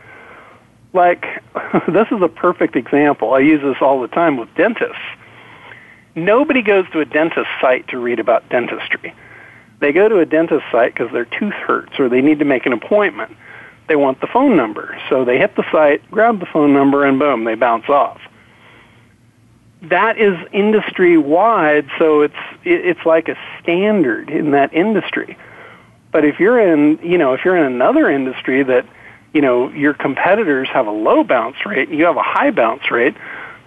like 0.93 1.25
this 1.87 2.07
is 2.11 2.21
a 2.21 2.27
perfect 2.27 2.75
example. 2.75 3.33
I 3.33 3.39
use 3.39 3.61
this 3.61 3.77
all 3.81 4.01
the 4.01 4.07
time 4.07 4.37
with 4.37 4.53
dentists. 4.55 4.95
Nobody 6.15 6.61
goes 6.61 6.85
to 6.91 6.99
a 6.99 7.05
dentist 7.05 7.49
site 7.61 7.87
to 7.89 7.99
read 7.99 8.19
about 8.19 8.49
dentistry. 8.49 9.13
They 9.79 9.91
go 9.91 10.09
to 10.09 10.19
a 10.19 10.25
dentist 10.25 10.63
site 10.71 10.95
because 10.95 11.11
their 11.11 11.25
tooth 11.25 11.53
hurts 11.53 11.99
or 11.99 12.09
they 12.09 12.21
need 12.21 12.39
to 12.39 12.45
make 12.45 12.65
an 12.65 12.73
appointment. 12.73 13.37
They 13.87 13.95
want 13.95 14.19
the 14.19 14.27
phone 14.27 14.57
number. 14.57 14.99
So 15.09 15.23
they 15.23 15.37
hit 15.37 15.55
the 15.55 15.63
site, 15.71 16.09
grab 16.09 16.39
the 16.39 16.47
phone 16.47 16.73
number, 16.73 17.05
and 17.05 17.19
boom, 17.19 17.43
they 17.43 17.53
bounce 17.53 17.87
off. 17.87 18.19
That 19.83 20.17
is 20.17 20.35
industry 20.51 21.17
wide, 21.17 21.87
so 21.99 22.21
it's 22.21 22.33
it's 22.63 23.05
like 23.05 23.29
a 23.29 23.37
standard 23.61 24.29
in 24.29 24.51
that 24.51 24.73
industry. 24.73 25.37
But 26.11 26.25
if 26.25 26.39
you're 26.39 26.59
in, 26.59 26.99
you 27.03 27.17
know, 27.17 27.33
if 27.33 27.45
you're 27.45 27.55
in 27.55 27.63
another 27.71 28.09
industry 28.09 28.63
that 28.63 28.85
you 29.33 29.41
know, 29.41 29.69
your 29.69 29.93
competitors 29.93 30.67
have 30.69 30.87
a 30.87 30.91
low 30.91 31.23
bounce 31.23 31.57
rate 31.65 31.89
and 31.89 31.97
you 31.99 32.05
have 32.05 32.17
a 32.17 32.23
high 32.23 32.49
bounce 32.49 32.89
rate, 32.89 33.15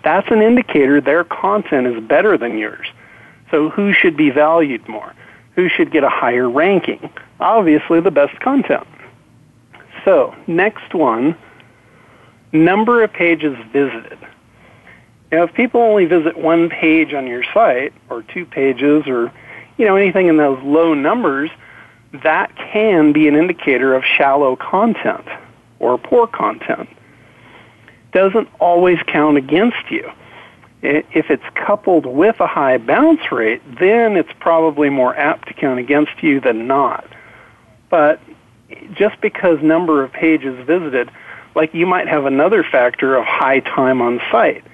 that's 0.02 0.28
an 0.30 0.42
indicator 0.42 1.00
their 1.00 1.24
content 1.24 1.86
is 1.86 2.02
better 2.02 2.36
than 2.36 2.58
yours. 2.58 2.88
So 3.50 3.68
who 3.68 3.92
should 3.92 4.16
be 4.16 4.30
valued 4.30 4.88
more? 4.88 5.14
Who 5.54 5.68
should 5.68 5.92
get 5.92 6.02
a 6.02 6.08
higher 6.08 6.48
ranking? 6.48 7.10
Obviously 7.38 8.00
the 8.00 8.10
best 8.10 8.38
content. 8.40 8.86
So, 10.04 10.34
next 10.46 10.94
one, 10.94 11.36
number 12.52 13.04
of 13.04 13.12
pages 13.12 13.56
visited. 13.72 14.18
Now, 15.32 15.44
if 15.44 15.54
people 15.54 15.80
only 15.80 16.06
visit 16.06 16.36
one 16.36 16.68
page 16.68 17.14
on 17.14 17.26
your 17.26 17.44
site, 17.54 17.92
or 18.08 18.22
two 18.22 18.44
pages, 18.44 19.06
or 19.06 19.32
you 19.78 19.86
know 19.86 19.96
anything 19.96 20.26
in 20.26 20.36
those 20.36 20.60
low 20.62 20.94
numbers, 20.94 21.50
that 22.22 22.54
can 22.56 23.12
be 23.12 23.28
an 23.28 23.36
indicator 23.36 23.94
of 23.94 24.04
shallow 24.04 24.56
content 24.56 25.26
or 25.78 25.98
poor 25.98 26.26
content 26.26 26.88
doesn't 28.12 28.48
always 28.58 28.98
count 29.06 29.36
against 29.36 29.90
you. 29.90 30.10
If 30.82 31.30
it's 31.30 31.44
coupled 31.54 32.06
with 32.06 32.40
a 32.40 32.46
high 32.46 32.78
bounce 32.78 33.30
rate, 33.30 33.62
then 33.78 34.16
it's 34.16 34.32
probably 34.40 34.88
more 34.88 35.14
apt 35.14 35.48
to 35.48 35.54
count 35.54 35.78
against 35.78 36.22
you 36.22 36.40
than 36.40 36.66
not. 36.66 37.06
But 37.90 38.20
just 38.94 39.20
because 39.20 39.60
number 39.62 40.02
of 40.02 40.12
pages 40.12 40.58
visited, 40.66 41.10
like 41.54 41.74
you 41.74 41.86
might 41.86 42.08
have 42.08 42.24
another 42.24 42.64
factor 42.64 43.14
of 43.16 43.24
high 43.24 43.60
time 43.60 44.00
on 44.00 44.20
site. 44.30 44.64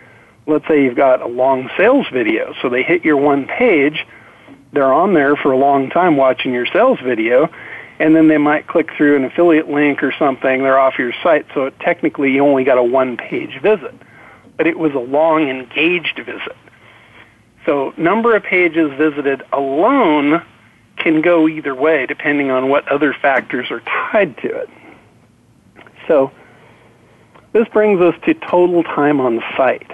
Let's 0.47 0.67
say 0.69 0.85
you've 0.85 0.97
got 0.97 1.23
a 1.23 1.27
long 1.27 1.69
sales 1.77 2.07
video, 2.13 2.55
so 2.63 2.69
they 2.69 2.83
hit 2.83 3.05
your 3.05 3.17
one 3.17 3.47
page, 3.47 4.07
they're 4.73 4.93
on 4.93 5.13
there 5.13 5.35
for 5.37 5.51
a 5.51 5.57
long 5.57 5.91
time 5.91 6.17
watching 6.17 6.53
your 6.53 6.67
sales 6.67 7.01
video, 7.01 7.49
and 7.99 8.15
then 8.15 8.29
they 8.29 8.39
might 8.39 8.67
click 8.67 8.91
through 8.97 9.17
an 9.17 9.25
affiliate 9.25 9.69
link 9.69 10.03
or 10.03 10.13
something. 10.19 10.63
They're 10.63 10.79
off 10.79 10.99
your 10.99 11.13
site, 11.23 11.47
so 11.55 11.71
technically 11.81 12.33
you 12.33 12.45
only 12.45 12.63
got 12.63 12.79
a 12.79 12.83
one-page 12.83 13.61
visit, 13.61 13.95
but 14.57 14.67
it 14.67 14.79
was 14.79 14.93
a 14.93 14.99
long, 14.99 15.49
engaged 15.49 16.17
visit. 16.19 16.57
So 17.65 17.93
number 17.97 18.37
of 18.37 18.45
pages 18.45 18.93
visited 18.97 19.43
alone 19.53 20.45
can 20.97 21.21
go 21.23 21.49
either 21.49 21.75
way 21.75 22.07
depending 22.07 22.51
on 22.51 22.69
what 22.69 22.87
other 22.89 23.13
factors 23.13 23.71
are 23.71 23.81
tied 23.81 24.37
to 24.39 24.49
it. 24.49 24.71
So 26.07 26.31
this 27.53 27.67
brings 27.69 28.01
us 28.01 28.15
to 28.27 28.35
total 28.35 28.85
time 28.85 29.21
on 29.21 29.43
site. 29.57 29.91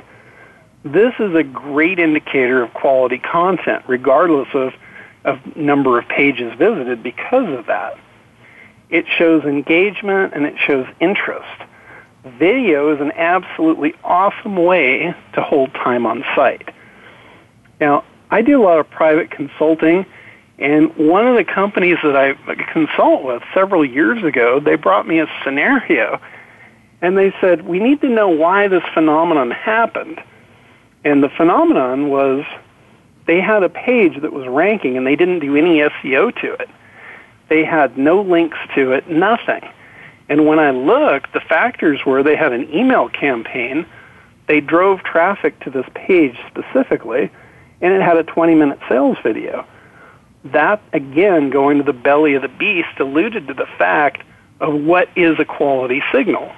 This 0.84 1.14
is 1.20 1.34
a 1.34 1.44
great 1.44 1.98
indicator 1.98 2.62
of 2.62 2.74
quality 2.74 3.18
content, 3.18 3.84
regardless 3.86 4.48
of, 4.52 4.72
of 5.24 5.56
number 5.56 5.98
of 5.98 6.08
pages 6.08 6.52
visited 6.58 7.02
because 7.02 7.48
of 7.56 7.66
that. 7.66 7.98
It 8.90 9.06
shows 9.16 9.44
engagement 9.44 10.34
and 10.34 10.44
it 10.44 10.54
shows 10.66 10.86
interest. 11.00 11.62
Video 12.24 12.94
is 12.94 13.00
an 13.00 13.12
absolutely 13.12 13.94
awesome 14.02 14.56
way 14.56 15.14
to 15.34 15.42
hold 15.42 15.72
time 15.74 16.04
on 16.04 16.24
site. 16.34 16.68
Now, 17.80 18.04
I 18.30 18.42
do 18.42 18.60
a 18.60 18.64
lot 18.64 18.78
of 18.78 18.90
private 18.90 19.30
consulting, 19.30 20.04
and 20.58 20.94
one 20.96 21.26
of 21.26 21.36
the 21.36 21.44
companies 21.44 21.98
that 22.02 22.16
I 22.16 22.34
consult 22.72 23.24
with 23.24 23.42
several 23.54 23.84
years 23.84 24.22
ago, 24.24 24.60
they 24.60 24.76
brought 24.76 25.06
me 25.06 25.20
a 25.20 25.26
scenario, 25.44 26.20
and 27.00 27.16
they 27.16 27.32
said, 27.40 27.66
we 27.66 27.78
need 27.78 28.00
to 28.00 28.08
know 28.08 28.28
why 28.28 28.68
this 28.68 28.84
phenomenon 28.94 29.50
happened. 29.50 30.22
And 31.04 31.22
the 31.22 31.28
phenomenon 31.28 32.08
was 32.08 32.44
they 33.26 33.40
had 33.40 33.62
a 33.62 33.68
page 33.68 34.20
that 34.20 34.32
was 34.32 34.46
ranking 34.46 34.96
and 34.96 35.06
they 35.06 35.16
didn't 35.16 35.40
do 35.40 35.56
any 35.56 35.78
SEO 35.78 36.34
to 36.40 36.52
it. 36.54 36.68
They 37.48 37.64
had 37.64 37.98
no 37.98 38.22
links 38.22 38.58
to 38.74 38.92
it, 38.92 39.08
nothing. 39.08 39.68
And 40.28 40.46
when 40.46 40.58
I 40.58 40.70
looked, 40.70 41.32
the 41.32 41.40
factors 41.40 42.04
were 42.06 42.22
they 42.22 42.36
had 42.36 42.52
an 42.52 42.72
email 42.72 43.08
campaign, 43.08 43.86
they 44.46 44.60
drove 44.60 45.02
traffic 45.02 45.58
to 45.60 45.70
this 45.70 45.86
page 45.94 46.38
specifically, 46.48 47.30
and 47.80 47.92
it 47.92 48.00
had 48.00 48.16
a 48.16 48.22
20 48.22 48.54
minute 48.54 48.78
sales 48.88 49.18
video. 49.22 49.66
That, 50.44 50.82
again, 50.92 51.50
going 51.50 51.78
to 51.78 51.84
the 51.84 51.92
belly 51.92 52.34
of 52.34 52.42
the 52.42 52.48
beast, 52.48 52.88
alluded 52.98 53.46
to 53.48 53.54
the 53.54 53.66
fact 53.78 54.22
of 54.60 54.74
what 54.74 55.08
is 55.16 55.38
a 55.38 55.44
quality 55.44 56.02
signal. 56.12 56.52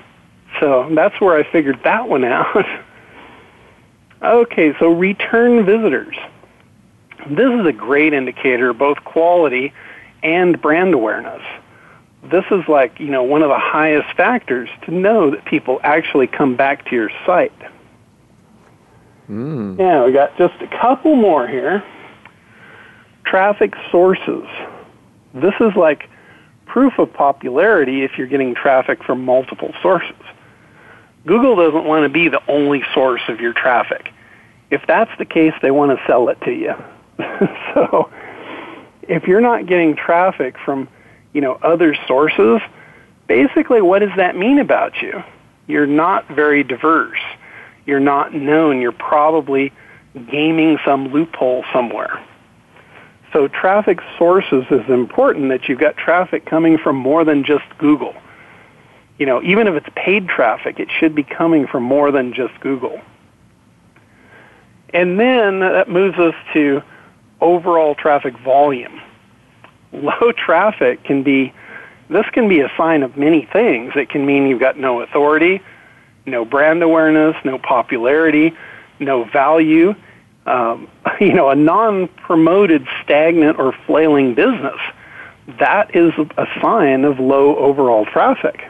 So 0.60 0.88
that's 0.94 1.20
where 1.20 1.36
I 1.36 1.42
figured 1.50 1.80
that 1.84 2.08
one 2.08 2.24
out. 2.24 2.64
okay, 4.22 4.74
so 4.78 4.88
return 4.88 5.64
visitors. 5.64 6.16
This 7.28 7.50
is 7.52 7.66
a 7.66 7.72
great 7.72 8.12
indicator 8.12 8.70
of 8.70 8.78
both 8.78 9.02
quality 9.04 9.72
and 10.22 10.60
brand 10.60 10.94
awareness. 10.94 11.42
This 12.24 12.44
is 12.50 12.66
like, 12.68 12.98
you 12.98 13.08
know, 13.08 13.22
one 13.22 13.42
of 13.42 13.48
the 13.48 13.58
highest 13.58 14.14
factors 14.16 14.68
to 14.84 14.90
know 14.90 15.30
that 15.30 15.44
people 15.44 15.80
actually 15.82 16.26
come 16.26 16.56
back 16.56 16.86
to 16.86 16.96
your 16.96 17.10
site. 17.26 17.52
Mm. 19.28 19.78
Yeah, 19.78 20.04
we 20.04 20.12
got 20.12 20.36
just 20.36 20.54
a 20.60 20.66
couple 20.66 21.16
more 21.16 21.46
here. 21.46 21.82
Traffic 23.24 23.74
sources. 23.90 24.46
This 25.34 25.54
is 25.60 25.74
like 25.76 26.08
proof 26.66 26.98
of 26.98 27.12
popularity 27.12 28.02
if 28.02 28.18
you're 28.18 28.26
getting 28.26 28.54
traffic 28.54 29.02
from 29.02 29.24
multiple 29.24 29.72
sources. 29.82 30.16
Google 31.26 31.56
doesn't 31.56 31.84
want 31.84 32.04
to 32.04 32.08
be 32.08 32.28
the 32.28 32.42
only 32.48 32.82
source 32.92 33.22
of 33.28 33.40
your 33.40 33.52
traffic. 33.52 34.10
If 34.70 34.86
that's 34.86 35.10
the 35.18 35.24
case, 35.24 35.54
they 35.62 35.70
want 35.70 35.98
to 35.98 36.04
sell 36.06 36.28
it 36.28 36.40
to 36.42 36.52
you. 36.52 36.74
so, 37.74 38.10
if 39.02 39.24
you're 39.24 39.40
not 39.40 39.66
getting 39.66 39.96
traffic 39.96 40.56
from, 40.64 40.88
you 41.32 41.40
know, 41.40 41.54
other 41.62 41.96
sources, 42.06 42.60
basically 43.26 43.80
what 43.80 44.00
does 44.00 44.16
that 44.16 44.36
mean 44.36 44.58
about 44.58 45.00
you? 45.00 45.22
You're 45.66 45.86
not 45.86 46.28
very 46.28 46.62
diverse 46.62 47.20
you're 47.86 48.00
not 48.00 48.34
known, 48.34 48.80
you're 48.80 48.92
probably 48.92 49.72
gaming 50.30 50.78
some 50.84 51.12
loophole 51.12 51.64
somewhere. 51.72 52.24
So 53.32 53.48
traffic 53.48 53.98
sources 54.16 54.64
is 54.70 54.88
important 54.88 55.48
that 55.48 55.68
you've 55.68 55.80
got 55.80 55.96
traffic 55.96 56.46
coming 56.46 56.78
from 56.78 56.96
more 56.96 57.24
than 57.24 57.44
just 57.44 57.64
Google. 57.78 58.14
You 59.18 59.26
know, 59.26 59.42
even 59.42 59.68
if 59.68 59.74
it's 59.74 59.94
paid 59.94 60.28
traffic, 60.28 60.80
it 60.80 60.88
should 60.90 61.14
be 61.14 61.22
coming 61.22 61.66
from 61.66 61.84
more 61.84 62.10
than 62.10 62.34
just 62.34 62.58
Google. 62.60 63.00
And 64.92 65.18
then 65.18 65.60
that 65.60 65.88
moves 65.88 66.18
us 66.18 66.34
to 66.52 66.82
overall 67.40 67.94
traffic 67.94 68.36
volume. 68.38 69.00
Low 69.92 70.32
traffic 70.32 71.04
can 71.04 71.22
be, 71.22 71.52
this 72.08 72.26
can 72.32 72.48
be 72.48 72.60
a 72.60 72.72
sign 72.76 73.02
of 73.02 73.16
many 73.16 73.48
things. 73.52 73.92
It 73.96 74.08
can 74.08 74.26
mean 74.26 74.46
you've 74.46 74.60
got 74.60 74.78
no 74.78 75.00
authority, 75.00 75.60
no 76.26 76.44
brand 76.44 76.82
awareness, 76.82 77.36
no 77.44 77.58
popularity, 77.58 78.52
no 78.98 79.24
value. 79.24 79.94
Um, 80.46 80.88
you 81.20 81.32
know, 81.32 81.50
a 81.50 81.56
non-promoted, 81.56 82.86
stagnant, 83.02 83.58
or 83.58 83.72
flailing 83.86 84.34
business. 84.34 84.80
That 85.58 85.94
is 85.94 86.12
a 86.36 86.46
sign 86.60 87.04
of 87.04 87.20
low 87.20 87.56
overall 87.56 88.06
traffic. 88.06 88.64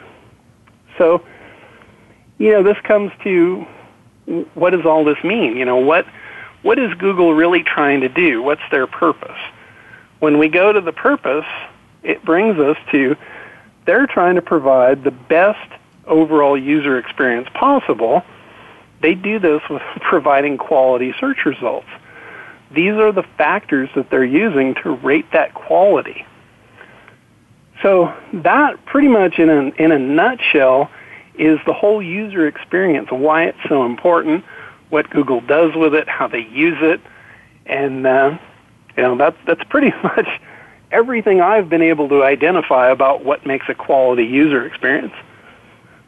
So, 0.97 1.25
you 2.37 2.51
know, 2.51 2.63
this 2.63 2.77
comes 2.83 3.11
to 3.23 3.65
what 4.55 4.71
does 4.71 4.85
all 4.85 5.03
this 5.03 5.23
mean? 5.23 5.57
You 5.57 5.65
know, 5.65 5.77
what 5.77 6.05
what 6.63 6.79
is 6.79 6.93
Google 6.95 7.33
really 7.33 7.63
trying 7.63 8.01
to 8.01 8.09
do? 8.09 8.41
What's 8.41 8.61
their 8.71 8.87
purpose? 8.87 9.37
When 10.19 10.39
we 10.39 10.49
go 10.49 10.73
to 10.73 10.81
the 10.81 10.93
purpose, 10.93 11.45
it 12.01 12.23
brings 12.25 12.57
us 12.59 12.77
to 12.91 13.15
they're 13.85 14.07
trying 14.07 14.35
to 14.35 14.41
provide 14.41 15.03
the 15.03 15.11
best 15.11 15.71
overall 16.07 16.57
user 16.57 16.97
experience 16.97 17.47
possible, 17.53 18.23
they 19.01 19.13
do 19.13 19.39
this 19.39 19.61
with 19.69 19.81
providing 20.01 20.57
quality 20.57 21.13
search 21.19 21.45
results. 21.45 21.87
These 22.71 22.93
are 22.93 23.11
the 23.11 23.23
factors 23.37 23.89
that 23.95 24.09
they're 24.09 24.25
using 24.25 24.75
to 24.83 24.91
rate 24.91 25.31
that 25.31 25.53
quality. 25.53 26.25
So 27.85 28.11
that 28.33 28.83
pretty 28.87 29.09
much 29.09 29.37
in 29.37 29.47
a, 29.47 29.61
in 29.79 29.91
a 29.91 29.99
nutshell 29.99 30.89
is 31.37 31.59
the 31.67 31.73
whole 31.73 32.01
user 32.01 32.47
experience, 32.47 33.11
why 33.11 33.43
it's 33.43 33.59
so 33.69 33.85
important, 33.85 34.43
what 34.89 35.07
Google 35.11 35.39
does 35.39 35.75
with 35.75 35.93
it, 35.93 36.09
how 36.09 36.27
they 36.27 36.39
use 36.39 36.79
it, 36.81 36.99
and 37.67 38.07
uh, 38.07 38.39
you 38.97 39.03
know 39.03 39.15
that's 39.15 39.37
that's 39.45 39.63
pretty 39.65 39.91
much 40.03 40.27
everything 40.91 41.41
I've 41.41 41.69
been 41.69 41.83
able 41.83 42.09
to 42.09 42.23
identify 42.23 42.89
about 42.89 43.23
what 43.23 43.45
makes 43.45 43.67
a 43.69 43.75
quality 43.75 44.23
user 44.23 44.65
experience. 44.65 45.13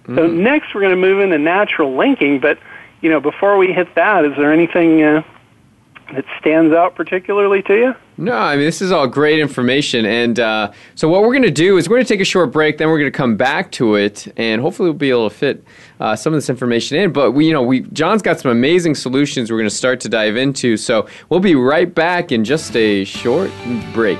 Mm-hmm. 0.06 0.16
So 0.16 0.26
next 0.26 0.74
we're 0.74 0.82
going 0.82 0.96
to 0.96 1.00
move 1.00 1.20
into 1.20 1.38
natural 1.38 1.96
linking, 1.96 2.40
but 2.40 2.58
you 3.02 3.12
know, 3.12 3.20
before 3.20 3.56
we 3.56 3.72
hit 3.72 3.94
that, 3.94 4.26
is 4.26 4.36
there 4.36 4.52
anything 4.52 5.04
uh, 5.04 5.22
that 6.12 6.26
stands 6.40 6.74
out 6.74 6.96
particularly 6.96 7.62
to 7.62 7.76
you? 7.76 7.96
No, 8.20 8.34
I 8.34 8.56
mean 8.56 8.66
this 8.66 8.82
is 8.82 8.92
all 8.92 9.06
great 9.06 9.40
information, 9.40 10.04
and 10.06 10.40
uh, 10.40 10.72
so 10.96 11.08
what 11.08 11.22
we're 11.22 11.34
going 11.34 11.44
to 11.44 11.52
do 11.52 11.78
is 11.78 11.88
we're 11.88 11.98
going 11.98 12.06
to 12.06 12.14
take 12.14 12.22
a 12.22 12.26
short 12.26 12.52
break, 12.52 12.80
then 12.80 12.88
we're 12.88 12.98
going 12.98 13.12
to 13.12 13.16
come 13.16 13.38
back 13.38 13.72
to 13.74 13.94
it, 13.94 14.28
and 14.38 14.60
hopefully 14.60 14.90
we'll 14.90 14.98
be 14.98 15.12
able 15.12 15.30
to 15.30 15.36
fit 15.36 15.64
uh, 16.00 16.16
some 16.16 16.34
of 16.34 16.38
this 16.38 16.50
information 16.50 16.98
in. 16.98 17.14
But 17.14 17.34
we, 17.34 17.46
you 17.46 17.54
know, 17.54 17.62
we 17.62 17.82
John's 17.82 18.24
got 18.24 18.40
some 18.40 18.50
amazing 18.50 18.96
solutions 18.96 19.52
we're 19.52 19.60
going 19.60 19.70
to 19.70 19.76
start 19.76 20.00
to 20.02 20.10
dive 20.10 20.36
into, 20.36 20.78
so 20.78 21.08
we'll 21.30 21.40
be 21.40 21.54
right 21.54 21.94
back 21.94 22.32
in 22.32 22.44
just 22.44 22.76
a 22.76 23.04
short 23.04 23.52
break. 23.94 24.20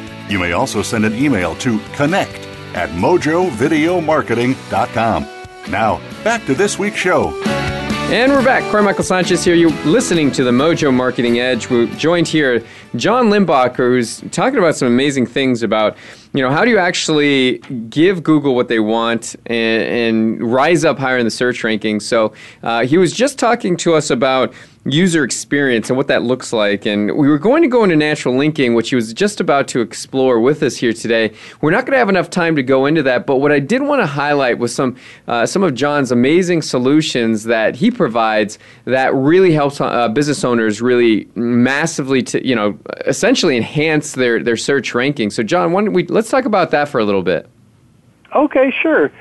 You 0.29 0.39
may 0.39 0.53
also 0.53 0.81
send 0.81 1.05
an 1.05 1.13
email 1.15 1.55
to 1.55 1.79
connect 1.93 2.47
at 2.75 2.89
mojovideomarketing.com. 2.89 5.27
Now, 5.69 6.01
back 6.23 6.45
to 6.45 6.55
this 6.55 6.79
week's 6.79 6.97
show. 6.97 7.37
And 8.11 8.33
we're 8.33 8.43
back. 8.43 8.69
Corey 8.69 8.83
Michael 8.83 9.05
Sanchez 9.05 9.45
here. 9.45 9.55
You're 9.55 9.71
listening 9.85 10.33
to 10.33 10.43
the 10.43 10.51
Mojo 10.51 10.93
Marketing 10.93 11.39
Edge. 11.39 11.69
We're 11.69 11.85
joined 11.95 12.27
here, 12.27 12.61
John 12.97 13.29
Limbacher, 13.29 13.77
who's 13.77 14.19
talking 14.31 14.59
about 14.59 14.75
some 14.75 14.89
amazing 14.89 15.27
things 15.27 15.63
about, 15.63 15.95
you 16.33 16.41
know, 16.41 16.49
how 16.49 16.65
do 16.65 16.71
you 16.71 16.77
actually 16.77 17.59
give 17.89 18.21
Google 18.21 18.53
what 18.53 18.67
they 18.67 18.81
want 18.81 19.37
and, 19.45 19.83
and 19.83 20.53
rise 20.53 20.83
up 20.83 20.99
higher 20.99 21.19
in 21.19 21.25
the 21.25 21.31
search 21.31 21.63
rankings. 21.63 22.01
So 22.01 22.33
uh, 22.63 22.85
he 22.85 22.97
was 22.97 23.13
just 23.13 23.39
talking 23.39 23.77
to 23.77 23.93
us 23.93 24.09
about 24.09 24.53
user 24.85 25.23
experience 25.23 25.89
and 25.89 25.97
what 25.97 26.07
that 26.07 26.23
looks 26.23 26.51
like. 26.51 26.85
And 26.87 27.15
we 27.15 27.27
were 27.27 27.37
going 27.37 27.61
to 27.61 27.67
go 27.67 27.83
into 27.83 27.95
natural 27.95 28.35
linking, 28.35 28.73
which 28.73 28.89
he 28.89 28.95
was 28.95 29.13
just 29.13 29.39
about 29.39 29.67
to 29.69 29.81
explore 29.81 30.39
with 30.39 30.63
us 30.63 30.75
here 30.75 30.91
today. 30.91 31.33
We're 31.61 31.71
not 31.71 31.85
going 31.85 31.91
to 31.93 31.99
have 31.99 32.09
enough 32.09 32.29
time 32.29 32.55
to 32.55 32.63
go 32.63 32.87
into 32.87 33.03
that, 33.03 33.27
but 33.27 33.37
what 33.37 33.51
I 33.51 33.59
did 33.59 33.83
want 33.83 34.01
to 34.01 34.07
highlight 34.07 34.57
was 34.57 34.73
some 34.73 34.95
uh, 35.27 35.45
some 35.45 35.63
of 35.63 35.75
John's 35.75 36.11
amazing 36.11 36.63
solutions 36.63 37.43
that 37.43 37.75
he 37.75 37.91
provides 37.91 38.57
that 38.85 39.13
really 39.13 39.53
helps 39.53 39.79
uh, 39.79 40.07
business 40.09 40.43
owners 40.43 40.81
really 40.81 41.27
massively 41.35 42.23
to 42.23 42.45
you 42.45 42.55
know 42.55 42.77
essentially 43.05 43.55
enhance 43.57 44.13
their 44.13 44.43
their 44.43 44.57
search 44.57 44.95
ranking. 44.95 45.29
So 45.29 45.43
John, 45.43 45.73
why 45.73 45.83
don't 45.83 45.93
we 45.93 46.07
let's 46.07 46.29
talk 46.29 46.45
about 46.45 46.71
that 46.71 46.89
for 46.89 46.99
a 46.99 47.05
little 47.05 47.23
bit. 47.23 47.47
Okay, 48.35 48.71
sure. 48.81 49.11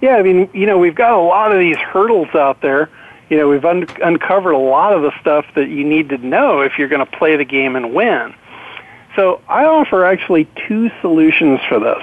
Yeah, 0.00 0.16
I 0.16 0.22
mean, 0.22 0.50
you 0.52 0.66
know, 0.66 0.78
we've 0.78 0.94
got 0.94 1.12
a 1.12 1.20
lot 1.20 1.52
of 1.52 1.60
these 1.60 1.76
hurdles 1.76 2.28
out 2.34 2.60
there. 2.60 2.90
You 3.34 3.40
know, 3.40 3.48
we've 3.48 3.64
un- 3.64 3.88
uncovered 4.00 4.54
a 4.54 4.58
lot 4.58 4.92
of 4.92 5.02
the 5.02 5.10
stuff 5.20 5.44
that 5.56 5.68
you 5.68 5.82
need 5.82 6.10
to 6.10 6.18
know 6.18 6.60
if 6.60 6.78
you're 6.78 6.86
going 6.86 7.04
to 7.04 7.18
play 7.18 7.34
the 7.34 7.44
game 7.44 7.74
and 7.74 7.92
win. 7.92 8.32
So 9.16 9.40
I 9.48 9.64
offer 9.64 10.04
actually 10.04 10.46
two 10.68 10.88
solutions 11.00 11.58
for 11.68 11.80
this. 11.80 12.00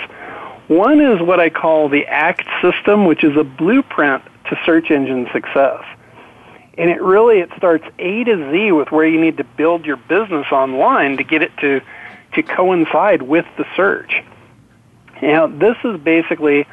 One 0.68 1.00
is 1.00 1.22
what 1.22 1.40
I 1.40 1.50
call 1.50 1.88
the 1.88 2.06
ACT 2.06 2.44
system, 2.62 3.06
which 3.06 3.24
is 3.24 3.38
a 3.38 3.46
blueprint 3.46 4.26
to 4.50 4.60
search 4.66 4.92
engine 4.92 5.30
success. 5.32 5.86
And 6.78 6.90
it 6.90 7.02
really 7.02 7.40
it 7.40 7.50
starts 7.56 7.86
A 7.98 8.26
to 8.26 8.52
Z 8.52 8.74
with 8.74 8.92
where 8.92 9.08
you 9.08 9.22
need 9.22 9.38
to 9.38 9.46
build 9.46 9.86
your 9.86 9.96
business 9.96 10.48
online 10.52 11.16
to 11.16 11.24
get 11.24 11.42
it 11.42 11.56
to 11.62 11.80
to 12.34 12.44
coincide 12.44 13.22
with 13.22 13.46
the 13.58 13.66
search. 13.78 14.22
Now, 15.22 15.48
this 15.48 15.78
is 15.86 15.98
basically 16.02 16.68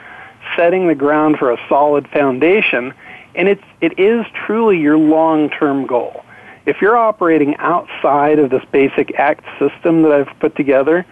setting 0.56 0.88
the 0.88 0.96
ground 0.96 1.38
for 1.38 1.52
a 1.52 1.58
solid 1.68 2.08
foundation, 2.08 2.92
and 3.38 3.48
it's 3.48 3.62
it 3.80 3.98
is 3.98 4.26
truly 4.46 4.78
your 4.78 4.98
long-term 4.98 5.86
goal. 5.86 6.24
If 6.66 6.82
you're 6.82 6.98
operating 6.98 7.56
outside 7.56 8.38
of 8.38 8.50
this 8.50 8.64
basic 8.70 9.14
ACT 9.14 9.44
system 9.58 10.02
that 10.02 10.12
I've 10.12 10.38
put 10.40 10.56
together, 10.56 11.06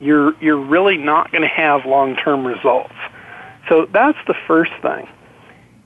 you're 0.00 0.34
you're 0.42 0.60
really 0.60 0.98
not 0.98 1.30
going 1.32 1.42
to 1.42 1.48
have 1.48 1.86
long-term 1.86 2.44
results. 2.44 2.92
So 3.68 3.86
that's 3.86 4.18
the 4.26 4.34
first 4.46 4.72
thing. 4.82 5.08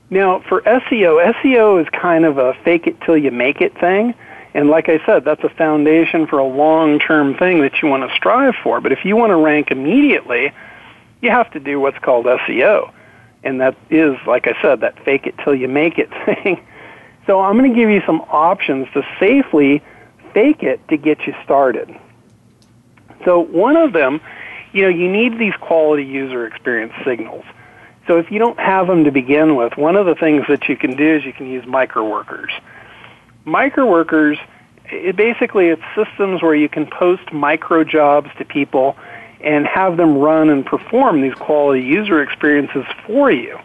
Now, 0.09 0.39
for 0.49 0.61
SEO, 0.61 1.33
SEO 1.35 1.81
is 1.81 1.87
kind 1.89 2.25
of 2.25 2.39
a 2.39 2.55
fake 2.65 2.87
it 2.87 2.99
till 3.01 3.15
you 3.15 3.29
make 3.29 3.61
it 3.61 3.79
thing. 3.79 4.15
And 4.55 4.67
like 4.69 4.89
I 4.89 5.05
said, 5.05 5.23
that's 5.23 5.43
a 5.43 5.49
foundation 5.49 6.25
for 6.25 6.39
a 6.39 6.47
long-term 6.47 7.37
thing 7.37 7.61
that 7.61 7.83
you 7.83 7.87
want 7.87 8.09
to 8.09 8.15
strive 8.15 8.55
for. 8.63 8.81
But 8.81 8.91
if 8.91 9.05
you 9.05 9.15
want 9.15 9.29
to 9.29 9.35
rank 9.35 9.69
immediately, 9.69 10.51
you 11.21 11.29
have 11.29 11.51
to 11.51 11.59
do 11.59 11.79
what's 11.79 11.99
called 11.99 12.25
SEO. 12.25 12.91
And 13.43 13.61
that 13.61 13.75
is, 13.89 14.15
like 14.27 14.47
I 14.47 14.61
said, 14.61 14.81
that 14.81 15.03
fake 15.05 15.25
it 15.25 15.35
till 15.43 15.55
you 15.55 15.67
make 15.67 15.97
it 15.97 16.09
thing. 16.25 16.65
So 17.25 17.39
I'm 17.39 17.57
going 17.57 17.71
to 17.71 17.75
give 17.75 17.89
you 17.89 18.01
some 18.05 18.21
options 18.21 18.87
to 18.93 19.05
safely 19.19 19.83
fake 20.33 20.63
it 20.63 20.85
to 20.89 20.97
get 20.97 21.25
you 21.27 21.33
started. 21.43 21.95
So 23.25 23.39
one 23.39 23.77
of 23.77 23.93
them, 23.93 24.21
you 24.73 24.83
know, 24.83 24.89
you 24.89 25.11
need 25.11 25.37
these 25.37 25.53
quality 25.59 26.05
user 26.05 26.45
experience 26.45 26.93
signals. 27.03 27.45
So 28.07 28.17
if 28.17 28.31
you 28.31 28.39
don't 28.39 28.59
have 28.59 28.87
them 28.87 29.03
to 29.03 29.11
begin 29.11 29.55
with, 29.55 29.77
one 29.77 29.95
of 29.95 30.05
the 30.05 30.15
things 30.15 30.45
that 30.47 30.67
you 30.67 30.75
can 30.75 30.95
do 30.95 31.17
is 31.17 31.25
you 31.25 31.33
can 31.33 31.47
use 31.47 31.63
microworkers. 31.65 32.49
Microworkers, 33.45 34.39
it 34.85 35.15
basically 35.15 35.67
it's 35.67 35.83
systems 35.95 36.41
where 36.41 36.55
you 36.55 36.69
can 36.69 36.87
post 36.87 37.31
micro 37.31 37.83
jobs 37.83 38.29
to 38.39 38.45
people 38.45 38.95
and 39.41 39.65
have 39.67 39.97
them 39.97 40.17
run 40.17 40.49
and 40.49 40.65
perform 40.65 41.21
these 41.21 41.33
quality 41.35 41.81
user 41.81 42.21
experiences 42.21 42.85
for 43.05 43.31
you. 43.31 43.57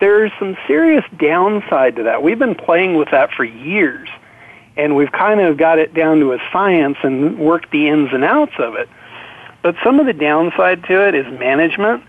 There's 0.00 0.32
some 0.38 0.56
serious 0.66 1.04
downside 1.16 1.96
to 1.96 2.04
that. 2.04 2.22
We've 2.22 2.38
been 2.38 2.54
playing 2.54 2.96
with 2.96 3.10
that 3.10 3.32
for 3.32 3.44
years, 3.44 4.08
and 4.76 4.96
we've 4.96 5.12
kind 5.12 5.40
of 5.40 5.56
got 5.56 5.78
it 5.78 5.94
down 5.94 6.20
to 6.20 6.32
a 6.32 6.38
science 6.52 6.98
and 7.02 7.38
worked 7.38 7.70
the 7.70 7.88
ins 7.88 8.12
and 8.12 8.24
outs 8.24 8.54
of 8.58 8.74
it. 8.74 8.88
But 9.62 9.76
some 9.82 9.98
of 9.98 10.06
the 10.06 10.12
downside 10.12 10.84
to 10.84 11.08
it 11.08 11.14
is 11.14 11.26
management. 11.38 12.02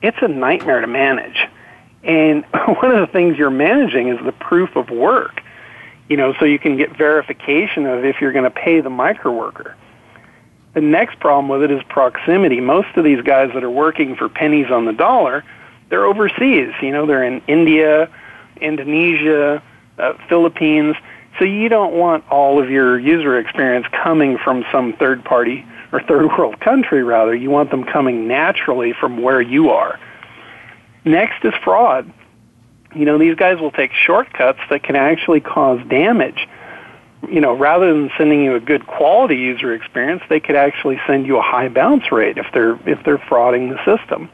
It's 0.00 0.16
a 0.22 0.28
nightmare 0.28 0.80
to 0.80 0.86
manage. 0.86 1.46
And 2.02 2.44
one 2.66 2.90
of 2.90 3.00
the 3.00 3.12
things 3.12 3.36
you're 3.36 3.50
managing 3.50 4.08
is 4.08 4.24
the 4.24 4.32
proof 4.32 4.76
of 4.76 4.90
work. 4.90 5.42
You 6.08 6.16
know, 6.16 6.34
so 6.38 6.44
you 6.44 6.58
can 6.58 6.76
get 6.76 6.96
verification 6.96 7.86
of 7.86 8.04
if 8.04 8.20
you're 8.20 8.32
going 8.32 8.44
to 8.44 8.50
pay 8.50 8.80
the 8.80 8.90
microworker. 8.90 9.74
The 10.74 10.80
next 10.80 11.20
problem 11.20 11.48
with 11.48 11.62
it 11.62 11.70
is 11.70 11.82
proximity. 11.88 12.60
Most 12.60 12.88
of 12.96 13.04
these 13.04 13.22
guys 13.22 13.50
that 13.54 13.62
are 13.62 13.70
working 13.70 14.16
for 14.16 14.28
pennies 14.28 14.70
on 14.70 14.84
the 14.84 14.92
dollar, 14.92 15.44
they're 15.88 16.04
overseas. 16.04 16.72
You 16.82 16.90
know, 16.90 17.06
they're 17.06 17.22
in 17.22 17.40
India, 17.46 18.10
Indonesia, 18.60 19.62
uh, 19.98 20.12
Philippines. 20.28 20.96
So 21.38 21.44
you 21.44 21.68
don't 21.68 21.94
want 21.94 22.24
all 22.28 22.60
of 22.60 22.70
your 22.70 22.98
user 22.98 23.38
experience 23.38 23.86
coming 24.02 24.36
from 24.38 24.64
some 24.72 24.92
third 24.94 25.24
party 25.24 25.64
or 25.92 26.02
third 26.02 26.26
world 26.36 26.60
country, 26.60 27.04
rather. 27.04 27.34
You 27.34 27.50
want 27.50 27.70
them 27.70 27.84
coming 27.84 28.26
naturally 28.26 28.92
from 28.92 29.22
where 29.22 29.40
you 29.40 29.70
are. 29.70 30.00
Next 31.04 31.44
is 31.44 31.54
fraud. 31.62 32.12
You 32.96 33.04
know, 33.04 33.18
these 33.18 33.36
guys 33.36 33.60
will 33.60 33.72
take 33.72 33.92
shortcuts 33.92 34.60
that 34.70 34.82
can 34.82 34.96
actually 34.96 35.40
cause 35.40 35.80
damage 35.88 36.48
you 37.30 37.40
know, 37.40 37.54
rather 37.54 37.92
than 37.92 38.10
sending 38.16 38.42
you 38.42 38.54
a 38.54 38.60
good 38.60 38.86
quality 38.86 39.36
user 39.36 39.72
experience, 39.74 40.22
they 40.28 40.40
could 40.40 40.56
actually 40.56 41.00
send 41.06 41.26
you 41.26 41.38
a 41.38 41.42
high 41.42 41.68
bounce 41.68 42.10
rate 42.12 42.38
if 42.38 42.46
they're 42.52 42.78
if 42.88 43.04
they're 43.04 43.18
frauding 43.18 43.70
the 43.70 43.96
system. 43.96 44.30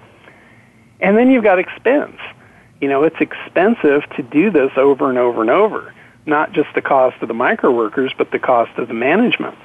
And 1.00 1.16
then 1.16 1.30
you've 1.30 1.44
got 1.44 1.58
expense. 1.58 2.18
You 2.80 2.88
know, 2.88 3.02
it's 3.02 3.20
expensive 3.20 4.08
to 4.16 4.22
do 4.22 4.50
this 4.50 4.72
over 4.76 5.08
and 5.08 5.18
over 5.18 5.40
and 5.40 5.50
over. 5.50 5.94
Not 6.26 6.52
just 6.52 6.68
the 6.74 6.82
cost 6.82 7.20
of 7.22 7.28
the 7.28 7.34
micro 7.34 7.70
workers, 7.70 8.12
but 8.16 8.30
the 8.30 8.38
cost 8.38 8.76
of 8.78 8.88
the 8.88 8.94
management. 8.94 9.56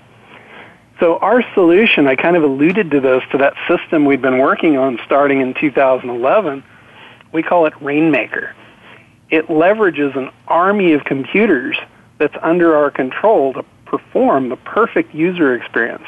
So 1.00 1.18
our 1.18 1.44
solution, 1.54 2.08
I 2.08 2.16
kind 2.16 2.38
of 2.38 2.44
alluded 2.44 2.92
to 2.92 3.02
this, 3.02 3.22
to 3.32 3.38
that 3.40 3.54
system 3.68 4.06
we've 4.06 4.22
been 4.22 4.38
working 4.38 4.78
on 4.78 4.98
starting 5.06 5.42
in 5.42 5.54
2011, 5.54 6.64
We 7.34 7.44
call 7.44 7.66
it 7.66 7.74
Rainmaker. 7.82 8.56
It 9.30 9.48
leverages 9.48 10.16
an 10.16 10.32
army 10.48 10.94
of 10.94 11.04
computers 11.04 11.78
that's 12.18 12.36
under 12.42 12.76
our 12.76 12.92
control 12.92 13.54
to 13.54 13.66
perform 13.86 14.50
the 14.50 14.56
perfect 14.56 15.14
user 15.14 15.54
experience. 15.56 16.04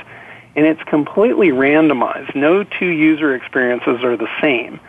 And 0.56 0.66
it's 0.66 0.82
completely 0.84 1.50
randomized. 1.50 2.36
No 2.36 2.64
two 2.64 2.88
user 2.88 3.36
experiences 3.36 4.04
are 4.04 4.18
the 4.18 4.30
same. 4.42 4.80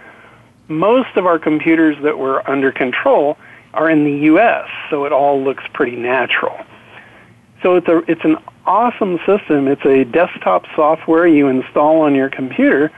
Most 0.69 1.17
of 1.17 1.27
our 1.27 1.39
computers 1.39 1.97
that 2.03 2.19
we're 2.19 2.43
under 2.47 2.73
control 2.73 3.37
are 3.75 3.91
in 3.91 4.05
the 4.05 4.27
US, 4.33 4.69
so 4.91 5.05
it 5.05 5.13
all 5.13 5.43
looks 5.43 5.65
pretty 5.73 5.97
natural. 5.97 6.59
So 7.63 7.77
it's 7.77 7.89
a 7.89 7.99
it's 8.11 8.25
an 8.25 8.37
awesome 8.67 9.19
system. 9.27 9.67
It's 9.67 9.85
a 9.85 10.05
desktop 10.05 10.65
software 10.75 11.27
you 11.27 11.49
install 11.49 12.03
on 12.03 12.15
your 12.15 12.31
computer. 12.31 12.93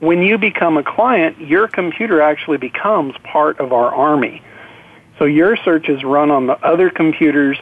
When 0.00 0.22
you 0.22 0.38
become 0.38 0.76
a 0.76 0.82
client, 0.82 1.40
your 1.40 1.68
computer 1.68 2.20
actually 2.20 2.58
becomes 2.58 3.14
part 3.22 3.60
of 3.60 3.72
our 3.72 3.94
army. 3.94 4.42
So 5.18 5.24
your 5.24 5.56
searches 5.56 6.02
run 6.02 6.30
on 6.30 6.46
the 6.46 6.58
other 6.64 6.90
computers 6.90 7.58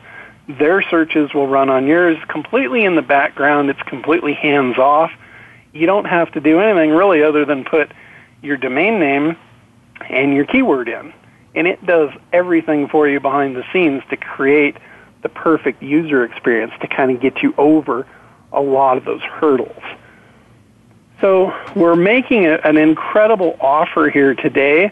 their 0.59 0.83
searches 0.83 1.33
will 1.35 1.47
run 1.47 1.69
on 1.69 1.87
yours 1.87 2.19
completely 2.29 2.85
in 2.85 2.97
the 2.97 3.03
background. 3.03 3.71
It's 3.71 3.83
completely 3.83 4.35
hands 4.35 4.79
off. 4.79 5.13
You 5.73 5.87
don't 5.87 6.07
have 6.07 6.33
to 6.33 6.41
do 6.41 6.61
anything 6.61 6.91
really 6.91 7.23
other 7.23 7.45
than 7.45 7.65
put 7.65 7.93
your 8.43 8.57
domain 8.57 8.99
name 8.99 9.37
and 10.09 10.35
your 10.35 10.45
keyword 10.45 10.89
in. 10.89 11.13
And 11.55 11.67
it 11.67 11.85
does 11.85 12.11
everything 12.33 12.89
for 12.89 13.09
you 13.09 13.21
behind 13.21 13.57
the 13.57 13.65
scenes 13.73 14.03
to 14.11 14.17
create 14.17 14.77
the 15.23 15.29
perfect 15.29 15.83
user 15.83 16.25
experience 16.25 16.73
to 16.81 16.89
kind 16.89 17.11
of 17.11 17.21
get 17.21 17.43
you 17.43 17.55
over 17.59 18.07
a 18.53 18.61
lot 18.61 18.97
of 18.97 19.05
those 19.05 19.23
hurdles. 19.23 19.83
So 21.21 21.55
we're 21.77 21.97
making 21.97 22.47
a, 22.47 22.55
an 22.65 22.77
incredible 22.77 23.57
offer 23.61 24.09
here 24.09 24.35
today 24.35 24.91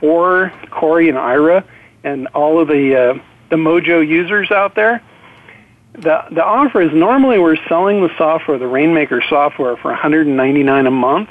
for 0.00 0.52
Corey 0.70 1.08
and 1.08 1.18
Ira 1.18 1.64
and 2.04 2.28
all 2.28 2.60
of 2.60 2.68
the 2.68 2.96
uh, 2.96 3.22
the 3.50 3.56
Mojo 3.56 4.06
users 4.06 4.50
out 4.50 4.74
there. 4.74 5.02
The, 5.92 6.24
the 6.30 6.44
offer 6.44 6.82
is 6.82 6.92
normally 6.92 7.38
we're 7.38 7.56
selling 7.68 8.02
the 8.02 8.10
software, 8.18 8.58
the 8.58 8.66
Rainmaker 8.66 9.22
software, 9.28 9.76
for 9.76 9.90
199 9.90 10.86
a 10.86 10.90
month. 10.90 11.30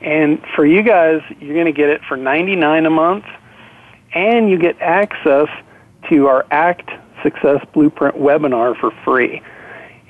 And 0.00 0.42
for 0.54 0.66
you 0.66 0.82
guys, 0.82 1.22
you're 1.40 1.54
going 1.54 1.66
to 1.66 1.72
get 1.72 1.88
it 1.88 2.02
for 2.06 2.16
99 2.16 2.86
a 2.86 2.90
month, 2.90 3.24
and 4.12 4.50
you 4.50 4.58
get 4.58 4.80
access 4.80 5.48
to 6.08 6.26
our 6.26 6.46
ACT 6.50 6.90
Success 7.22 7.64
Blueprint 7.72 8.16
webinar 8.16 8.78
for 8.78 8.90
free. 9.04 9.42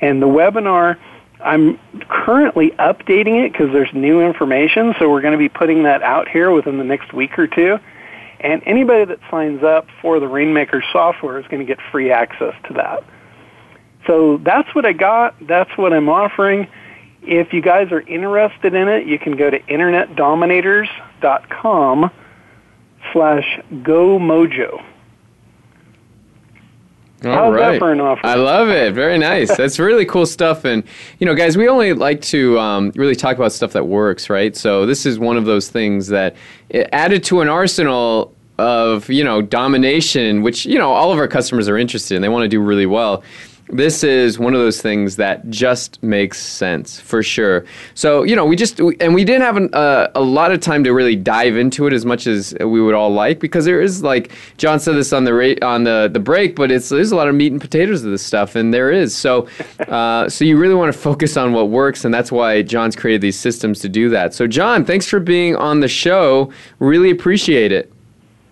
And 0.00 0.20
the 0.20 0.26
webinar, 0.26 0.98
I'm 1.41 1.78
currently 2.09 2.70
updating 2.72 3.45
it 3.45 3.53
because 3.53 3.72
there's 3.72 3.93
new 3.95 4.20
information, 4.20 4.95
so 4.99 5.09
we're 5.09 5.20
going 5.20 5.32
to 5.32 5.39
be 5.39 5.49
putting 5.49 5.84
that 5.84 6.03
out 6.03 6.28
here 6.28 6.51
within 6.51 6.78
the 6.78 6.84
next 6.84 7.12
week 7.12 7.39
or 7.39 7.47
two. 7.47 7.78
And 8.41 8.61
anybody 8.66 9.05
that 9.05 9.20
signs 9.30 9.62
up 9.62 9.86
for 10.01 10.18
the 10.20 10.28
Rainmaker 10.28 10.82
software 10.93 11.39
is 11.39 11.47
going 11.47 11.61
to 11.61 11.66
get 11.66 11.78
free 11.91 12.11
access 12.11 12.55
to 12.68 12.74
that. 12.74 13.03
So 14.07 14.36
that's 14.39 14.74
what 14.74 14.86
I 14.86 14.93
got. 14.93 15.34
That's 15.47 15.76
what 15.76 15.93
I'm 15.93 16.09
offering. 16.09 16.66
If 17.22 17.53
you 17.53 17.61
guys 17.61 17.93
are 17.93 18.01
interested 18.01 18.74
in 18.74 18.89
it, 18.89 19.07
you 19.07 19.18
can 19.18 19.36
go 19.36 19.51
to 19.51 19.61
internetdominators.com 19.61 22.11
slash 23.12 23.61
gomojo. 23.72 24.82
All 27.24 27.32
How's 27.32 27.54
right. 27.54 27.72
that 27.72 27.78
for 27.80 27.92
an 27.92 28.00
offer? 28.00 28.24
I 28.24 28.34
love 28.34 28.68
it. 28.68 28.94
Very 28.94 29.18
nice. 29.18 29.56
That's 29.56 29.78
really 29.78 30.06
cool 30.06 30.24
stuff. 30.24 30.64
And, 30.64 30.84
you 31.18 31.26
know, 31.26 31.34
guys, 31.34 31.56
we 31.56 31.68
only 31.68 31.92
like 31.92 32.22
to 32.22 32.58
um, 32.60 32.92
really 32.94 33.16
talk 33.16 33.36
about 33.36 33.52
stuff 33.52 33.72
that 33.72 33.86
works, 33.86 34.30
right? 34.30 34.56
So 34.56 34.86
this 34.86 35.04
is 35.04 35.18
one 35.18 35.36
of 35.36 35.44
those 35.44 35.68
things 35.68 36.06
that 36.08 36.36
it 36.68 36.88
added 36.92 37.24
to 37.24 37.40
an 37.40 37.48
arsenal 37.48 38.34
of, 38.58 39.08
you 39.10 39.24
know, 39.24 39.42
domination, 39.42 40.42
which, 40.42 40.64
you 40.64 40.78
know, 40.78 40.92
all 40.92 41.12
of 41.12 41.18
our 41.18 41.28
customers 41.28 41.68
are 41.68 41.76
interested 41.76 42.14
in. 42.14 42.22
They 42.22 42.28
want 42.28 42.44
to 42.44 42.48
do 42.48 42.60
really 42.60 42.86
well 42.86 43.24
this 43.70 44.02
is 44.02 44.38
one 44.38 44.54
of 44.54 44.60
those 44.60 44.80
things 44.80 45.16
that 45.16 45.48
just 45.50 46.02
makes 46.02 46.40
sense 46.40 46.98
for 47.00 47.22
sure. 47.22 47.64
So 47.94 48.22
you 48.22 48.34
know, 48.34 48.44
we 48.44 48.56
just 48.56 48.80
and 48.80 49.14
we 49.14 49.24
didn't 49.24 49.42
have 49.42 49.56
an, 49.56 49.74
uh, 49.74 50.08
a 50.14 50.20
lot 50.20 50.52
of 50.52 50.60
time 50.60 50.84
to 50.84 50.92
really 50.92 51.16
dive 51.16 51.56
into 51.56 51.86
it 51.86 51.92
as 51.92 52.04
much 52.04 52.26
as 52.26 52.54
we 52.60 52.80
would 52.80 52.94
all 52.94 53.10
like 53.10 53.40
because 53.40 53.64
there 53.64 53.80
is 53.80 54.02
like 54.02 54.32
John 54.56 54.80
said 54.80 54.94
this 54.94 55.12
on 55.12 55.24
the 55.24 55.34
ra- 55.34 55.66
on 55.68 55.84
the 55.84 56.08
the 56.12 56.20
break, 56.20 56.56
but 56.56 56.70
it's 56.70 56.88
there's 56.88 57.12
a 57.12 57.16
lot 57.16 57.28
of 57.28 57.34
meat 57.34 57.52
and 57.52 57.60
potatoes 57.60 58.04
of 58.04 58.10
this 58.10 58.22
stuff, 58.22 58.56
and 58.56 58.72
there 58.72 58.90
is. 58.90 59.14
So 59.16 59.48
uh, 59.88 60.28
so 60.28 60.44
you 60.44 60.56
really 60.58 60.74
want 60.74 60.92
to 60.92 60.98
focus 60.98 61.36
on 61.36 61.52
what 61.52 61.68
works, 61.68 62.04
and 62.04 62.12
that's 62.12 62.32
why 62.32 62.62
John's 62.62 62.96
created 62.96 63.20
these 63.20 63.38
systems 63.38 63.80
to 63.80 63.88
do 63.88 64.08
that. 64.10 64.34
So 64.34 64.46
John, 64.46 64.84
thanks 64.84 65.06
for 65.06 65.20
being 65.20 65.56
on 65.56 65.80
the 65.80 65.88
show. 65.88 66.52
Really 66.78 67.10
appreciate 67.10 67.72
it. 67.72 67.92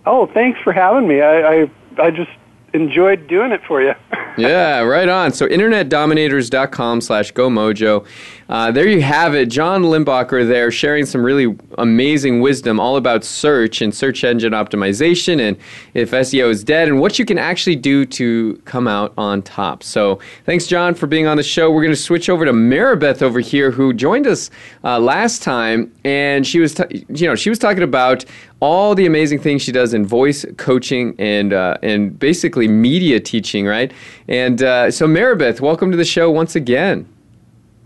Oh, 0.07 0.27
thanks 0.27 0.61
for 0.63 0.73
having 0.73 1.09
me. 1.09 1.21
I, 1.21 1.63
I, 1.63 1.71
I 1.99 2.11
just 2.11 2.31
enjoyed 2.77 3.27
doing 3.27 3.51
it 3.53 3.61
for 3.67 3.83
you. 3.83 3.93
yeah, 4.39 4.81
right 4.81 5.09
on. 5.09 5.33
So 5.33 5.49
internetdominators.com 5.49 7.01
slash 7.01 7.33
GoMojo. 7.33 8.07
Uh, 8.49 8.71
there 8.71 8.87
you 8.87 9.03
have 9.03 9.35
it. 9.35 9.47
John 9.47 9.83
Limbacher 9.83 10.47
there 10.47 10.71
sharing 10.71 11.05
some 11.05 11.23
really 11.25 11.57
amazing 11.79 12.41
wisdom 12.41 12.79
all 12.79 12.97
about 12.97 13.25
search 13.25 13.83
and 13.83 13.93
search 13.93 14.23
engine 14.23 14.53
optimization 14.53 15.41
and 15.41 15.57
if 15.95 16.13
SEO 16.13 16.49
is 16.51 16.63
dead 16.63 16.87
and 16.87 17.01
what 17.01 17.19
you 17.19 17.25
can 17.25 17.39
actually 17.39 17.75
do 17.75 18.07
to 18.07 18.61
come 18.65 18.87
out 18.87 19.13
on 19.19 19.43
top. 19.43 19.83
So 19.83 20.21
thanks, 20.45 20.67
John, 20.69 20.95
for 20.95 21.09
being 21.09 21.27
on 21.27 21.37
the 21.37 21.43
show. 21.43 21.73
We're 21.73 21.83
going 21.83 21.95
to 21.95 22.01
switch 22.01 22.29
over 22.29 22.45
to 22.45 22.53
Maribeth 22.53 23.21
over 23.21 23.41
here 23.41 23.73
who 23.73 23.93
joined 23.93 24.29
us 24.29 24.51
uh, 24.85 25.01
last 25.01 25.43
time 25.43 25.93
and 26.05 26.47
she 26.47 26.61
was, 26.61 26.75
t- 26.75 27.05
you 27.09 27.27
know, 27.27 27.35
she 27.35 27.51
was 27.51 27.59
talking 27.59 27.83
about 27.83 28.25
all 28.61 28.95
the 28.95 29.07
amazing 29.07 29.41
things 29.41 29.63
she 29.63 29.73
does 29.73 29.93
in 29.93 30.07
voice 30.07 30.45
coaching 30.57 31.15
and 31.19 31.53
uh, 31.53 31.77
and 31.83 32.19
basically 32.19 32.67
media 32.67 33.21
teaching, 33.21 33.67
right? 33.67 33.93
And 34.29 34.63
uh, 34.63 34.91
so, 34.91 35.07
Maribeth, 35.07 35.61
welcome 35.61 35.91
to 35.91 35.97
the 35.97 36.07
show 36.07 36.31
once 36.31 36.57
again. 36.57 37.07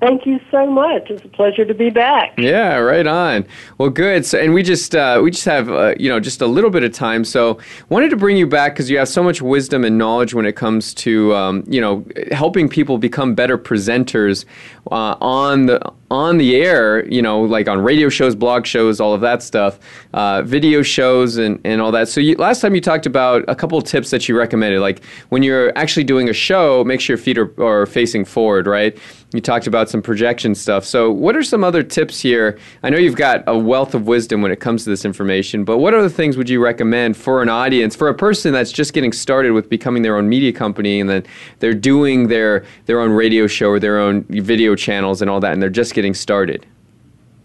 Thank 0.00 0.24
you 0.24 0.40
so 0.50 0.66
much. 0.66 1.10
It's 1.10 1.22
a 1.24 1.28
pleasure 1.28 1.66
to 1.66 1.74
be 1.74 1.90
back. 1.90 2.38
Yeah, 2.38 2.76
right 2.76 3.06
on. 3.06 3.46
Well, 3.76 3.90
good. 3.90 4.24
So, 4.24 4.38
and 4.38 4.54
we 4.54 4.62
just 4.62 4.94
uh, 4.94 5.20
we 5.22 5.30
just 5.30 5.44
have 5.44 5.70
uh, 5.70 5.94
you 5.98 6.08
know 6.08 6.18
just 6.18 6.40
a 6.40 6.46
little 6.46 6.70
bit 6.70 6.82
of 6.84 6.92
time, 6.92 7.22
so 7.22 7.58
wanted 7.90 8.08
to 8.08 8.16
bring 8.16 8.38
you 8.38 8.46
back 8.46 8.72
because 8.72 8.88
you 8.88 8.96
have 8.96 9.08
so 9.08 9.22
much 9.22 9.42
wisdom 9.42 9.84
and 9.84 9.98
knowledge 9.98 10.32
when 10.32 10.46
it 10.46 10.56
comes 10.56 10.94
to 10.94 11.34
um, 11.34 11.64
you 11.68 11.82
know 11.82 12.06
helping 12.32 12.66
people 12.66 12.96
become 12.96 13.34
better 13.34 13.58
presenters 13.58 14.46
uh, 14.90 15.16
on 15.20 15.66
the 15.66 15.92
on 16.10 16.38
the 16.38 16.56
air, 16.56 17.06
you 17.08 17.22
know, 17.22 17.42
like 17.42 17.68
on 17.68 17.80
radio 17.80 18.08
shows, 18.08 18.34
blog 18.34 18.66
shows, 18.66 19.00
all 19.00 19.14
of 19.14 19.20
that 19.20 19.42
stuff, 19.44 19.78
uh, 20.12 20.42
video 20.42 20.82
shows, 20.82 21.36
and, 21.36 21.60
and 21.64 21.80
all 21.80 21.92
that. 21.92 22.08
So 22.08 22.20
you, 22.20 22.34
last 22.34 22.60
time 22.60 22.74
you 22.74 22.80
talked 22.80 23.06
about 23.06 23.44
a 23.46 23.54
couple 23.54 23.78
of 23.78 23.84
tips 23.84 24.10
that 24.10 24.28
you 24.28 24.36
recommended, 24.36 24.80
like 24.80 25.04
when 25.28 25.44
you're 25.44 25.76
actually 25.78 26.02
doing 26.02 26.28
a 26.28 26.32
show, 26.32 26.82
make 26.82 27.00
sure 27.00 27.14
your 27.14 27.22
feet 27.22 27.38
are, 27.38 27.62
are 27.62 27.86
facing 27.86 28.24
forward, 28.24 28.66
right? 28.66 28.98
You 29.32 29.40
talked 29.40 29.68
about 29.68 29.88
some 29.88 30.02
projection 30.02 30.56
stuff. 30.56 30.84
So 30.84 31.12
what 31.12 31.36
are 31.36 31.42
some 31.42 31.62
other 31.62 31.84
tips 31.84 32.20
here? 32.20 32.58
I 32.82 32.90
know 32.90 32.98
you've 32.98 33.14
got 33.14 33.44
a 33.46 33.56
wealth 33.56 33.94
of 33.94 34.08
wisdom 34.08 34.42
when 34.42 34.50
it 34.50 34.58
comes 34.58 34.82
to 34.84 34.90
this 34.90 35.04
information, 35.04 35.64
but 35.64 35.78
what 35.78 35.94
other 35.94 36.08
things 36.08 36.36
would 36.36 36.48
you 36.48 36.60
recommend 36.60 37.16
for 37.16 37.40
an 37.40 37.48
audience, 37.48 37.94
for 37.94 38.08
a 38.08 38.14
person 38.14 38.52
that's 38.52 38.72
just 38.72 38.92
getting 38.92 39.12
started 39.12 39.52
with 39.52 39.68
becoming 39.68 40.02
their 40.02 40.16
own 40.16 40.28
media 40.28 40.52
company 40.52 41.00
and 41.00 41.08
then 41.08 41.24
they're 41.60 41.74
doing 41.74 42.26
their, 42.26 42.64
their 42.86 43.00
own 43.00 43.12
radio 43.12 43.46
show 43.46 43.68
or 43.68 43.78
their 43.78 44.00
own 44.00 44.24
video 44.24 44.74
channels 44.74 45.22
and 45.22 45.30
all 45.30 45.38
that, 45.38 45.52
and 45.52 45.62
they're 45.62 45.70
just 45.70 45.94
getting 45.94 46.14
started? 46.14 46.66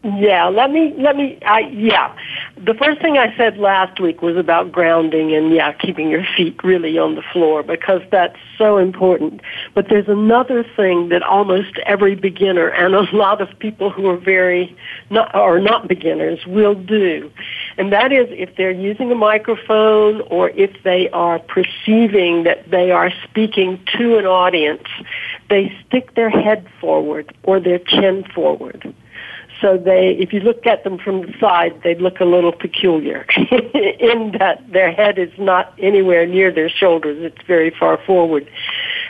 Yeah, 0.06 0.50
let 0.50 0.70
me 0.70 0.94
let 1.00 1.16
me 1.16 1.40
I 1.48 1.62
yeah. 1.62 2.16
The 2.64 2.76
first 2.76 3.02
thing 3.02 3.18
I 3.18 3.36
said 3.36 3.58
last 3.58 4.00
week 4.00 4.22
was 4.22 4.38
about 4.38 4.72
grounding 4.72 5.34
and 5.34 5.52
yeah, 5.52 5.74
keeping 5.74 6.12
your 6.12 6.24
feet 6.38 6.64
really 6.64 6.96
on 7.00 7.16
the 7.16 7.24
floor 7.34 7.64
because 7.64 8.04
that's 8.12 8.38
so 8.56 8.78
important. 8.78 9.42
But 9.74 9.90
there's 9.90 10.08
another 10.08 10.64
thing 10.76 11.10
that 11.10 11.24
almost 11.24 11.80
every 11.88 12.14
beginner 12.14 12.68
and 12.68 12.94
a 12.94 13.02
lot 13.16 13.42
of 13.42 13.58
people 13.58 13.90
who 13.90 14.08
are 14.08 14.18
very 14.18 14.78
not 15.10 15.34
or 15.34 15.60
not 15.60 15.88
beginners 15.88 16.46
will 16.46 16.76
do. 16.76 17.32
And 17.80 17.92
that 17.92 18.12
is 18.12 18.28
if 18.30 18.56
they're 18.58 18.70
using 18.70 19.12
a 19.12 19.16
microphone 19.16 20.22
or 20.30 20.52
if 20.52 20.84
they 20.84 21.10
are 21.10 21.40
perceiving 21.40 22.44
that 22.44 22.70
they 22.70 22.92
are 22.92 23.12
speaking 23.24 23.84
to 23.98 24.20
an 24.20 24.28
audience, 24.28 24.88
they 25.50 25.76
stick 25.88 26.14
their 26.14 26.30
head 26.30 26.68
forward 26.80 27.36
or 27.42 27.60
their 27.60 27.80
chin 27.80 28.24
forward. 28.36 28.94
So 29.62 29.78
they, 29.78 30.12
if 30.20 30.34
you 30.34 30.42
look 30.42 30.66
at 30.68 30.84
them 30.84 30.98
from 30.98 31.22
the 31.22 31.34
side, 31.40 31.82
they 31.84 31.96
look 31.96 32.20
a 32.20 32.26
little 32.26 32.52
peculiar 32.52 33.26
in 33.52 34.36
that 34.40 34.62
their 34.72 34.92
head 34.92 35.18
is 35.18 35.32
not 35.38 35.74
anywhere 35.80 36.28
near 36.28 36.52
their 36.52 36.70
shoulders. 36.70 37.18
It's 37.22 37.42
very 37.48 37.70
far 37.72 37.98
forward. 38.06 38.50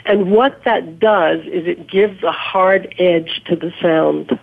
And 0.06 0.32
what 0.32 0.64
that 0.66 1.00
does 1.00 1.40
is 1.42 1.66
it 1.68 1.90
gives 1.90 2.22
a 2.24 2.32
hard 2.32 2.94
edge 3.00 3.42
to 3.48 3.56
the 3.56 3.74
sound. 3.82 4.40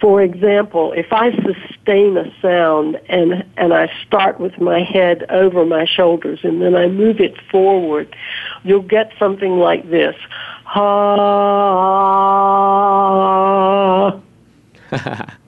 For 0.00 0.22
example, 0.22 0.92
if 0.92 1.12
I 1.12 1.30
sustain 1.30 2.16
a 2.16 2.32
sound 2.40 3.00
and, 3.08 3.44
and 3.56 3.72
I 3.72 3.88
start 4.06 4.40
with 4.40 4.60
my 4.60 4.80
head 4.80 5.24
over 5.30 5.64
my 5.64 5.84
shoulders 5.86 6.40
and 6.42 6.60
then 6.60 6.74
I 6.74 6.88
move 6.88 7.20
it 7.20 7.40
forward, 7.50 8.16
you'll 8.64 8.82
get 8.82 9.12
something 9.18 9.58
like 9.58 9.90
this. 9.90 10.16
Ha 10.64 11.92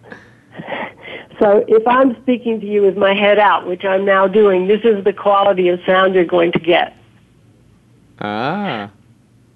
So 1.38 1.64
if 1.66 1.86
I'm 1.86 2.20
speaking 2.22 2.60
to 2.60 2.66
you 2.66 2.82
with 2.82 2.96
my 2.96 3.14
head 3.14 3.38
out, 3.38 3.66
which 3.66 3.84
I'm 3.84 4.04
now 4.04 4.26
doing, 4.26 4.68
this 4.68 4.82
is 4.84 5.04
the 5.04 5.12
quality 5.12 5.68
of 5.68 5.80
sound 5.84 6.14
you're 6.14 6.24
going 6.24 6.52
to 6.52 6.58
get. 6.58 6.96
Ah. 8.20 8.90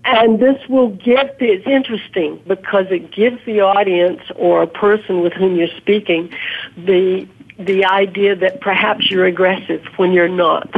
And 0.04 0.40
this 0.40 0.56
will 0.68 0.90
give, 0.90 1.30
it's 1.38 1.66
interesting 1.66 2.42
because 2.46 2.86
it 2.90 3.12
gives 3.12 3.44
the 3.44 3.60
audience 3.60 4.20
or 4.36 4.62
a 4.62 4.66
person 4.66 5.20
with 5.20 5.32
whom 5.34 5.56
you're 5.56 5.76
speaking 5.76 6.32
the, 6.76 7.28
the 7.58 7.84
idea 7.84 8.34
that 8.34 8.60
perhaps 8.60 9.10
you're 9.10 9.26
aggressive 9.26 9.84
when 9.96 10.12
you're 10.12 10.28
not. 10.28 10.68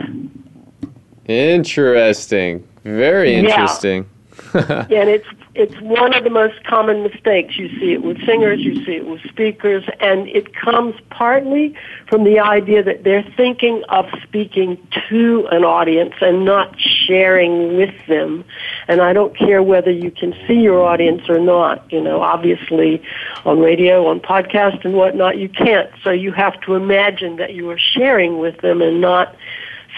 Interesting. 1.26 2.66
Very 2.84 3.34
interesting. 3.34 4.08
Yeah. 4.54 4.86
and 4.90 5.08
it's 5.08 5.26
it's 5.60 5.78
one 5.82 6.14
of 6.14 6.24
the 6.24 6.30
most 6.30 6.64
common 6.64 7.02
mistakes. 7.02 7.58
You 7.58 7.68
see 7.78 7.92
it 7.92 8.02
with 8.02 8.24
singers, 8.24 8.60
you 8.60 8.82
see 8.84 8.96
it 8.96 9.06
with 9.06 9.20
speakers, 9.28 9.84
and 10.00 10.26
it 10.28 10.54
comes 10.54 10.94
partly 11.10 11.74
from 12.08 12.24
the 12.24 12.40
idea 12.40 12.82
that 12.82 13.04
they're 13.04 13.26
thinking 13.36 13.84
of 13.90 14.06
speaking 14.22 14.78
to 15.10 15.46
an 15.52 15.62
audience 15.62 16.14
and 16.22 16.46
not 16.46 16.80
sharing 16.80 17.76
with 17.76 17.94
them. 18.06 18.42
And 18.88 19.02
I 19.02 19.12
don't 19.12 19.36
care 19.36 19.62
whether 19.62 19.90
you 19.90 20.10
can 20.10 20.34
see 20.48 20.60
your 20.60 20.82
audience 20.82 21.28
or 21.28 21.38
not. 21.38 21.92
You 21.92 22.00
know, 22.00 22.22
obviously 22.22 23.02
on 23.44 23.60
radio, 23.60 24.06
on 24.06 24.20
podcast 24.20 24.82
and 24.86 24.94
whatnot, 24.94 25.36
you 25.36 25.50
can't. 25.50 25.90
So 26.02 26.10
you 26.10 26.32
have 26.32 26.58
to 26.62 26.74
imagine 26.74 27.36
that 27.36 27.52
you 27.52 27.68
are 27.68 27.78
sharing 27.78 28.38
with 28.38 28.58
them 28.62 28.80
and 28.80 29.00
not 29.00 29.36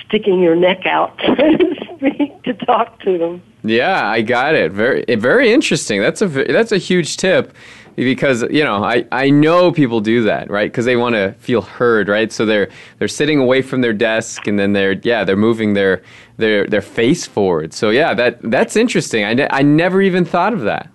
sticking 0.06 0.40
your 0.40 0.54
neck 0.54 0.86
out, 0.86 1.18
so 2.02 2.08
to 2.44 2.52
to 2.52 2.66
talk 2.66 3.00
to 3.00 3.18
them. 3.18 3.42
Yeah, 3.64 4.06
I 4.06 4.22
got 4.22 4.54
it. 4.54 4.72
Very, 4.72 5.08
eh, 5.08 5.16
very 5.16 5.52
interesting. 5.52 6.00
That's 6.00 6.22
a 6.22 6.28
that's 6.28 6.72
a 6.72 6.78
huge 6.78 7.16
tip 7.16 7.54
because 7.94 8.42
you 8.50 8.64
know 8.64 8.82
I, 8.82 9.06
I 9.12 9.30
know 9.30 9.70
people 9.70 10.00
do 10.00 10.22
that 10.24 10.50
right? 10.50 10.70
Because 10.70 10.84
they 10.84 10.96
want 10.96 11.14
to 11.14 11.32
feel 11.38 11.62
heard 11.62 12.08
right? 12.08 12.32
So 12.32 12.46
they're 12.46 12.68
they're 12.98 13.08
sitting 13.08 13.38
away 13.38 13.62
from 13.62 13.80
their 13.80 13.92
desk 13.92 14.46
and 14.46 14.58
then 14.58 14.72
they're 14.72 14.94
yeah 15.02 15.24
they're 15.24 15.36
moving 15.36 15.74
their 15.74 16.02
their 16.38 16.66
their 16.66 16.82
face 16.82 17.26
forward. 17.26 17.72
So 17.72 17.90
yeah 17.90 18.14
that 18.14 18.38
that's 18.42 18.76
interesting. 18.76 19.24
I, 19.24 19.34
ne- 19.34 19.48
I 19.50 19.62
never 19.62 20.02
even 20.02 20.24
thought 20.24 20.52
of 20.52 20.62
that. 20.62 20.88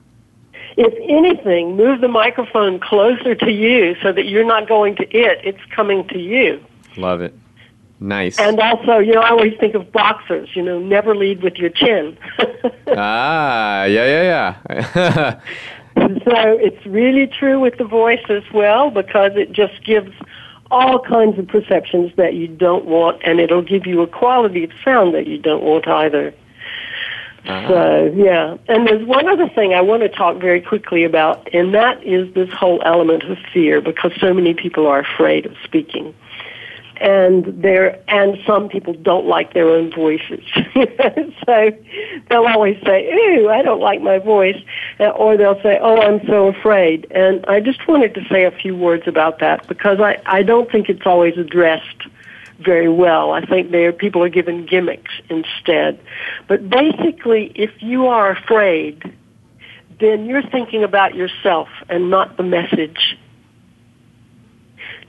If 0.76 0.94
anything 1.10 1.76
move 1.76 2.02
the 2.02 2.08
microphone 2.08 2.80
closer 2.80 3.34
to 3.34 3.52
you 3.52 3.96
so 4.04 4.12
that 4.12 4.28
you're 4.28 4.46
not 4.46 4.68
going 4.68 4.96
to 4.98 5.04
it. 5.18 5.40
It's 5.44 5.64
coming 5.72 6.08
to 6.10 6.20
you. 6.20 6.64
Love 6.98 7.22
it 7.22 7.34
Nice. 8.00 8.38
And 8.40 8.60
also, 8.60 9.00
you 9.00 9.14
know, 9.14 9.22
I 9.22 9.30
always 9.30 9.58
think 9.60 9.74
of 9.74 9.92
boxers, 9.92 10.50
you 10.56 10.62
know, 10.62 10.80
never 10.80 11.16
lead 11.16 11.42
with 11.42 11.56
your 11.56 11.72
chin. 11.72 12.18
ah, 12.88 13.86
yeah, 13.86 14.06
yeah, 14.06 14.56
yeah. 14.70 15.40
so 15.98 16.58
it's 16.60 16.86
really 16.86 17.26
true 17.26 17.60
with 17.60 17.78
the 17.78 17.86
voice 17.86 18.24
as 18.30 18.44
well 18.54 18.92
because 18.92 19.32
it 19.36 19.52
just 19.52 19.84
gives 19.84 20.14
all 20.70 21.00
kinds 21.00 21.40
of 21.40 21.48
perceptions 21.48 22.12
that 22.18 22.36
you 22.36 22.48
don't 22.48 22.86
want 22.86 23.20
and 23.24 23.40
it'll 23.40 23.64
give 23.64 23.88
you 23.88 24.02
a 24.02 24.08
quality 24.08 24.64
of 24.64 24.72
sound 24.84 25.16
that 25.16 25.26
you 25.26 25.40
don't 25.40 25.64
want 25.64 25.88
either. 25.88 26.36
Uh-huh. 27.46 27.68
So, 27.68 28.14
yeah. 28.16 28.58
And 28.68 28.86
there's 28.86 29.08
one 29.08 29.28
other 29.28 29.50
thing 29.50 29.74
I 29.74 29.82
want 29.82 30.04
to 30.04 30.10
talk 30.10 30.38
very 30.38 30.62
quickly 30.62 31.04
about, 31.04 31.48
and 31.54 31.74
that 31.74 32.04
is 32.04 32.32
this 32.36 32.52
whole 32.52 32.82
element 32.84 33.24
of 33.24 33.38
fear 33.52 33.82
because 33.82 34.12
so 34.20 34.34
many 34.34 34.54
people 34.54 34.86
are 34.86 35.00
afraid 35.00 35.46
of 35.48 35.56
speaking 35.64 36.14
and 37.02 37.46
there 37.62 38.00
and 38.08 38.38
some 38.46 38.70
people 38.70 38.94
don't 38.94 39.28
like 39.28 39.54
their 39.54 39.70
own 39.70 39.92
voices. 39.92 40.44
So 41.46 41.72
they'll 42.30 42.46
always 42.46 42.78
say 42.86 43.10
ooh 43.10 43.50
i 43.50 43.62
don't 43.62 43.80
like 43.80 44.02
my 44.02 44.18
voice. 44.18 44.62
Uh, 45.00 45.10
or 45.10 45.38
they'll 45.38 45.62
say 45.62 45.80
oh 45.82 46.02
i'm 46.02 46.26
so 46.28 46.48
afraid. 46.48 47.08
And 47.12 47.46
i 47.48 47.60
just 47.60 47.88
wanted 47.88 48.14
to 48.16 48.26
say 48.30 48.44
a 48.44 48.52
few 48.52 48.76
words 48.76 49.08
about 49.08 49.40
that 49.40 49.68
because 49.68 50.00
i 50.00 50.22
i 50.26 50.44
don't 50.44 50.70
think 50.70 50.90
it's 50.90 51.06
always 51.06 51.38
addressed 51.38 52.08
very 52.60 52.90
well. 52.90 53.32
I 53.32 53.46
think 53.46 53.72
there 53.72 53.94
people 53.94 54.24
are 54.24 54.30
given 54.30 54.66
gimmicks 54.66 55.12
instead. 55.30 56.00
But 56.48 56.70
basically 56.70 57.52
if 57.56 57.72
you 57.82 58.08
are 58.08 58.32
afraid 58.32 59.16
then 60.00 60.26
you're 60.26 60.48
thinking 60.48 60.84
about 60.84 61.16
yourself 61.16 61.70
and 61.90 62.10
not 62.10 62.38
the 62.38 62.44
message 62.44 63.18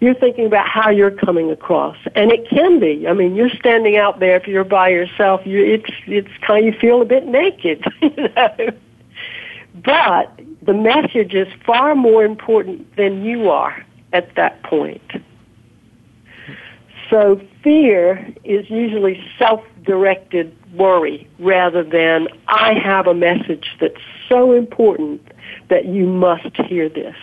you're 0.01 0.14
thinking 0.14 0.46
about 0.46 0.68
how 0.68 0.90
you're 0.90 1.11
coming 1.11 1.51
across, 1.51 1.96
and 2.14 2.30
it 2.30 2.49
can 2.49 2.78
be. 2.78 3.07
I 3.09 3.12
mean, 3.12 3.34
you're 3.34 3.51
standing 3.51 3.96
out 3.96 4.20
there 4.20 4.36
if 4.36 4.46
you're 4.46 4.64
by 4.64 4.88
yourself. 4.88 5.40
You, 5.44 5.64
it's 5.64 5.90
it's 6.07 6.30
kind 6.46 6.64
you 6.64 6.72
feel 6.72 7.03
a 7.03 7.05
bit 7.05 7.26
naked, 7.26 7.84
you 8.03 8.28
know. 8.36 8.68
But 9.84 10.40
the 10.62 10.74
message 10.74 11.34
is 11.34 11.49
far 11.64 11.94
more 11.94 12.24
important 12.24 12.96
than 12.96 13.24
you 13.24 13.51
are 13.51 13.84
at 14.12 14.34
that 14.36 14.62
point. 14.62 15.11
So 17.11 17.40
fear 17.62 18.34
is 18.44 18.68
usually 18.68 19.22
self-directed 19.38 20.55
worry 20.74 21.28
rather 21.38 21.82
than 21.82 22.28
I 22.49 22.74
have 22.74 23.07
a 23.07 23.14
message 23.14 23.66
that's 23.80 24.01
so 24.28 24.53
important 24.53 25.22
that 25.68 25.86
you 25.86 26.07
must 26.07 26.55
hear 26.66 26.88
this. 26.88 27.16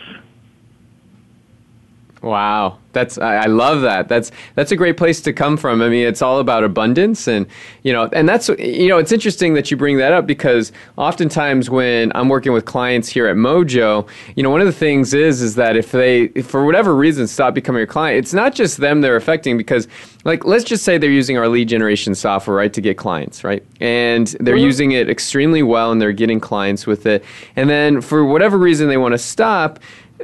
Wow, 2.26 2.78
that's 2.90 3.18
I, 3.18 3.36
I, 3.36 3.46
love 3.46 3.82
that. 3.82 4.08
That's 4.08 4.32
that's 4.56 4.72
a 4.72 4.76
great 4.76 4.96
place 4.96 5.20
to 5.20 5.32
come 5.32 5.56
from. 5.56 5.80
I 5.80 5.88
mean, 5.88 6.04
it's 6.04 6.22
all 6.22 6.40
about 6.40 6.64
abundance, 6.64 7.28
and 7.28 7.46
you 7.84 7.92
know, 7.92 8.10
and 8.12 8.28
that's 8.28 8.48
you 8.48 8.88
know, 8.88 8.98
it's 8.98 9.12
interesting 9.12 9.54
that 9.54 9.70
you 9.70 9.76
bring 9.76 9.98
that 9.98 10.12
up 10.12 10.26
because 10.26 10.72
oftentimes 10.96 11.70
when 11.70 12.10
I'm 12.16 12.28
working 12.28 12.52
with 12.52 12.64
clients 12.64 13.08
here 13.08 13.28
at 13.28 13.36
Mojo, 13.36 14.08
you 14.34 14.42
know, 14.42 14.50
one 14.50 14.60
of 14.60 14.66
the 14.66 14.72
things 14.72 15.14
is 15.14 15.40
is 15.40 15.54
that 15.54 15.76
if 15.76 15.92
they 15.92 16.22
if 16.34 16.48
for 16.48 16.64
whatever 16.64 16.96
reason 16.96 17.28
stop 17.28 17.54
becoming 17.54 17.78
your 17.78 17.86
client, 17.86 18.18
it's 18.18 18.34
not 18.34 18.56
just 18.56 18.78
them 18.78 19.02
they're 19.02 19.14
affecting 19.14 19.56
because 19.56 19.86
like 20.24 20.44
let's 20.44 20.64
just 20.64 20.84
say 20.84 20.98
they're 20.98 21.08
using 21.08 21.38
our 21.38 21.48
lead 21.48 21.68
generation 21.68 22.12
software 22.12 22.56
right 22.56 22.72
to 22.72 22.80
get 22.80 22.98
clients 22.98 23.44
right 23.44 23.64
and 23.80 24.34
they're 24.40 24.56
mm-hmm. 24.56 24.64
using 24.64 24.90
it 24.90 25.08
extremely 25.08 25.62
well 25.62 25.92
and 25.92 26.02
they're 26.02 26.12
getting 26.12 26.40
clients 26.40 26.86
with 26.86 27.06
it 27.06 27.24
and 27.54 27.70
then 27.70 28.00
for 28.00 28.24
whatever 28.24 28.58
reason 28.58 28.88
they 28.88 28.96
want 28.96 29.12
to 29.12 29.18
stop 29.18 29.78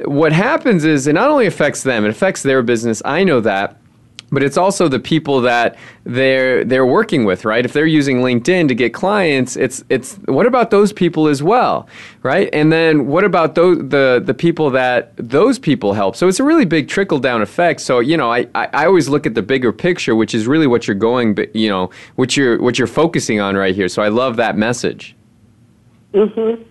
what 0.05 0.31
happens 0.33 0.85
is 0.85 1.07
it 1.07 1.13
not 1.13 1.29
only 1.29 1.45
affects 1.45 1.83
them, 1.83 2.05
it 2.05 2.09
affects 2.09 2.43
their 2.43 2.61
business. 2.61 3.01
I 3.05 3.23
know 3.23 3.39
that. 3.41 3.77
But 4.31 4.41
it's 4.41 4.57
also 4.57 4.87
the 4.87 4.99
people 4.99 5.41
that 5.41 5.77
they're 6.05 6.63
they're 6.63 6.87
working 6.87 7.23
with, 7.23 7.45
right? 7.45 7.63
If 7.63 7.73
they're 7.73 7.85
using 7.85 8.21
LinkedIn 8.21 8.67
to 8.67 8.73
get 8.73 8.91
clients, 8.91 9.55
it's 9.55 9.83
it's 9.89 10.15
what 10.25 10.47
about 10.47 10.71
those 10.71 10.91
people 10.91 11.27
as 11.27 11.43
well, 11.43 11.87
right? 12.23 12.49
And 12.51 12.71
then 12.71 13.05
what 13.05 13.25
about 13.25 13.53
those 13.53 13.77
the 13.77 14.23
the 14.25 14.33
people 14.33 14.71
that 14.71 15.13
those 15.17 15.59
people 15.59 15.93
help? 15.93 16.15
So 16.15 16.27
it's 16.27 16.39
a 16.39 16.43
really 16.43 16.65
big 16.65 16.87
trickle 16.87 17.19
down 17.19 17.43
effect. 17.43 17.81
So 17.81 17.99
you 17.99 18.17
know, 18.17 18.31
I, 18.31 18.47
I, 18.55 18.69
I 18.73 18.85
always 18.87 19.07
look 19.07 19.27
at 19.27 19.35
the 19.35 19.43
bigger 19.43 19.71
picture, 19.71 20.15
which 20.15 20.33
is 20.33 20.47
really 20.47 20.65
what 20.65 20.87
you're 20.87 20.95
going, 20.95 21.35
but 21.35 21.55
you 21.55 21.69
know, 21.69 21.91
what 22.15 22.35
you're 22.35 22.59
what 22.59 22.79
you're 22.79 22.87
focusing 22.87 23.39
on 23.39 23.55
right 23.55 23.75
here. 23.75 23.87
So 23.87 24.01
I 24.01 24.07
love 24.07 24.37
that 24.37 24.57
message. 24.57 25.15
Mm-hmm. 26.15 26.63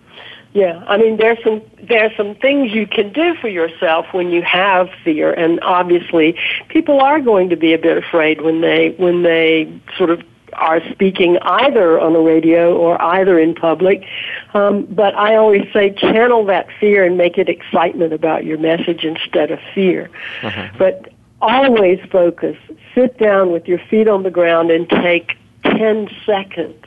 Yeah, 0.53 0.83
I 0.87 0.97
mean, 0.97 1.17
there's 1.17 1.43
some 1.43 1.63
there's 1.81 2.15
some 2.15 2.35
things 2.35 2.71
you 2.71 2.85
can 2.85 3.11
do 3.11 3.33
for 3.41 3.47
yourself 3.47 4.05
when 4.11 4.29
you 4.29 4.43
have 4.43 4.87
fear, 5.03 5.33
and 5.33 5.59
obviously, 5.61 6.37
people 6.69 7.01
are 7.01 7.19
going 7.19 7.49
to 7.49 7.55
be 7.55 7.73
a 7.73 7.79
bit 7.79 7.97
afraid 7.97 8.41
when 8.41 8.61
they 8.61 8.91
when 8.97 9.23
they 9.23 9.81
sort 9.97 10.11
of 10.11 10.21
are 10.53 10.79
speaking 10.91 11.39
either 11.41 11.99
on 11.99 12.13
the 12.13 12.19
radio 12.19 12.75
or 12.75 13.01
either 13.01 13.39
in 13.39 13.55
public. 13.55 14.03
Um, 14.53 14.85
but 14.85 15.15
I 15.15 15.35
always 15.35 15.63
say 15.73 15.89
channel 15.91 16.45
that 16.45 16.67
fear 16.79 17.03
and 17.03 17.17
make 17.17 17.39
it 17.39 17.49
excitement 17.49 18.13
about 18.13 18.45
your 18.45 18.59
message 18.59 19.03
instead 19.03 19.49
of 19.49 19.59
fear. 19.73 20.11
Uh-huh. 20.43 20.69
But 20.77 21.09
always 21.41 21.99
focus. 22.11 22.55
Sit 22.93 23.17
down 23.17 23.51
with 23.51 23.67
your 23.67 23.79
feet 23.89 24.07
on 24.07 24.21
the 24.21 24.31
ground 24.31 24.69
and 24.69 24.87
take 24.87 25.35
10 25.63 26.09
seconds 26.25 26.85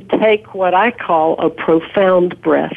to 0.00 0.18
take 0.18 0.54
what 0.54 0.74
I 0.74 0.90
call 0.90 1.38
a 1.38 1.50
profound 1.50 2.40
breath. 2.42 2.76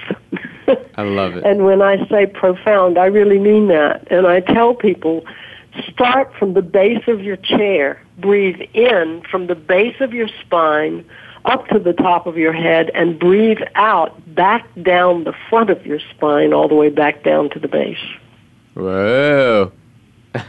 I 0.95 1.03
love 1.03 1.37
it. 1.37 1.45
and 1.45 1.65
when 1.65 1.81
I 1.81 2.07
say 2.09 2.25
profound, 2.25 2.97
I 2.97 3.05
really 3.05 3.39
mean 3.39 3.67
that. 3.67 4.07
And 4.11 4.27
I 4.27 4.41
tell 4.41 4.75
people, 4.75 5.25
start 5.91 6.33
from 6.37 6.53
the 6.53 6.61
base 6.61 7.03
of 7.07 7.21
your 7.21 7.37
chair. 7.37 8.01
Breathe 8.17 8.61
in 8.73 9.23
from 9.29 9.47
the 9.47 9.55
base 9.55 9.95
of 9.99 10.13
your 10.13 10.27
spine 10.41 11.05
up 11.45 11.67
to 11.67 11.79
the 11.79 11.93
top 11.93 12.27
of 12.27 12.37
your 12.37 12.53
head 12.53 12.91
and 12.93 13.17
breathe 13.17 13.61
out 13.75 14.35
back 14.35 14.67
down 14.83 15.23
the 15.23 15.33
front 15.49 15.69
of 15.69 15.85
your 15.85 15.99
spine 15.99 16.53
all 16.53 16.67
the 16.67 16.75
way 16.75 16.89
back 16.89 17.23
down 17.23 17.49
to 17.51 17.59
the 17.59 17.67
base. 17.67 17.97
Whoa. 18.73 19.71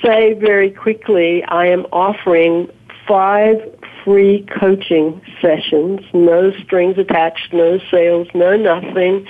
say 0.05 0.35
very 0.35 0.71
quickly, 0.71 1.43
I 1.45 1.67
am 1.67 1.87
offering 1.91 2.69
five 3.09 3.57
free 4.05 4.47
coaching 4.59 5.21
sessions, 5.41 6.01
no 6.13 6.53
strings 6.63 6.99
attached, 6.99 7.53
no 7.53 7.79
sales, 7.91 8.29
no 8.35 8.57
nothing, 8.57 9.27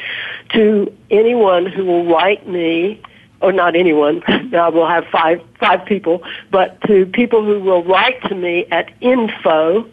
to 0.51 0.93
anyone 1.11 1.67
who 1.67 1.85
will 1.85 2.07
write 2.07 2.49
me, 2.49 3.01
or 3.41 3.53
not 3.53 3.77
anyone, 3.77 4.23
now 4.51 4.71
we'll 4.71 4.89
have 4.89 5.05
five, 5.07 5.41
five 5.61 5.85
people, 5.85 6.23
but 6.51 6.81
to 6.83 7.07
people 7.07 7.45
who 7.45 7.61
will 7.61 7.85
write 7.85 8.23
to 8.25 8.35
me 8.35 8.67
at 8.71 8.91
info 9.01 9.87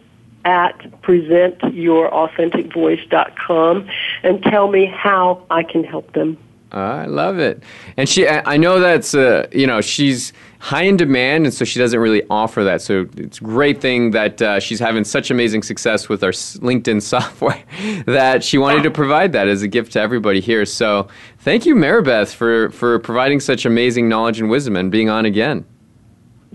at 0.45 0.77
presentyourauthenticvoice.com 1.01 3.89
and 4.23 4.43
tell 4.43 4.69
me 4.69 4.85
how 4.85 5.45
I 5.49 5.63
can 5.63 5.83
help 5.83 6.13
them. 6.13 6.37
I 6.71 7.05
love 7.05 7.39
it. 7.39 7.63
And 7.97 8.07
she, 8.07 8.27
I 8.27 8.57
know 8.57 8.79
that's, 8.79 9.15
uh, 9.15 9.47
you 9.51 9.65
know, 9.65 9.81
she's 9.81 10.33
high 10.59 10.83
in 10.83 10.97
demand, 10.97 11.45
and 11.45 11.53
so 11.53 11.65
she 11.65 11.79
doesn't 11.79 11.99
really 11.99 12.21
offer 12.29 12.63
that. 12.63 12.81
So 12.81 13.07
it's 13.17 13.39
a 13.39 13.43
great 13.43 13.81
thing 13.81 14.11
that 14.11 14.41
uh, 14.41 14.59
she's 14.59 14.79
having 14.79 15.03
such 15.03 15.31
amazing 15.31 15.63
success 15.63 16.09
with 16.09 16.23
our 16.23 16.31
LinkedIn 16.31 17.01
software 17.01 17.63
that 18.05 18.43
she 18.43 18.59
wanted 18.59 18.83
to 18.83 18.91
provide 18.91 19.31
that 19.31 19.47
as 19.47 19.63
a 19.63 19.67
gift 19.67 19.93
to 19.93 19.99
everybody 19.99 20.41
here. 20.41 20.65
So 20.65 21.07
thank 21.39 21.65
you, 21.65 21.75
Maribeth, 21.75 22.35
for, 22.35 22.69
for 22.69 22.99
providing 22.99 23.39
such 23.39 23.65
amazing 23.65 24.07
knowledge 24.07 24.39
and 24.39 24.49
wisdom 24.49 24.75
and 24.75 24.91
being 24.91 25.09
on 25.09 25.25
again. 25.25 25.65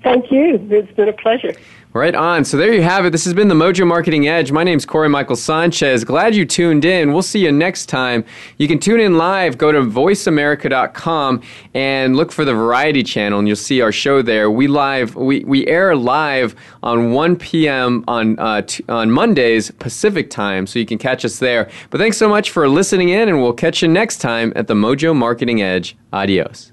Thank 0.03 0.31
you. 0.31 0.65
It's 0.71 0.93
been 0.93 1.09
a 1.09 1.15
pleasure. 1.15 1.55
Right 1.95 2.17
on. 2.17 2.45
So 2.45 2.57
there 2.57 2.75
you 2.75 2.83
have 2.83 3.07
it. 3.07 3.11
This 3.11 3.25
has 3.25 3.35
been 3.35 3.47
the 3.47 3.55
Mojo 3.55 3.87
Marketing 3.87 4.27
Edge. 4.27 4.51
My 4.51 4.65
name's 4.65 4.85
Corey 4.85 5.09
Michael 5.09 5.37
Sanchez. 5.37 6.03
Glad 6.03 6.35
you 6.35 6.45
tuned 6.45 6.85
in. 6.85 7.13
We'll 7.13 7.23
see 7.23 7.39
you 7.39 7.53
next 7.53 7.87
time. 7.87 8.25
You 8.59 8.67
can 8.67 8.81
tune 8.81 8.99
in 8.99 9.17
live. 9.17 9.59
Go 9.59 9.71
to 9.71 9.79
voiceamerica.com 9.79 11.41
and 11.73 12.17
look 12.17 12.33
for 12.33 12.45
the 12.45 12.53
Variety 12.53 13.05
channel, 13.05 13.39
and 13.39 13.47
you'll 13.47 13.57
see 13.57 13.81
our 13.81 13.93
show 13.93 14.23
there. 14.23 14.51
We 14.51 14.67
live. 14.67 15.15
We, 15.15 15.45
we 15.45 15.69
air 15.69 15.95
live 15.95 16.57
on 16.83 17.13
1 17.13 17.37
p.m. 17.37 18.03
on 18.09 18.41
uh, 18.41 18.63
t- 18.63 18.85
on 18.89 19.13
Mondays 19.13 19.71
Pacific 19.71 20.31
time, 20.31 20.67
so 20.67 20.81
you 20.81 20.87
can 20.87 20.99
catch 20.99 21.25
us 21.25 21.39
there. 21.39 21.71
But 21.91 21.99
thanks 21.99 22.17
so 22.17 22.29
much 22.29 22.51
for 22.51 22.69
listening 22.69 23.11
in, 23.11 23.29
and 23.29 23.41
we'll 23.41 23.53
catch 23.53 23.83
you 23.83 23.89
next 23.89 24.17
time 24.19 24.53
at 24.57 24.67
the 24.67 24.75
Mojo 24.75 25.15
Marketing 25.15 25.63
Edge. 25.63 25.97
Adios. 26.13 26.73